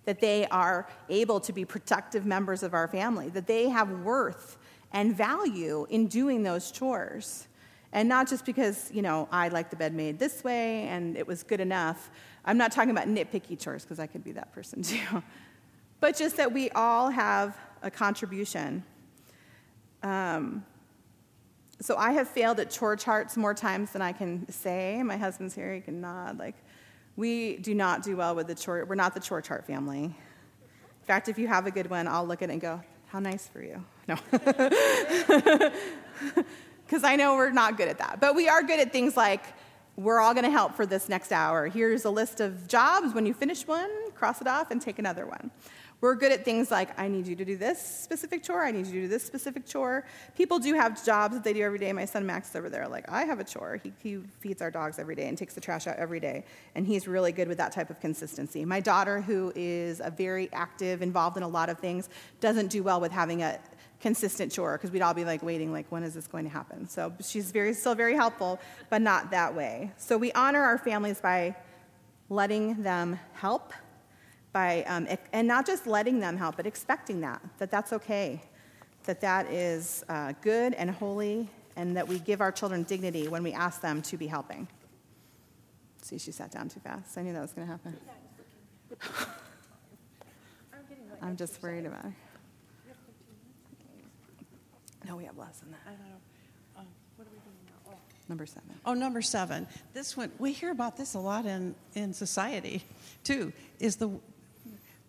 that 0.04 0.20
they 0.20 0.46
are 0.48 0.88
able 1.08 1.40
to 1.40 1.52
be 1.52 1.64
productive 1.64 2.26
members 2.26 2.62
of 2.62 2.74
our 2.74 2.88
family, 2.88 3.28
that 3.30 3.46
they 3.46 3.68
have 3.68 3.90
worth 4.00 4.58
and 4.92 5.16
value 5.16 5.86
in 5.90 6.06
doing 6.06 6.42
those 6.42 6.70
chores. 6.70 7.46
And 7.92 8.08
not 8.08 8.28
just 8.28 8.44
because, 8.46 8.90
you 8.92 9.02
know, 9.02 9.28
I 9.30 9.48
like 9.48 9.70
the 9.70 9.76
bed 9.76 9.94
made 9.94 10.18
this 10.18 10.42
way 10.42 10.84
and 10.88 11.16
it 11.16 11.26
was 11.26 11.42
good 11.42 11.60
enough. 11.60 12.10
I'm 12.44 12.56
not 12.56 12.72
talking 12.72 12.90
about 12.90 13.06
nitpicky 13.06 13.58
chores 13.58 13.82
because 13.84 13.98
I 13.98 14.06
could 14.06 14.24
be 14.24 14.32
that 14.32 14.52
person 14.52 14.82
too. 14.82 15.22
but 16.00 16.16
just 16.16 16.36
that 16.38 16.52
we 16.52 16.70
all 16.70 17.10
have 17.10 17.56
a 17.82 17.90
contribution. 17.90 18.82
Um, 20.02 20.64
so 21.80 21.96
I 21.96 22.12
have 22.12 22.28
failed 22.28 22.60
at 22.60 22.70
chore 22.70 22.96
charts 22.96 23.36
more 23.36 23.54
times 23.54 23.90
than 23.90 24.02
I 24.02 24.12
can 24.12 24.50
say. 24.50 25.02
My 25.02 25.16
husband's 25.16 25.54
here, 25.54 25.74
he 25.74 25.80
can 25.80 26.00
nod. 26.00 26.38
Like, 26.38 26.54
we 27.16 27.56
do 27.58 27.74
not 27.74 28.02
do 28.02 28.16
well 28.16 28.34
with 28.34 28.46
the 28.46 28.54
chore. 28.54 28.84
We're 28.88 28.94
not 28.94 29.14
the 29.14 29.20
chore 29.20 29.42
chart 29.42 29.66
family. 29.66 30.04
In 30.04 31.06
fact, 31.06 31.28
if 31.28 31.38
you 31.38 31.48
have 31.48 31.66
a 31.66 31.70
good 31.70 31.90
one, 31.90 32.06
I'll 32.06 32.26
look 32.26 32.40
at 32.42 32.48
it 32.48 32.52
and 32.52 32.60
go, 32.60 32.80
"How 33.08 33.18
nice 33.18 33.48
for 33.48 33.60
you." 33.60 33.84
No, 34.08 34.16
because 36.92 37.04
I 37.04 37.16
know 37.16 37.36
we're 37.36 37.48
not 37.48 37.78
good 37.78 37.88
at 37.88 37.96
that. 38.00 38.20
But 38.20 38.34
we 38.34 38.50
are 38.50 38.62
good 38.62 38.78
at 38.78 38.92
things 38.92 39.16
like 39.16 39.42
we're 39.96 40.20
all 40.20 40.34
going 40.34 40.44
to 40.44 40.50
help 40.50 40.74
for 40.74 40.84
this 40.84 41.08
next 41.08 41.32
hour. 41.32 41.66
Here's 41.66 42.04
a 42.04 42.10
list 42.10 42.38
of 42.42 42.68
jobs. 42.68 43.14
When 43.14 43.24
you 43.24 43.32
finish 43.32 43.66
one, 43.66 44.10
cross 44.10 44.42
it 44.42 44.46
off 44.46 44.70
and 44.70 44.78
take 44.78 44.98
another 44.98 45.24
one. 45.24 45.50
We're 46.02 46.16
good 46.16 46.32
at 46.32 46.44
things 46.44 46.70
like, 46.70 46.98
I 47.00 47.08
need 47.08 47.26
you 47.26 47.34
to 47.36 47.46
do 47.46 47.56
this 47.56 47.80
specific 47.80 48.42
chore, 48.42 48.62
I 48.62 48.72
need 48.72 48.86
you 48.86 48.92
to 48.92 49.00
do 49.02 49.08
this 49.08 49.24
specific 49.24 49.64
chore. 49.64 50.04
People 50.36 50.58
do 50.58 50.74
have 50.74 51.02
jobs 51.02 51.34
that 51.34 51.44
they 51.44 51.54
do 51.54 51.62
every 51.62 51.78
day. 51.78 51.92
My 51.94 52.04
son 52.04 52.26
Max 52.26 52.50
is 52.50 52.56
over 52.56 52.68
there, 52.68 52.86
like, 52.88 53.08
I 53.08 53.22
have 53.22 53.40
a 53.40 53.44
chore. 53.44 53.80
He, 53.82 53.92
he 54.02 54.16
feeds 54.40 54.60
our 54.60 54.70
dogs 54.70 54.98
every 54.98 55.14
day 55.14 55.28
and 55.28 55.38
takes 55.38 55.54
the 55.54 55.60
trash 55.62 55.86
out 55.86 55.96
every 55.96 56.20
day. 56.20 56.44
And 56.74 56.86
he's 56.86 57.08
really 57.08 57.32
good 57.32 57.48
with 57.48 57.56
that 57.58 57.72
type 57.72 57.88
of 57.88 58.00
consistency. 58.00 58.66
My 58.66 58.80
daughter, 58.80 59.22
who 59.22 59.52
is 59.54 60.00
a 60.00 60.10
very 60.10 60.52
active, 60.52 61.00
involved 61.00 61.38
in 61.38 61.42
a 61.42 61.48
lot 61.48 61.70
of 61.70 61.78
things, 61.78 62.10
doesn't 62.40 62.66
do 62.66 62.82
well 62.82 63.00
with 63.00 63.12
having 63.12 63.42
a 63.42 63.60
consistent 64.02 64.52
chore 64.52 64.76
because 64.76 64.90
we'd 64.90 65.00
all 65.00 65.14
be 65.14 65.24
like 65.24 65.42
waiting 65.42 65.72
like 65.72 65.86
when 65.90 66.02
is 66.02 66.12
this 66.12 66.26
going 66.26 66.44
to 66.44 66.50
happen 66.50 66.86
so 66.88 67.12
she's 67.20 67.50
very 67.50 67.72
still 67.72 67.94
very 67.94 68.14
helpful 68.14 68.58
but 68.90 69.00
not 69.00 69.30
that 69.30 69.54
way 69.54 69.90
so 69.96 70.18
we 70.18 70.30
honor 70.32 70.60
our 70.60 70.76
families 70.76 71.20
by 71.20 71.54
letting 72.28 72.82
them 72.82 73.18
help 73.32 73.72
by, 74.52 74.82
um, 74.84 75.08
and 75.32 75.48
not 75.48 75.66
just 75.66 75.86
letting 75.86 76.20
them 76.20 76.36
help, 76.36 76.56
but 76.56 76.66
expecting 76.66 77.20
that, 77.22 77.40
that 77.58 77.70
that's 77.70 77.92
okay, 77.92 78.42
that 79.04 79.20
that 79.20 79.46
is 79.46 80.04
uh, 80.08 80.32
good 80.42 80.74
and 80.74 80.90
holy, 80.90 81.48
and 81.76 81.96
that 81.96 82.06
we 82.06 82.18
give 82.18 82.40
our 82.40 82.52
children 82.52 82.82
dignity 82.82 83.28
when 83.28 83.42
we 83.42 83.52
ask 83.52 83.80
them 83.80 84.02
to 84.02 84.16
be 84.16 84.26
helping. 84.26 84.68
See, 86.02 86.18
she 86.18 86.32
sat 86.32 86.50
down 86.50 86.68
too 86.68 86.80
fast. 86.80 87.16
I 87.16 87.22
knew 87.22 87.32
that 87.32 87.40
was 87.40 87.52
going 87.52 87.66
to 87.66 87.72
happen. 87.72 87.96
I'm 91.22 91.36
just 91.36 91.62
worried 91.62 91.86
about 91.86 92.02
her. 92.02 92.14
No, 95.12 95.18
we 95.18 95.24
have 95.26 95.36
less 95.36 95.58
than 95.58 95.70
that. 95.72 95.80
I 95.86 95.90
know. 95.90 96.16
Um, 96.78 96.86
what 97.16 97.28
are 97.28 97.30
we 97.30 97.38
doing 97.40 97.54
now? 97.66 97.92
Oh. 97.92 97.98
Number 98.30 98.46
seven. 98.46 98.70
Oh, 98.86 98.94
number 98.94 99.20
seven. 99.20 99.66
This 99.92 100.16
one, 100.16 100.32
we 100.38 100.52
hear 100.52 100.70
about 100.70 100.96
this 100.96 101.12
a 101.12 101.18
lot 101.18 101.44
in, 101.44 101.74
in 101.94 102.14
society, 102.14 102.82
too, 103.22 103.52
is 103.78 103.96
the 103.96 104.10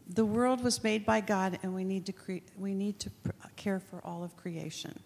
the 0.10 0.26
world 0.26 0.62
was 0.62 0.84
made 0.84 1.06
by 1.06 1.22
God, 1.22 1.58
and 1.64 1.74
we 1.74 1.86
need 1.86 2.06
to 2.08 2.12
cre- 2.12 2.44
we 2.60 2.74
need 2.74 3.00
to 3.00 3.10
pr- 3.12 3.32
care 3.56 3.80
for 3.80 4.06
all 4.06 4.26
of 4.26 4.36
creation. 4.36 5.00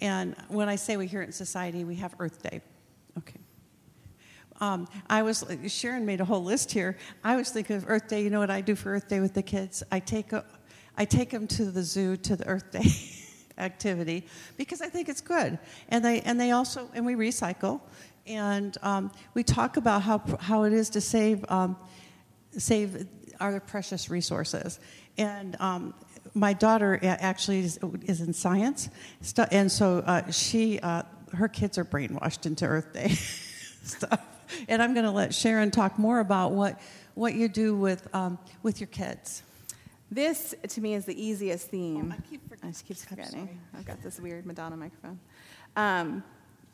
And 0.00 0.34
when 0.48 0.70
I 0.70 0.76
say 0.76 0.96
we 0.96 1.06
hear 1.06 1.20
it 1.20 1.26
in 1.26 1.32
society, 1.32 1.84
we 1.84 1.96
have 1.96 2.14
Earth 2.18 2.42
Day. 2.42 2.62
Okay. 3.18 3.38
Um, 4.62 4.88
I 5.10 5.20
was 5.20 5.44
Sharon 5.66 6.06
made 6.06 6.22
a 6.22 6.24
whole 6.24 6.42
list 6.42 6.72
here. 6.72 6.96
I 7.22 7.36
was 7.36 7.50
thinking 7.50 7.76
of 7.76 7.84
Earth 7.86 8.08
Day. 8.08 8.24
You 8.24 8.30
know 8.30 8.40
what 8.40 8.50
I 8.50 8.62
do 8.62 8.76
for 8.76 8.94
Earth 8.94 9.08
Day 9.08 9.20
with 9.20 9.34
the 9.34 9.42
kids? 9.42 9.82
I 9.92 10.00
take 10.00 10.32
a, 10.32 10.42
I 10.96 11.04
take 11.04 11.28
them 11.28 11.46
to 11.48 11.66
the 11.66 11.82
zoo 11.82 12.16
to 12.16 12.34
the 12.34 12.46
Earth 12.46 12.70
Day 12.70 12.86
activity 13.58 14.26
because 14.56 14.80
I 14.80 14.88
think 14.88 15.08
it's 15.08 15.20
good. 15.20 15.58
And 15.88 16.04
they 16.04 16.20
and 16.22 16.40
they 16.40 16.50
also 16.50 16.88
and 16.94 17.06
we 17.06 17.14
recycle, 17.14 17.80
and 18.26 18.76
um, 18.82 19.10
we 19.34 19.42
talk 19.42 19.76
about 19.76 20.02
how 20.02 20.22
how 20.40 20.64
it 20.64 20.72
is 20.72 20.90
to 20.90 21.00
save 21.00 21.44
um, 21.50 21.76
save 22.56 23.06
are 23.42 23.60
precious 23.60 24.08
resources. 24.08 24.78
And 25.18 25.60
um, 25.60 25.94
my 26.34 26.52
daughter 26.52 26.98
actually 27.02 27.60
is, 27.60 27.78
is 28.06 28.20
in 28.20 28.32
science, 28.32 28.88
and 29.50 29.70
so 29.70 29.98
uh, 29.98 30.30
she, 30.30 30.78
uh, 30.80 31.02
her 31.34 31.48
kids 31.48 31.76
are 31.76 31.84
brainwashed 31.84 32.46
into 32.46 32.64
Earth 32.64 32.92
Day 32.92 33.08
stuff. 33.82 34.20
And 34.68 34.82
I'm 34.82 34.94
going 34.94 35.04
to 35.04 35.10
let 35.10 35.34
Sharon 35.34 35.70
talk 35.70 35.98
more 35.98 36.20
about 36.20 36.52
what, 36.52 36.80
what 37.14 37.34
you 37.34 37.48
do 37.48 37.74
with, 37.74 38.14
um, 38.14 38.38
with 38.62 38.80
your 38.80 38.86
kids. 38.88 39.42
This, 40.12 40.54
to 40.68 40.80
me, 40.82 40.92
is 40.92 41.06
the 41.06 41.20
easiest 41.20 41.68
theme. 41.68 42.12
Oh, 42.14 42.18
I, 42.18 42.28
keep 42.28 42.42
I 42.62 42.66
just 42.66 42.84
keep 42.84 42.98
forgetting. 42.98 43.58
I've 43.74 43.86
got 43.86 44.02
this 44.02 44.20
weird 44.20 44.44
Madonna 44.44 44.76
microphone. 44.76 45.18
Um, 45.74 46.22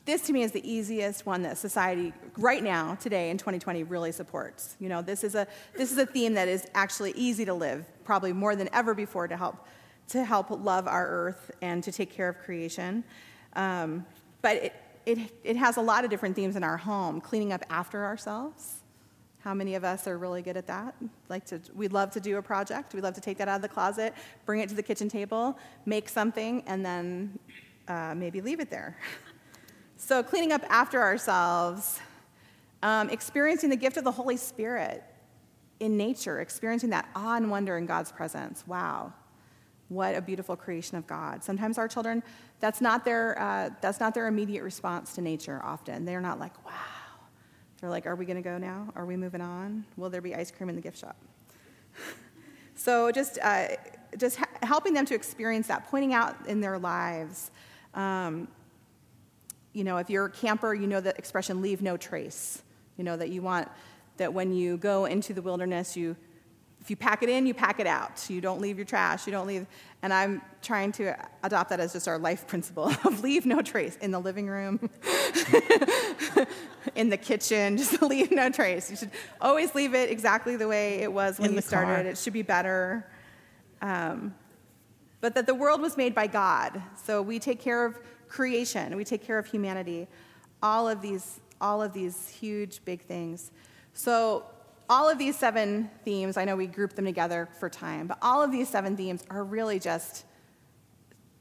this 0.03 0.23
to 0.23 0.33
me 0.33 0.43
is 0.43 0.51
the 0.51 0.69
easiest 0.69 1.25
one 1.25 1.43
that 1.43 1.57
society 1.57 2.11
right 2.37 2.61
now 2.61 2.95
today 2.95 3.29
in 3.29 3.37
2020 3.37 3.83
really 3.83 4.11
supports 4.11 4.75
you 4.79 4.89
know 4.89 5.03
this 5.03 5.23
is 5.23 5.35
a 5.35 5.45
this 5.77 5.91
is 5.91 5.99
a 5.99 6.05
theme 6.05 6.33
that 6.33 6.47
is 6.47 6.65
actually 6.73 7.11
easy 7.11 7.45
to 7.45 7.53
live 7.53 7.85
probably 8.03 8.33
more 8.33 8.55
than 8.55 8.67
ever 8.73 8.95
before 8.95 9.27
to 9.27 9.37
help 9.37 9.67
to 10.07 10.25
help 10.25 10.49
love 10.49 10.87
our 10.87 11.07
earth 11.07 11.51
and 11.61 11.83
to 11.83 11.91
take 11.91 12.09
care 12.09 12.27
of 12.27 12.39
creation 12.39 13.03
um, 13.53 14.03
but 14.41 14.57
it, 14.57 14.73
it, 15.05 15.19
it 15.43 15.55
has 15.57 15.77
a 15.77 15.81
lot 15.81 16.03
of 16.03 16.09
different 16.09 16.35
themes 16.35 16.55
in 16.55 16.63
our 16.63 16.77
home 16.77 17.21
cleaning 17.21 17.53
up 17.53 17.63
after 17.69 18.03
ourselves 18.03 18.78
how 19.39 19.53
many 19.53 19.75
of 19.75 19.83
us 19.83 20.07
are 20.07 20.17
really 20.17 20.41
good 20.41 20.57
at 20.57 20.67
that 20.67 20.95
like 21.29 21.45
to 21.45 21.59
we'd 21.73 21.93
love 21.93 22.11
to 22.11 22.19
do 22.19 22.37
a 22.37 22.41
project 22.41 22.93
We'd 22.93 23.03
love 23.03 23.15
to 23.15 23.21
take 23.21 23.37
that 23.37 23.47
out 23.47 23.57
of 23.57 23.61
the 23.61 23.69
closet 23.69 24.13
bring 24.45 24.59
it 24.61 24.69
to 24.69 24.75
the 24.75 24.83
kitchen 24.83 25.09
table 25.09 25.57
make 25.85 26.09
something 26.09 26.63
and 26.67 26.85
then 26.85 27.39
uh, 27.87 28.13
maybe 28.15 28.41
leave 28.41 28.59
it 28.59 28.69
there 28.69 28.97
So, 30.01 30.23
cleaning 30.23 30.53
up 30.53 30.63
after 30.69 31.01
ourselves, 31.01 31.99
um, 32.81 33.09
experiencing 33.09 33.69
the 33.69 33.75
gift 33.75 33.97
of 33.97 34.05
the 34.05 34.11
Holy 34.11 34.37
Spirit 34.37 35.03
in 35.81 35.97
nature, 35.97 36.39
experiencing 36.39 36.91
that 36.91 37.09
awe 37.17 37.35
and 37.35 37.51
wonder 37.51 37.77
in 37.77 37.85
God's 37.85 38.09
presence. 38.09 38.65
Wow, 38.65 39.11
what 39.89 40.15
a 40.15 40.21
beautiful 40.21 40.55
creation 40.55 40.97
of 40.97 41.05
God. 41.05 41.43
Sometimes 41.43 41.77
our 41.77 41.89
children, 41.89 42.23
that's 42.61 42.79
not 42.79 43.03
their, 43.03 43.37
uh, 43.39 43.71
that's 43.81 43.99
not 43.99 44.15
their 44.15 44.27
immediate 44.27 44.63
response 44.63 45.13
to 45.15 45.21
nature 45.21 45.59
often. 45.65 46.05
They're 46.05 46.21
not 46.21 46.39
like, 46.39 46.65
wow. 46.65 46.71
They're 47.81 47.89
like, 47.89 48.05
are 48.05 48.15
we 48.15 48.25
going 48.25 48.41
to 48.41 48.47
go 48.47 48.57
now? 48.57 48.91
Are 48.95 49.05
we 49.05 49.15
moving 49.15 49.41
on? 49.41 49.85
Will 49.97 50.09
there 50.09 50.21
be 50.21 50.35
ice 50.35 50.51
cream 50.51 50.69
in 50.69 50.75
the 50.75 50.81
gift 50.81 50.97
shop? 50.97 51.15
so 52.75 53.11
just, 53.11 53.37
uh, 53.41 53.67
just 54.17 54.37
ha- 54.37 54.49
helping 54.63 54.93
them 54.93 55.05
to 55.05 55.15
experience 55.15 55.67
that, 55.67 55.89
pointing 55.89 56.13
out 56.13 56.35
in 56.47 56.61
their 56.61 56.77
lives 56.77 57.51
um, 57.93 58.47
you 59.73 59.83
know, 59.83 59.97
if 59.97 60.09
you're 60.09 60.25
a 60.25 60.31
camper, 60.31 60.73
you 60.73 60.87
know 60.87 60.99
the 60.99 61.15
expression 61.17 61.61
leave 61.61 61.81
no 61.81 61.97
trace. 61.97 62.61
You 62.97 63.03
know 63.03 63.15
that 63.17 63.29
you 63.29 63.41
want 63.41 63.67
that 64.17 64.33
when 64.33 64.53
you 64.53 64.77
go 64.77 65.05
into 65.05 65.33
the 65.33 65.41
wilderness, 65.41 65.95
you 65.95 66.15
if 66.81 66.89
you 66.89 66.95
pack 66.95 67.23
it 67.23 67.29
in, 67.29 67.45
you 67.45 67.53
pack 67.53 67.79
it 67.79 67.87
out. 67.87 68.29
You 68.29 68.41
don't 68.41 68.61
leave 68.61 68.77
your 68.77 68.85
trash. 68.85 69.27
You 69.27 69.31
don't 69.31 69.47
leave. 69.47 69.67
And 70.01 70.13
I'm 70.13 70.41
trying 70.61 70.91
to 70.93 71.15
adopt 71.43 71.69
that 71.71 71.79
as 71.79 71.93
just 71.93 72.07
our 72.07 72.17
life 72.17 72.47
principle 72.47 72.85
of 73.03 73.21
leave 73.21 73.45
no 73.45 73.61
trace 73.61 73.97
in 73.97 74.11
the 74.11 74.19
living 74.19 74.47
room, 74.47 74.79
in 76.95 77.09
the 77.09 77.17
kitchen, 77.17 77.77
just 77.77 78.01
leave 78.01 78.31
no 78.31 78.49
trace. 78.49 78.89
You 78.89 78.95
should 78.95 79.11
always 79.41 79.75
leave 79.75 79.93
it 79.93 80.09
exactly 80.09 80.55
the 80.55 80.67
way 80.67 80.99
it 81.01 81.11
was 81.11 81.37
when 81.37 81.49
in 81.49 81.55
you 81.55 81.61
started. 81.61 82.03
Car. 82.03 82.11
It 82.11 82.17
should 82.17 82.33
be 82.33 82.43
better. 82.43 83.05
Um, 83.81 84.33
but 85.21 85.35
that 85.35 85.45
the 85.45 85.55
world 85.55 85.81
was 85.81 85.97
made 85.97 86.15
by 86.15 86.27
God. 86.27 86.81
So 87.03 87.21
we 87.21 87.39
take 87.39 87.59
care 87.59 87.85
of 87.85 87.99
creation, 88.29 88.95
we 88.95 89.03
take 89.03 89.23
care 89.25 89.37
of 89.37 89.47
humanity, 89.47 90.07
all 90.63 90.87
of 90.87 91.01
these, 91.01 91.41
all 91.59 91.81
of 91.81 91.91
these 91.91 92.29
huge, 92.29 92.83
big 92.85 93.01
things. 93.01 93.51
So 93.93 94.45
all 94.89 95.07
of 95.07 95.19
these 95.19 95.37
seven 95.37 95.89
themes, 96.03 96.35
I 96.35 96.45
know 96.45 96.55
we 96.55 96.65
grouped 96.65 96.95
them 96.95 97.05
together 97.05 97.47
for 97.59 97.69
time, 97.69 98.07
but 98.07 98.17
all 98.21 98.41
of 98.41 98.51
these 98.51 98.67
seven 98.67 98.97
themes 98.97 99.23
are 99.29 99.43
really 99.43 99.79
just, 99.79 100.25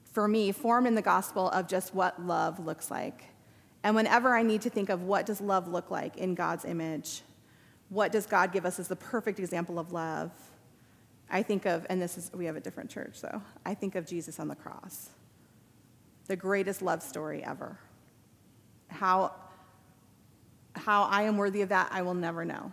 for 0.05 0.29
me, 0.29 0.53
formed 0.53 0.87
in 0.87 0.95
the 0.95 1.03
gospel 1.03 1.49
of 1.51 1.67
just 1.67 1.95
what 1.95 2.23
love 2.23 2.59
looks 2.59 2.91
like. 2.91 3.25
And 3.83 3.97
whenever 3.97 4.37
I 4.37 4.43
need 4.43 4.61
to 4.63 4.71
think 4.71 4.91
of 4.91 5.03
what 5.03 5.25
does 5.25 5.41
love 5.41 5.67
look 5.67 5.91
like 5.91 6.19
in 6.19 6.35
God's 6.35 6.67
image, 6.67 7.23
what 7.89 8.13
does 8.13 8.27
God 8.27 8.53
give 8.53 8.67
us 8.67 8.79
as 8.79 8.89
the 8.89 8.97
perfect 8.97 9.39
example 9.39 9.79
of 9.79 9.93
love, 9.93 10.31
I 11.31 11.43
think 11.43 11.65
of, 11.65 11.87
and 11.89 12.01
this 12.01 12.19
is, 12.19 12.31
we 12.35 12.45
have 12.47 12.57
a 12.57 12.61
different 12.61 12.91
church, 12.91 13.15
so 13.15 13.43
I 13.65 13.75
think 13.75 13.95
of 13.95 14.07
Jesus 14.07 14.39
on 14.41 14.49
the 14.49 14.55
cross, 14.55 15.11
the 16.27 16.37
greatest 16.37 16.83
love 16.83 17.03
story 17.03 17.43
ever. 17.45 17.79
How, 18.89 19.33
how 20.75 21.05
I 21.05 21.23
am 21.23 21.37
worthy 21.37 21.63
of 21.63 21.71
that, 21.71 21.89
I 21.93 22.03
will 22.03 22.15
never 22.15 22.45
know. 22.45 22.73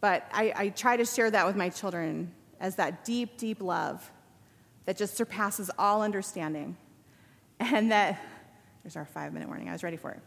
But 0.00 0.28
I, 0.32 0.52
I 0.56 0.68
try 0.70 0.96
to 0.96 1.04
share 1.04 1.30
that 1.30 1.46
with 1.46 1.56
my 1.56 1.68
children 1.68 2.32
as 2.60 2.76
that 2.76 3.04
deep, 3.04 3.36
deep 3.38 3.60
love 3.60 4.10
that 4.84 4.96
just 4.96 5.16
surpasses 5.16 5.70
all 5.78 6.02
understanding. 6.02 6.76
And 7.60 7.90
that, 7.90 8.24
there's 8.84 8.96
our 8.96 9.04
five 9.04 9.32
minute 9.32 9.48
warning, 9.48 9.68
I 9.68 9.72
was 9.72 9.82
ready 9.82 9.96
for 9.96 10.12
it. 10.12 10.20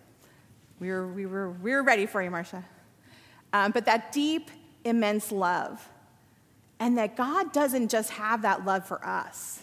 We 0.80 0.90
were, 0.90 1.08
we 1.08 1.26
were, 1.26 1.52
we 1.52 1.72
were 1.72 1.84
ready 1.84 2.06
for 2.06 2.22
you, 2.22 2.30
Marcia. 2.30 2.66
Um, 3.54 3.72
but 3.72 3.86
that 3.86 4.12
deep, 4.12 4.52
immense 4.84 5.32
love 5.32 5.88
and 6.82 6.98
that 6.98 7.16
God 7.16 7.54
doesn't 7.54 7.90
just 7.90 8.10
have 8.10 8.42
that 8.42 8.66
love 8.66 8.88
for 8.88 9.06
us, 9.06 9.62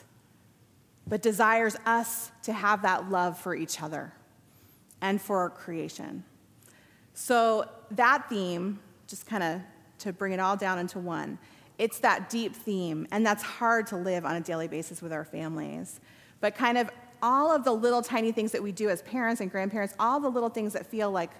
but 1.06 1.20
desires 1.20 1.76
us 1.84 2.30
to 2.44 2.52
have 2.52 2.82
that 2.82 3.10
love 3.10 3.36
for 3.36 3.56
each 3.56 3.82
other 3.82 4.12
and 5.00 5.20
for 5.20 5.38
our 5.38 5.50
creation. 5.50 6.22
So, 7.14 7.68
that 7.90 8.28
theme, 8.28 8.78
just 9.08 9.26
kind 9.26 9.42
of 9.42 9.60
to 9.98 10.12
bring 10.12 10.32
it 10.32 10.40
all 10.40 10.56
down 10.56 10.78
into 10.78 10.98
one, 10.98 11.38
it's 11.78 12.00
that 12.00 12.28
deep 12.28 12.54
theme, 12.54 13.06
and 13.12 13.24
that's 13.24 13.42
hard 13.42 13.86
to 13.88 13.96
live 13.96 14.24
on 14.24 14.36
a 14.36 14.40
daily 14.40 14.68
basis 14.68 15.00
with 15.00 15.12
our 15.12 15.24
families. 15.24 16.00
But 16.40 16.54
kind 16.54 16.76
of 16.76 16.90
all 17.22 17.54
of 17.54 17.64
the 17.64 17.72
little 17.72 18.02
tiny 18.02 18.32
things 18.32 18.52
that 18.52 18.62
we 18.62 18.72
do 18.72 18.88
as 18.88 19.02
parents 19.02 19.40
and 19.40 19.50
grandparents, 19.50 19.94
all 19.98 20.20
the 20.20 20.28
little 20.28 20.48
things 20.48 20.72
that 20.72 20.86
feel 20.86 21.10
like 21.10 21.30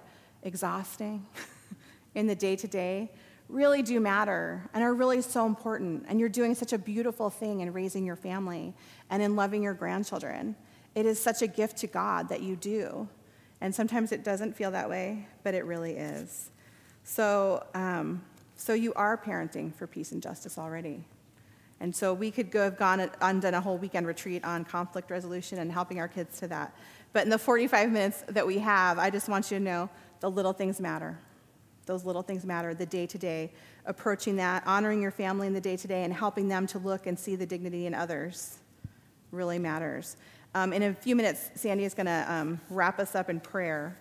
exhausting 0.43 1.25
in 2.15 2.27
the 2.27 2.35
day 2.35 2.55
to 2.55 2.67
day, 2.67 3.11
really 3.47 3.81
do 3.81 3.99
matter 3.99 4.69
and 4.73 4.83
are 4.83 4.93
really 4.93 5.21
so 5.21 5.45
important. 5.45 6.05
And 6.07 6.19
you're 6.19 6.29
doing 6.29 6.53
such 6.53 6.73
a 6.73 6.77
beautiful 6.77 7.29
thing 7.29 7.61
in 7.61 7.73
raising 7.73 8.05
your 8.05 8.15
family 8.15 8.73
and 9.09 9.23
in 9.23 9.35
loving 9.35 9.63
your 9.63 9.73
grandchildren. 9.73 10.55
It 10.95 11.05
is 11.05 11.21
such 11.21 11.41
a 11.41 11.47
gift 11.47 11.77
to 11.77 11.87
God 11.87 12.29
that 12.29 12.41
you 12.41 12.55
do. 12.55 13.07
And 13.61 13.73
sometimes 13.73 14.11
it 14.11 14.23
doesn't 14.23 14.55
feel 14.55 14.71
that 14.71 14.89
way, 14.89 15.27
but 15.43 15.53
it 15.53 15.65
really 15.65 15.93
is. 15.93 16.51
So, 17.03 17.65
um, 17.73 18.21
so 18.59 18.73
you 18.73 18.93
are 18.95 19.17
parenting 19.17 19.73
for 19.73 19.87
peace 19.87 20.11
and 20.11 20.21
justice 20.21 20.57
already. 20.57 21.05
And 21.79 21.95
so 21.95 22.13
we 22.13 22.29
could 22.29 22.51
go 22.51 22.63
have 22.63 22.77
gone 22.77 23.09
and 23.21 23.41
done 23.41 23.53
a 23.53 23.61
whole 23.61 23.77
weekend 23.77 24.05
retreat 24.05 24.43
on 24.43 24.65
conflict 24.65 25.09
resolution 25.09 25.59
and 25.59 25.71
helping 25.71 25.97
our 25.99 26.09
kids 26.09 26.39
to 26.39 26.47
that. 26.49 26.75
But 27.13 27.23
in 27.23 27.29
the 27.29 27.37
45 27.37 27.89
minutes 27.89 28.23
that 28.27 28.45
we 28.45 28.59
have, 28.59 28.99
I 28.99 29.09
just 29.11 29.29
want 29.29 29.49
you 29.49 29.59
to 29.59 29.63
know 29.63 29.89
the 30.19 30.29
little 30.29 30.51
things 30.51 30.81
matter. 30.81 31.17
Those 31.85 32.03
little 32.03 32.21
things 32.21 32.45
matter, 32.45 32.73
the 32.73 32.85
day 32.85 33.07
to 33.07 33.17
day, 33.17 33.53
approaching 33.85 34.35
that, 34.35 34.67
honoring 34.67 35.01
your 35.01 35.11
family 35.11 35.47
in 35.47 35.53
the 35.53 35.61
day 35.61 35.77
to 35.77 35.87
day, 35.87 36.03
and 36.03 36.13
helping 36.13 36.49
them 36.49 36.67
to 36.67 36.79
look 36.79 37.07
and 37.07 37.17
see 37.17 37.37
the 37.37 37.45
dignity 37.45 37.85
in 37.85 37.93
others 37.93 38.59
really 39.31 39.57
matters. 39.57 40.17
Um, 40.53 40.73
in 40.73 40.83
a 40.83 40.93
few 40.93 41.15
minutes, 41.15 41.49
Sandy 41.55 41.85
is 41.85 41.93
going 41.93 42.07
to 42.07 42.25
um, 42.27 42.59
wrap 42.69 42.99
us 42.99 43.15
up 43.15 43.29
in 43.29 43.39
prayer. 43.39 43.97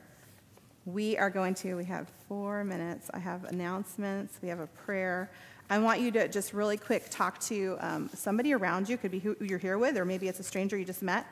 We 0.89 1.19
are 1.19 1.29
going 1.29 1.53
to, 1.57 1.75
we 1.75 1.85
have 1.85 2.09
four 2.29 2.65
minutes. 2.65 3.11
I 3.13 3.19
have 3.19 3.45
announcements, 3.45 4.39
we 4.41 4.49
have 4.49 4.61
a 4.61 4.69
prayer. 4.69 5.31
I 5.69 5.79
want 5.81 6.01
you 6.01 6.11
to 6.13 6.29
just 6.29 6.55
really 6.55 6.79
quick 6.79 7.11
talk 7.11 7.39
to 7.41 7.77
um, 7.81 8.11
somebody 8.15 8.55
around 8.55 8.89
you, 8.89 8.97
could 8.97 9.11
be 9.11 9.19
who 9.19 9.37
you're 9.39 9.59
here 9.59 9.77
with, 9.77 9.99
or 9.99 10.07
maybe 10.07 10.29
it's 10.29 10.41
a 10.41 10.43
stranger 10.43 10.79
you 10.79 10.87
just 10.87 11.03
met, 11.03 11.27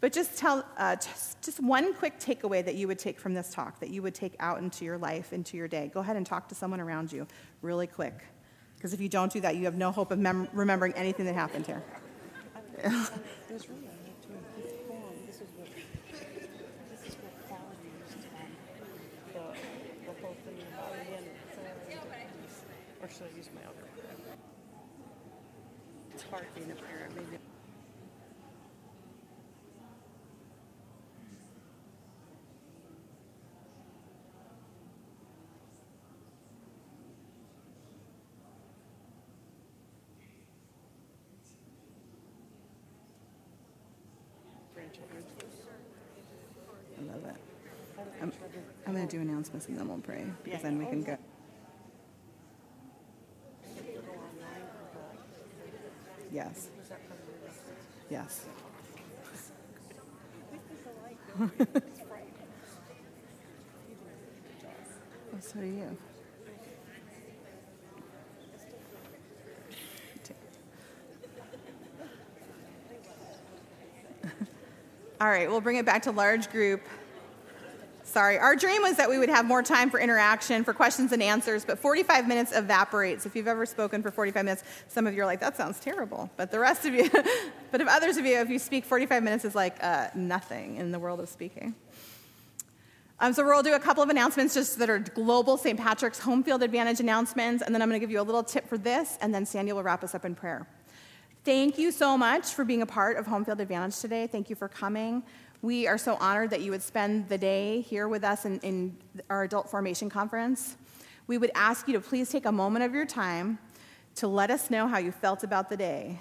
but 0.00 0.14
just 0.14 0.38
tell 0.38 0.64
uh, 0.78 0.96
just, 0.96 1.42
just 1.42 1.60
one 1.60 1.92
quick 1.92 2.18
takeaway 2.18 2.64
that 2.64 2.74
you 2.74 2.88
would 2.88 2.98
take 2.98 3.20
from 3.20 3.34
this 3.34 3.52
talk, 3.52 3.78
that 3.80 3.90
you 3.90 4.00
would 4.00 4.14
take 4.14 4.34
out 4.40 4.62
into 4.62 4.86
your 4.86 4.96
life, 4.96 5.34
into 5.34 5.58
your 5.58 5.68
day. 5.68 5.90
Go 5.92 6.00
ahead 6.00 6.16
and 6.16 6.24
talk 6.24 6.48
to 6.48 6.54
someone 6.54 6.80
around 6.80 7.12
you 7.12 7.26
really 7.60 7.86
quick. 7.86 8.24
Because 8.76 8.94
if 8.94 9.00
you 9.02 9.10
don't 9.10 9.30
do 9.30 9.42
that, 9.42 9.56
you 9.56 9.66
have 9.66 9.76
no 9.76 9.90
hope 9.90 10.10
of 10.10 10.20
mem- 10.20 10.48
remembering 10.54 10.94
anything 10.94 11.26
that 11.26 11.34
happened 11.34 11.66
here. 11.66 11.82
Or 23.02 23.08
should 23.08 23.22
I 23.22 23.36
use 23.36 23.48
my 23.52 23.62
other? 23.62 23.82
It's 26.14 26.21
hard 26.32 26.46
being. 26.54 26.72
I 46.98 47.04
love 47.12 47.24
it. 47.26 47.36
I'm, 48.22 48.32
I'm 48.86 48.94
going 48.94 49.06
to 49.06 49.16
do 49.16 49.20
announcements 49.20 49.66
and 49.66 49.76
then 49.76 49.86
we'll 49.88 49.98
pray, 49.98 50.24
because 50.44 50.62
then 50.62 50.78
we 50.78 50.86
can 50.86 51.02
go. 51.02 51.18
Yes. 56.32 56.70
Yes. 58.12 58.44
oh, 61.40 61.48
so 65.40 65.58
do 65.58 65.64
you. 65.64 65.96
All 75.18 75.30
right, 75.30 75.48
we'll 75.48 75.62
bring 75.62 75.76
it 75.78 75.86
back 75.86 76.02
to 76.02 76.10
large 76.10 76.50
group. 76.50 76.82
Sorry, 78.12 78.38
our 78.38 78.54
dream 78.54 78.82
was 78.82 78.98
that 78.98 79.08
we 79.08 79.18
would 79.18 79.30
have 79.30 79.46
more 79.46 79.62
time 79.62 79.88
for 79.88 79.98
interaction, 79.98 80.64
for 80.64 80.74
questions 80.74 81.12
and 81.12 81.22
answers, 81.22 81.64
but 81.64 81.78
45 81.78 82.28
minutes 82.28 82.52
evaporates. 82.54 83.24
If 83.24 83.34
you've 83.34 83.48
ever 83.48 83.64
spoken 83.64 84.02
for 84.02 84.10
45 84.10 84.44
minutes, 84.44 84.64
some 84.88 85.06
of 85.06 85.14
you 85.14 85.22
are 85.22 85.24
like, 85.24 85.40
that 85.40 85.56
sounds 85.56 85.80
terrible. 85.80 86.28
But 86.36 86.50
the 86.50 86.58
rest 86.58 86.84
of 86.84 86.92
you, 86.92 87.08
but 87.70 87.80
if 87.80 87.88
others 87.88 88.18
of 88.18 88.26
you, 88.26 88.36
if 88.36 88.50
you 88.50 88.58
speak 88.58 88.84
45 88.84 89.22
minutes 89.22 89.46
is 89.46 89.54
like 89.54 89.82
uh, 89.82 90.08
nothing 90.14 90.76
in 90.76 90.92
the 90.92 90.98
world 90.98 91.20
of 91.20 91.30
speaking. 91.30 91.74
Um, 93.18 93.32
so 93.32 93.46
we'll 93.46 93.62
do 93.62 93.72
a 93.72 93.80
couple 93.80 94.02
of 94.02 94.10
announcements 94.10 94.52
just 94.52 94.78
that 94.80 94.90
are 94.90 94.98
global 94.98 95.56
St. 95.56 95.80
Patrick's 95.80 96.18
Home 96.18 96.44
Field 96.44 96.62
Advantage 96.62 97.00
announcements, 97.00 97.62
and 97.62 97.74
then 97.74 97.80
I'm 97.80 97.88
going 97.88 97.98
to 97.98 98.04
give 98.04 98.10
you 98.10 98.20
a 98.20 98.28
little 98.28 98.44
tip 98.44 98.68
for 98.68 98.76
this, 98.76 99.16
and 99.22 99.34
then 99.34 99.46
Sandy 99.46 99.72
will 99.72 99.82
wrap 99.82 100.04
us 100.04 100.14
up 100.14 100.26
in 100.26 100.34
prayer. 100.34 100.66
Thank 101.44 101.78
you 101.78 101.90
so 101.90 102.18
much 102.18 102.48
for 102.48 102.66
being 102.66 102.82
a 102.82 102.86
part 102.86 103.16
of 103.16 103.26
Home 103.26 103.46
Field 103.46 103.60
Advantage 103.60 103.98
today. 103.98 104.26
Thank 104.26 104.50
you 104.50 104.54
for 104.54 104.68
coming. 104.68 105.22
We 105.62 105.86
are 105.86 105.96
so 105.96 106.16
honored 106.16 106.50
that 106.50 106.60
you 106.62 106.72
would 106.72 106.82
spend 106.82 107.28
the 107.28 107.38
day 107.38 107.82
here 107.82 108.08
with 108.08 108.24
us 108.24 108.44
in, 108.44 108.58
in, 108.60 108.96
our 109.30 109.44
Adult 109.44 109.70
Formation 109.70 110.10
Conference. 110.10 110.76
We 111.28 111.38
would 111.38 111.52
ask 111.54 111.86
you 111.86 111.94
to 111.94 112.00
please 112.00 112.28
take 112.30 112.46
a 112.46 112.52
moment 112.52 112.84
of 112.84 112.92
your 112.92 113.06
time 113.06 113.60
to 114.16 114.26
let 114.26 114.50
us 114.50 114.70
know 114.70 114.88
how 114.88 114.98
you 114.98 115.12
felt 115.12 115.44
about 115.44 115.68
the 115.68 115.76
day. 115.76 116.20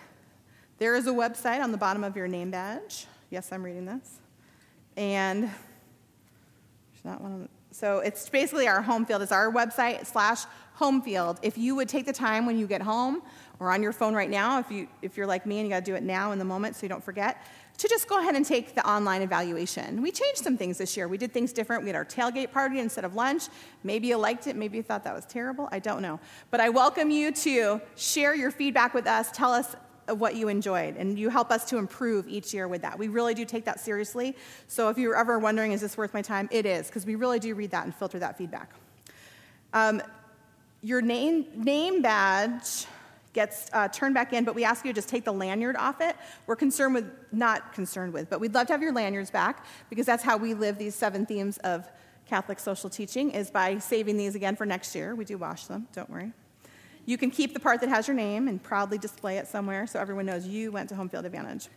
There 0.78 0.96
is 0.96 1.08
a 1.08 1.12
website 1.12 1.60
on 1.60 1.72
the 1.72 1.78
bottom 1.80 2.04
of 2.04 2.16
your 2.16 2.28
name 2.28 2.52
badge. 2.52 3.08
Yes, 3.32 3.52
I'm 3.52 3.64
reading 3.64 3.88
this. 3.88 4.20
And 4.96 5.46
there's 5.46 7.04
not 7.04 7.20
one. 7.20 7.50
So 7.72 7.98
it's 7.98 8.30
basically 8.30 8.68
our 8.68 8.84
home 8.84 9.08
field. 9.08 9.24
It's 9.24 9.32
our 9.32 9.52
website 9.52 10.06
slash 10.06 10.44
home 10.76 11.02
field. 11.02 11.40
If 11.42 11.58
you 11.58 11.74
would 11.76 11.90
take 11.90 12.06
the 12.06 12.14
time 12.14 12.46
when 12.46 12.60
you 12.60 12.68
get 12.68 12.84
home 12.84 13.24
or 13.62 13.72
on 13.72 13.84
your 13.84 13.94
phone 13.94 14.16
right 14.16 14.30
now, 14.30 14.58
if, 14.58 14.72
you, 14.72 14.88
if 15.04 15.16
you're 15.16 15.28
like 15.28 15.46
me 15.46 15.60
and 15.60 15.68
you 15.68 15.74
got 15.74 15.86
to 15.86 15.92
do 15.92 15.96
it 15.96 16.02
now 16.02 16.32
in 16.32 16.40
the 16.40 16.46
moment 16.46 16.76
so 16.76 16.82
you 16.82 16.90
don't 16.90 17.04
forget, 17.04 17.46
to 17.78 17.88
just 17.88 18.08
go 18.08 18.20
ahead 18.20 18.36
and 18.36 18.44
take 18.44 18.74
the 18.74 18.90
online 18.90 19.22
evaluation. 19.22 20.02
We 20.02 20.12
changed 20.12 20.40
some 20.40 20.58
things 20.58 20.80
this 20.80 20.98
year. 20.98 21.08
We 21.08 21.20
did 21.20 21.32
things 21.32 21.54
different. 21.54 21.84
We 21.84 21.90
had 21.90 21.96
our 21.96 22.04
tailgate 22.04 22.52
party 22.52 22.80
instead 22.80 23.06
of 23.06 23.14
lunch. 23.14 23.44
Maybe 23.84 24.08
you 24.08 24.18
liked 24.18 24.48
it, 24.48 24.56
maybe 24.56 24.78
you 24.78 24.84
thought 24.84 25.04
that 25.04 25.14
was 25.14 25.26
terrible. 25.26 25.70
I 25.72 25.78
don't 25.78 26.02
know. 26.02 26.20
But 26.50 26.60
I 26.60 26.70
welcome 26.70 27.12
you 27.12 27.32
to 27.32 27.80
share 27.96 28.34
your 28.34 28.50
feedback 28.50 28.96
with 28.96 29.06
us. 29.06 29.30
Tell 29.32 29.54
us 29.54 29.76
what 30.08 30.36
you 30.36 30.48
enjoyed, 30.48 30.98
and 30.98 31.20
you 31.20 31.30
help 31.30 31.52
us 31.52 31.64
to 31.66 31.78
improve 31.78 32.28
each 32.28 32.56
year 32.56 32.68
with 32.68 32.82
that. 32.82 32.98
We 32.98 33.10
really 33.10 33.36
do 33.36 33.46
take 33.46 33.66
that 33.66 33.80
seriously. 33.80 34.36
So 34.68 34.90
if 34.90 34.98
you're 34.98 35.16
ever 35.16 35.38
wondering, 35.38 35.72
is 35.72 35.82
this 35.82 35.96
worth 35.98 36.16
my 36.16 36.24
time? 36.24 36.50
It 36.52 36.66
is, 36.66 36.88
because 36.88 37.06
we 37.06 37.14
really 37.14 37.38
do 37.38 37.54
read 37.54 37.70
that 37.72 37.86
and 37.86 37.94
filter 37.94 38.18
that 38.18 38.40
feedback. 38.40 38.72
Um, 39.72 40.02
your 40.82 41.04
name, 41.04 41.46
name 41.56 42.02
badge 42.02 42.88
gets 43.34 43.70
uh, 43.74 43.88
turned 43.88 44.14
back 44.14 44.34
in, 44.34 44.44
but 44.44 44.56
we 44.56 44.64
ask 44.64 44.86
you 44.86 44.92
to 44.92 44.96
just 44.96 45.10
take 45.10 45.24
the 45.24 45.32
lanyard 45.32 45.76
off 45.78 46.02
it. 46.02 46.16
We're 46.48 46.56
concerned 46.56 46.94
with, 46.94 47.10
not 47.32 47.74
concerned 47.74 48.14
with, 48.14 48.30
but 48.30 48.40
we'd 48.40 48.54
love 48.54 48.68
to 48.68 48.74
have 48.74 48.82
your 48.82 48.94
lanyards 48.94 49.32
back 49.32 49.66
because 49.90 50.06
that's 50.06 50.24
how 50.24 50.38
we 50.38 50.54
live 50.54 50.78
these 50.78 50.96
seven 50.96 51.26
themes 51.26 51.58
of 51.60 51.90
Catholic 52.26 52.60
social 52.60 52.90
teaching 52.90 53.32
is 53.32 53.50
by 53.50 53.78
saving 53.78 54.18
these 54.18 54.36
again 54.36 54.56
for 54.56 54.66
next 54.66 54.96
year. 54.96 55.16
We 55.16 55.26
do 55.26 55.38
wash 55.38 55.66
them, 55.66 55.88
don't 55.94 56.10
worry. 56.10 56.32
You 57.06 57.18
can 57.18 57.32
keep 57.32 57.54
the 57.54 57.60
part 57.60 57.82
that 57.82 57.90
has 57.90 58.08
your 58.08 58.16
name 58.16 58.48
and 58.48 58.62
proudly 58.62 58.98
display 58.98 59.38
it 59.38 59.48
somewhere 59.48 59.88
so 59.88 60.00
everyone 60.00 60.26
knows 60.26 60.48
you 60.48 60.72
went 60.72 60.90
to 60.90 60.96
Home 60.96 61.10
Field 61.10 61.26
Advantage. 61.26 61.68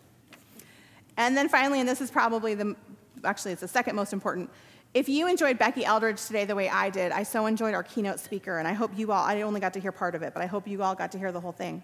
And 1.16 1.36
then 1.36 1.48
finally, 1.48 1.80
and 1.80 1.88
this 1.88 2.00
is 2.00 2.10
probably 2.10 2.54
the, 2.54 2.76
actually, 3.24 3.52
it's 3.52 3.62
the 3.62 3.68
second 3.68 3.96
most 3.96 4.12
important. 4.12 4.50
If 4.94 5.08
you 5.08 5.26
enjoyed 5.26 5.58
Becky 5.58 5.84
Eldridge 5.84 6.24
today 6.24 6.44
the 6.44 6.54
way 6.54 6.68
I 6.68 6.88
did, 6.88 7.10
I 7.10 7.24
so 7.24 7.46
enjoyed 7.46 7.74
our 7.74 7.82
keynote 7.82 8.20
speaker, 8.20 8.58
and 8.58 8.68
I 8.68 8.74
hope 8.74 8.92
you 8.96 9.10
all, 9.10 9.24
I 9.24 9.42
only 9.42 9.58
got 9.58 9.74
to 9.74 9.80
hear 9.80 9.90
part 9.90 10.14
of 10.14 10.22
it, 10.22 10.32
but 10.32 10.40
I 10.40 10.46
hope 10.46 10.68
you 10.68 10.84
all 10.84 10.94
got 10.94 11.10
to 11.12 11.18
hear 11.18 11.32
the 11.32 11.40
whole 11.40 11.50
thing. 11.50 11.82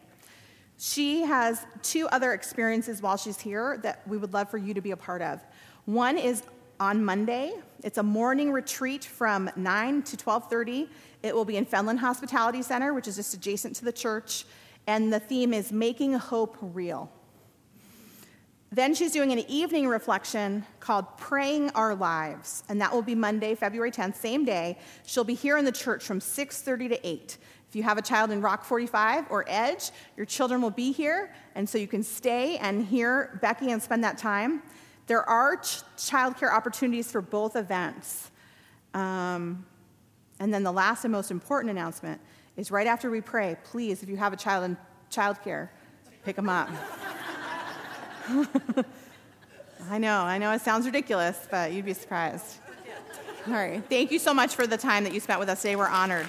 She 0.79 1.23
has 1.23 1.67
two 1.83 2.07
other 2.11 2.33
experiences 2.35 3.03
while 3.03 3.17
she's 3.17 3.41
here 3.41 3.79
that 3.83 4.07
we 4.07 4.17
would 4.17 4.33
love 4.33 4.49
for 4.49 4.59
you 4.59 4.75
to 4.75 4.81
be 4.81 4.93
a 4.93 4.97
part 4.97 5.23
of. 5.23 5.41
One 5.87 6.17
is 6.17 6.45
on 6.79 7.05
Monday. 7.05 7.53
It's 7.83 7.99
a 7.99 8.03
morning 8.05 8.53
retreat 8.53 9.05
from 9.05 9.51
9 9.57 10.03
to 10.05 10.17
12:30. 10.17 10.89
It 11.25 11.35
will 11.35 11.45
be 11.45 11.57
in 11.57 11.67
Fenland 11.67 11.99
Hospitality 11.99 12.63
Center, 12.63 12.95
which 12.95 13.09
is 13.09 13.17
just 13.17 13.35
adjacent 13.35 13.75
to 13.77 13.85
the 13.85 13.93
church, 13.93 14.45
and 14.87 15.13
the 15.13 15.19
theme 15.19 15.53
is 15.53 15.73
making 15.73 16.13
hope 16.13 16.57
real. 16.61 17.11
Then 18.73 18.95
she's 18.95 19.11
doing 19.11 19.33
an 19.33 19.41
evening 19.49 19.89
reflection 19.89 20.65
called 20.79 21.17
Praying 21.17 21.71
Our 21.71 21.95
Lives, 21.95 22.63
and 22.69 22.81
that 22.81 22.93
will 22.93 23.03
be 23.03 23.17
Monday, 23.17 23.57
February 23.57 23.91
10th, 23.91 24.15
same 24.15 24.45
day. 24.45 24.79
She'll 25.05 25.25
be 25.25 25.35
here 25.35 25.57
in 25.57 25.65
the 25.65 25.73
church 25.73 26.05
from 26.05 26.21
6:30 26.21 26.89
to 26.89 27.07
8. 27.07 27.39
If 27.69 27.75
you 27.75 27.83
have 27.83 27.99
a 27.99 28.03
child 28.03 28.31
in 28.31 28.41
Rock 28.41 28.65
45 28.65 29.27
or 29.29 29.45
Edge, 29.49 29.91
your 30.17 30.27
children 30.27 30.63
will 30.63 30.71
be 30.71 30.93
here, 30.93 31.33
and 31.57 31.69
so 31.69 31.79
you 31.79 31.89
can 31.89 32.05
stay 32.05 32.59
and 32.59 32.85
hear 32.85 33.39
Becky 33.43 33.73
and 33.73 33.83
spend 33.83 34.05
that 34.05 34.19
time. 34.19 34.63
There 35.07 35.29
are 35.29 35.57
ch- 35.57 35.83
childcare 35.97 36.53
opportunities 36.53 37.11
for 37.11 37.21
both 37.21 37.57
events. 37.57 38.31
Um, 38.95 39.67
and 40.39 40.55
then 40.55 40.63
the 40.63 40.73
last 40.73 41.05
and 41.05 41.13
most 41.13 41.33
important 41.33 41.71
announcement 41.71 42.21
is 42.57 42.71
right 42.71 42.87
after 42.87 43.11
we 43.11 43.21
pray, 43.21 43.57
please, 43.65 44.03
if 44.03 44.09
you 44.09 44.17
have 44.17 44.33
a 44.33 44.37
child 44.37 44.65
in 44.65 44.77
childcare, 45.11 45.69
pick 46.25 46.37
them 46.37 46.49
up. 46.49 46.69
I 49.91 49.99
know, 49.99 50.21
I 50.21 50.39
know 50.39 50.53
it 50.53 50.61
sounds 50.61 50.87
ridiculous, 50.87 51.49
but 51.51 51.73
you'd 51.73 51.85
be 51.85 51.95
surprised. 51.95 52.59
All 53.47 53.55
right, 53.55 53.83
thank 53.89 54.13
you 54.13 54.19
so 54.19 54.33
much 54.33 54.55
for 54.55 54.67
the 54.67 54.77
time 54.77 55.05
that 55.05 55.13
you 55.13 55.21
spent 55.21 55.41
with 55.41 55.49
us 55.49 55.63
today. 55.63 55.75
We're 55.75 55.89
honored. 55.89 56.27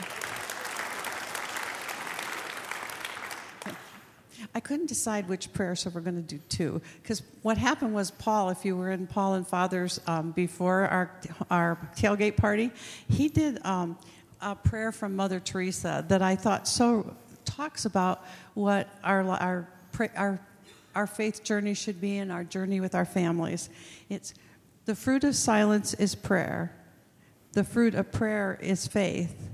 I 4.54 4.60
couldn't 4.60 4.88
decide 4.88 5.30
which 5.30 5.54
prayer, 5.54 5.76
so 5.76 5.92
we're 5.92 6.02
going 6.02 6.16
to 6.16 6.22
do 6.22 6.40
two. 6.50 6.82
Because 7.02 7.22
what 7.42 7.58
happened 7.58 7.94
was, 7.94 8.12
Paul, 8.12 8.50
if 8.50 8.66
you 8.66 8.76
were 8.76 8.92
in 8.92 9.08
Paul 9.08 9.36
and 9.36 9.48
Father's 9.48 10.02
um, 10.08 10.32
before 10.32 10.82
our, 10.82 11.12
our 11.50 11.78
tailgate 11.96 12.36
party, 12.36 12.72
he 13.10 13.30
did 13.30 13.64
um, 13.66 13.98
a 14.42 14.56
prayer 14.56 14.92
from 14.92 15.16
Mother 15.16 15.40
Teresa 15.40 16.04
that 16.08 16.22
I 16.22 16.36
thought 16.36 16.68
so 16.68 17.16
talks 17.46 17.86
about 17.86 18.26
what 18.56 18.90
our, 19.04 19.22
our, 19.24 19.68
our, 20.16 20.40
our 20.96 21.08
faith 21.08 21.44
journey 21.44 21.74
should 21.74 22.00
be 22.02 22.18
and 22.18 22.32
our 22.32 22.44
journey 22.44 22.80
with 22.80 22.96
our 22.96 23.06
families. 23.06 23.70
It's 24.10 24.34
the 24.86 24.96
fruit 24.96 25.24
of 25.24 25.36
silence 25.36 25.94
is 25.94 26.16
prayer, 26.16 26.76
the 27.54 27.64
fruit 27.64 27.96
of 27.96 28.12
prayer 28.12 28.58
is 28.62 28.88
faith, 28.88 29.50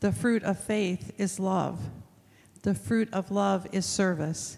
the 0.00 0.12
fruit 0.12 0.42
of 0.42 0.58
faith 0.58 1.12
is 1.18 1.38
love. 1.38 1.78
The 2.62 2.74
fruit 2.74 3.08
of 3.12 3.30
love 3.32 3.66
is 3.72 3.84
service, 3.84 4.56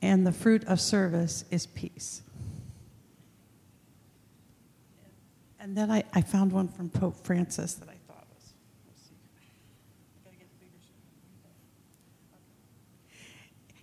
and 0.00 0.24
the 0.26 0.32
fruit 0.32 0.64
of 0.66 0.80
service 0.80 1.44
is 1.50 1.66
peace. 1.66 2.22
And 5.58 5.76
then 5.76 5.90
I, 5.90 6.04
I 6.14 6.22
found 6.22 6.52
one 6.52 6.68
from 6.68 6.88
Pope 6.88 7.16
Francis 7.24 7.74
that 7.74 7.88
I 7.88 7.96
thought 8.06 8.24
was. 8.32 8.52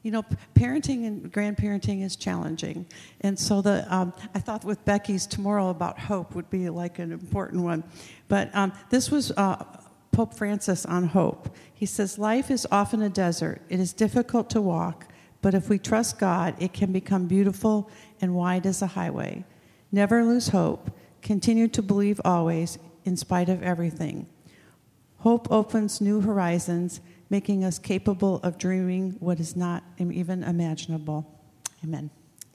You 0.07 0.13
know, 0.13 0.25
parenting 0.55 1.05
and 1.05 1.29
grandparenting 1.33 2.01
is 2.01 2.15
challenging. 2.15 2.85
And 3.19 3.37
so 3.37 3.61
the, 3.61 3.85
um, 3.93 4.13
I 4.33 4.39
thought 4.39 4.63
with 4.63 4.85
Becky's 4.85 5.27
tomorrow 5.27 5.67
about 5.67 5.99
hope 5.99 6.33
would 6.33 6.49
be 6.49 6.69
like 6.69 6.97
an 6.99 7.11
important 7.11 7.61
one. 7.61 7.83
But 8.29 8.49
um, 8.55 8.71
this 8.89 9.11
was 9.11 9.31
uh, 9.31 9.65
Pope 10.13 10.33
Francis 10.33 10.85
on 10.85 11.07
hope. 11.07 11.53
He 11.73 11.85
says, 11.85 12.17
Life 12.17 12.49
is 12.49 12.65
often 12.71 13.01
a 13.01 13.09
desert. 13.09 13.61
It 13.67 13.81
is 13.81 13.91
difficult 13.91 14.49
to 14.51 14.61
walk, 14.61 15.11
but 15.41 15.53
if 15.53 15.67
we 15.67 15.77
trust 15.77 16.17
God, 16.19 16.55
it 16.57 16.71
can 16.71 16.93
become 16.93 17.27
beautiful 17.27 17.91
and 18.21 18.33
wide 18.33 18.65
as 18.65 18.81
a 18.81 18.87
highway. 18.87 19.43
Never 19.91 20.23
lose 20.23 20.47
hope. 20.47 20.89
Continue 21.21 21.67
to 21.67 21.81
believe 21.81 22.21
always, 22.23 22.79
in 23.03 23.17
spite 23.17 23.49
of 23.49 23.61
everything. 23.61 24.25
Hope 25.17 25.51
opens 25.51 25.99
new 25.99 26.21
horizons, 26.21 27.01
making 27.29 27.63
us 27.63 27.79
capable 27.79 28.37
of 28.43 28.57
dreaming 28.57 29.15
what 29.19 29.39
is 29.39 29.55
not 29.55 29.83
even 29.99 30.43
imaginable. 30.43 31.25
Amen. 31.83 32.09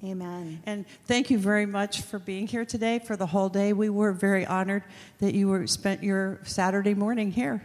Amen. 0.04 0.60
And 0.66 0.84
thank 1.06 1.30
you 1.30 1.38
very 1.38 1.66
much 1.66 2.02
for 2.02 2.18
being 2.18 2.48
here 2.48 2.64
today 2.64 2.98
for 2.98 3.16
the 3.16 3.26
whole 3.26 3.48
day. 3.48 3.72
We 3.72 3.88
were 3.88 4.12
very 4.12 4.44
honored 4.44 4.82
that 5.18 5.32
you 5.32 5.46
were 5.48 5.66
spent 5.68 6.02
your 6.02 6.40
Saturday 6.42 6.94
morning 6.94 7.30
here. 7.30 7.62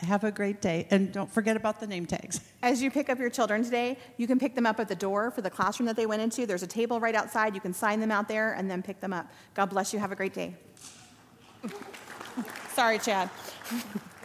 Have 0.00 0.24
a 0.24 0.30
great 0.30 0.60
day. 0.60 0.86
And 0.90 1.10
don't 1.10 1.32
forget 1.32 1.56
about 1.56 1.80
the 1.80 1.86
name 1.86 2.06
tags. 2.06 2.40
As 2.62 2.82
you 2.82 2.90
pick 2.90 3.08
up 3.08 3.18
your 3.18 3.30
children 3.30 3.64
today, 3.64 3.98
you 4.16 4.26
can 4.26 4.38
pick 4.38 4.54
them 4.54 4.66
up 4.66 4.78
at 4.78 4.88
the 4.88 4.94
door 4.94 5.30
for 5.30 5.40
the 5.40 5.50
classroom 5.50 5.86
that 5.86 5.96
they 5.96 6.06
went 6.06 6.22
into. 6.22 6.46
There's 6.46 6.62
a 6.62 6.68
table 6.68 7.00
right 7.00 7.14
outside. 7.14 7.54
You 7.54 7.60
can 7.60 7.72
sign 7.72 7.98
them 7.98 8.12
out 8.12 8.28
there 8.28 8.52
and 8.52 8.70
then 8.70 8.82
pick 8.82 9.00
them 9.00 9.12
up. 9.12 9.26
God 9.54 9.66
bless 9.66 9.92
you. 9.92 9.98
Have 9.98 10.12
a 10.12 10.16
great 10.16 10.34
day. 10.34 10.54
Sorry, 12.74 12.98
Chad. 12.98 13.30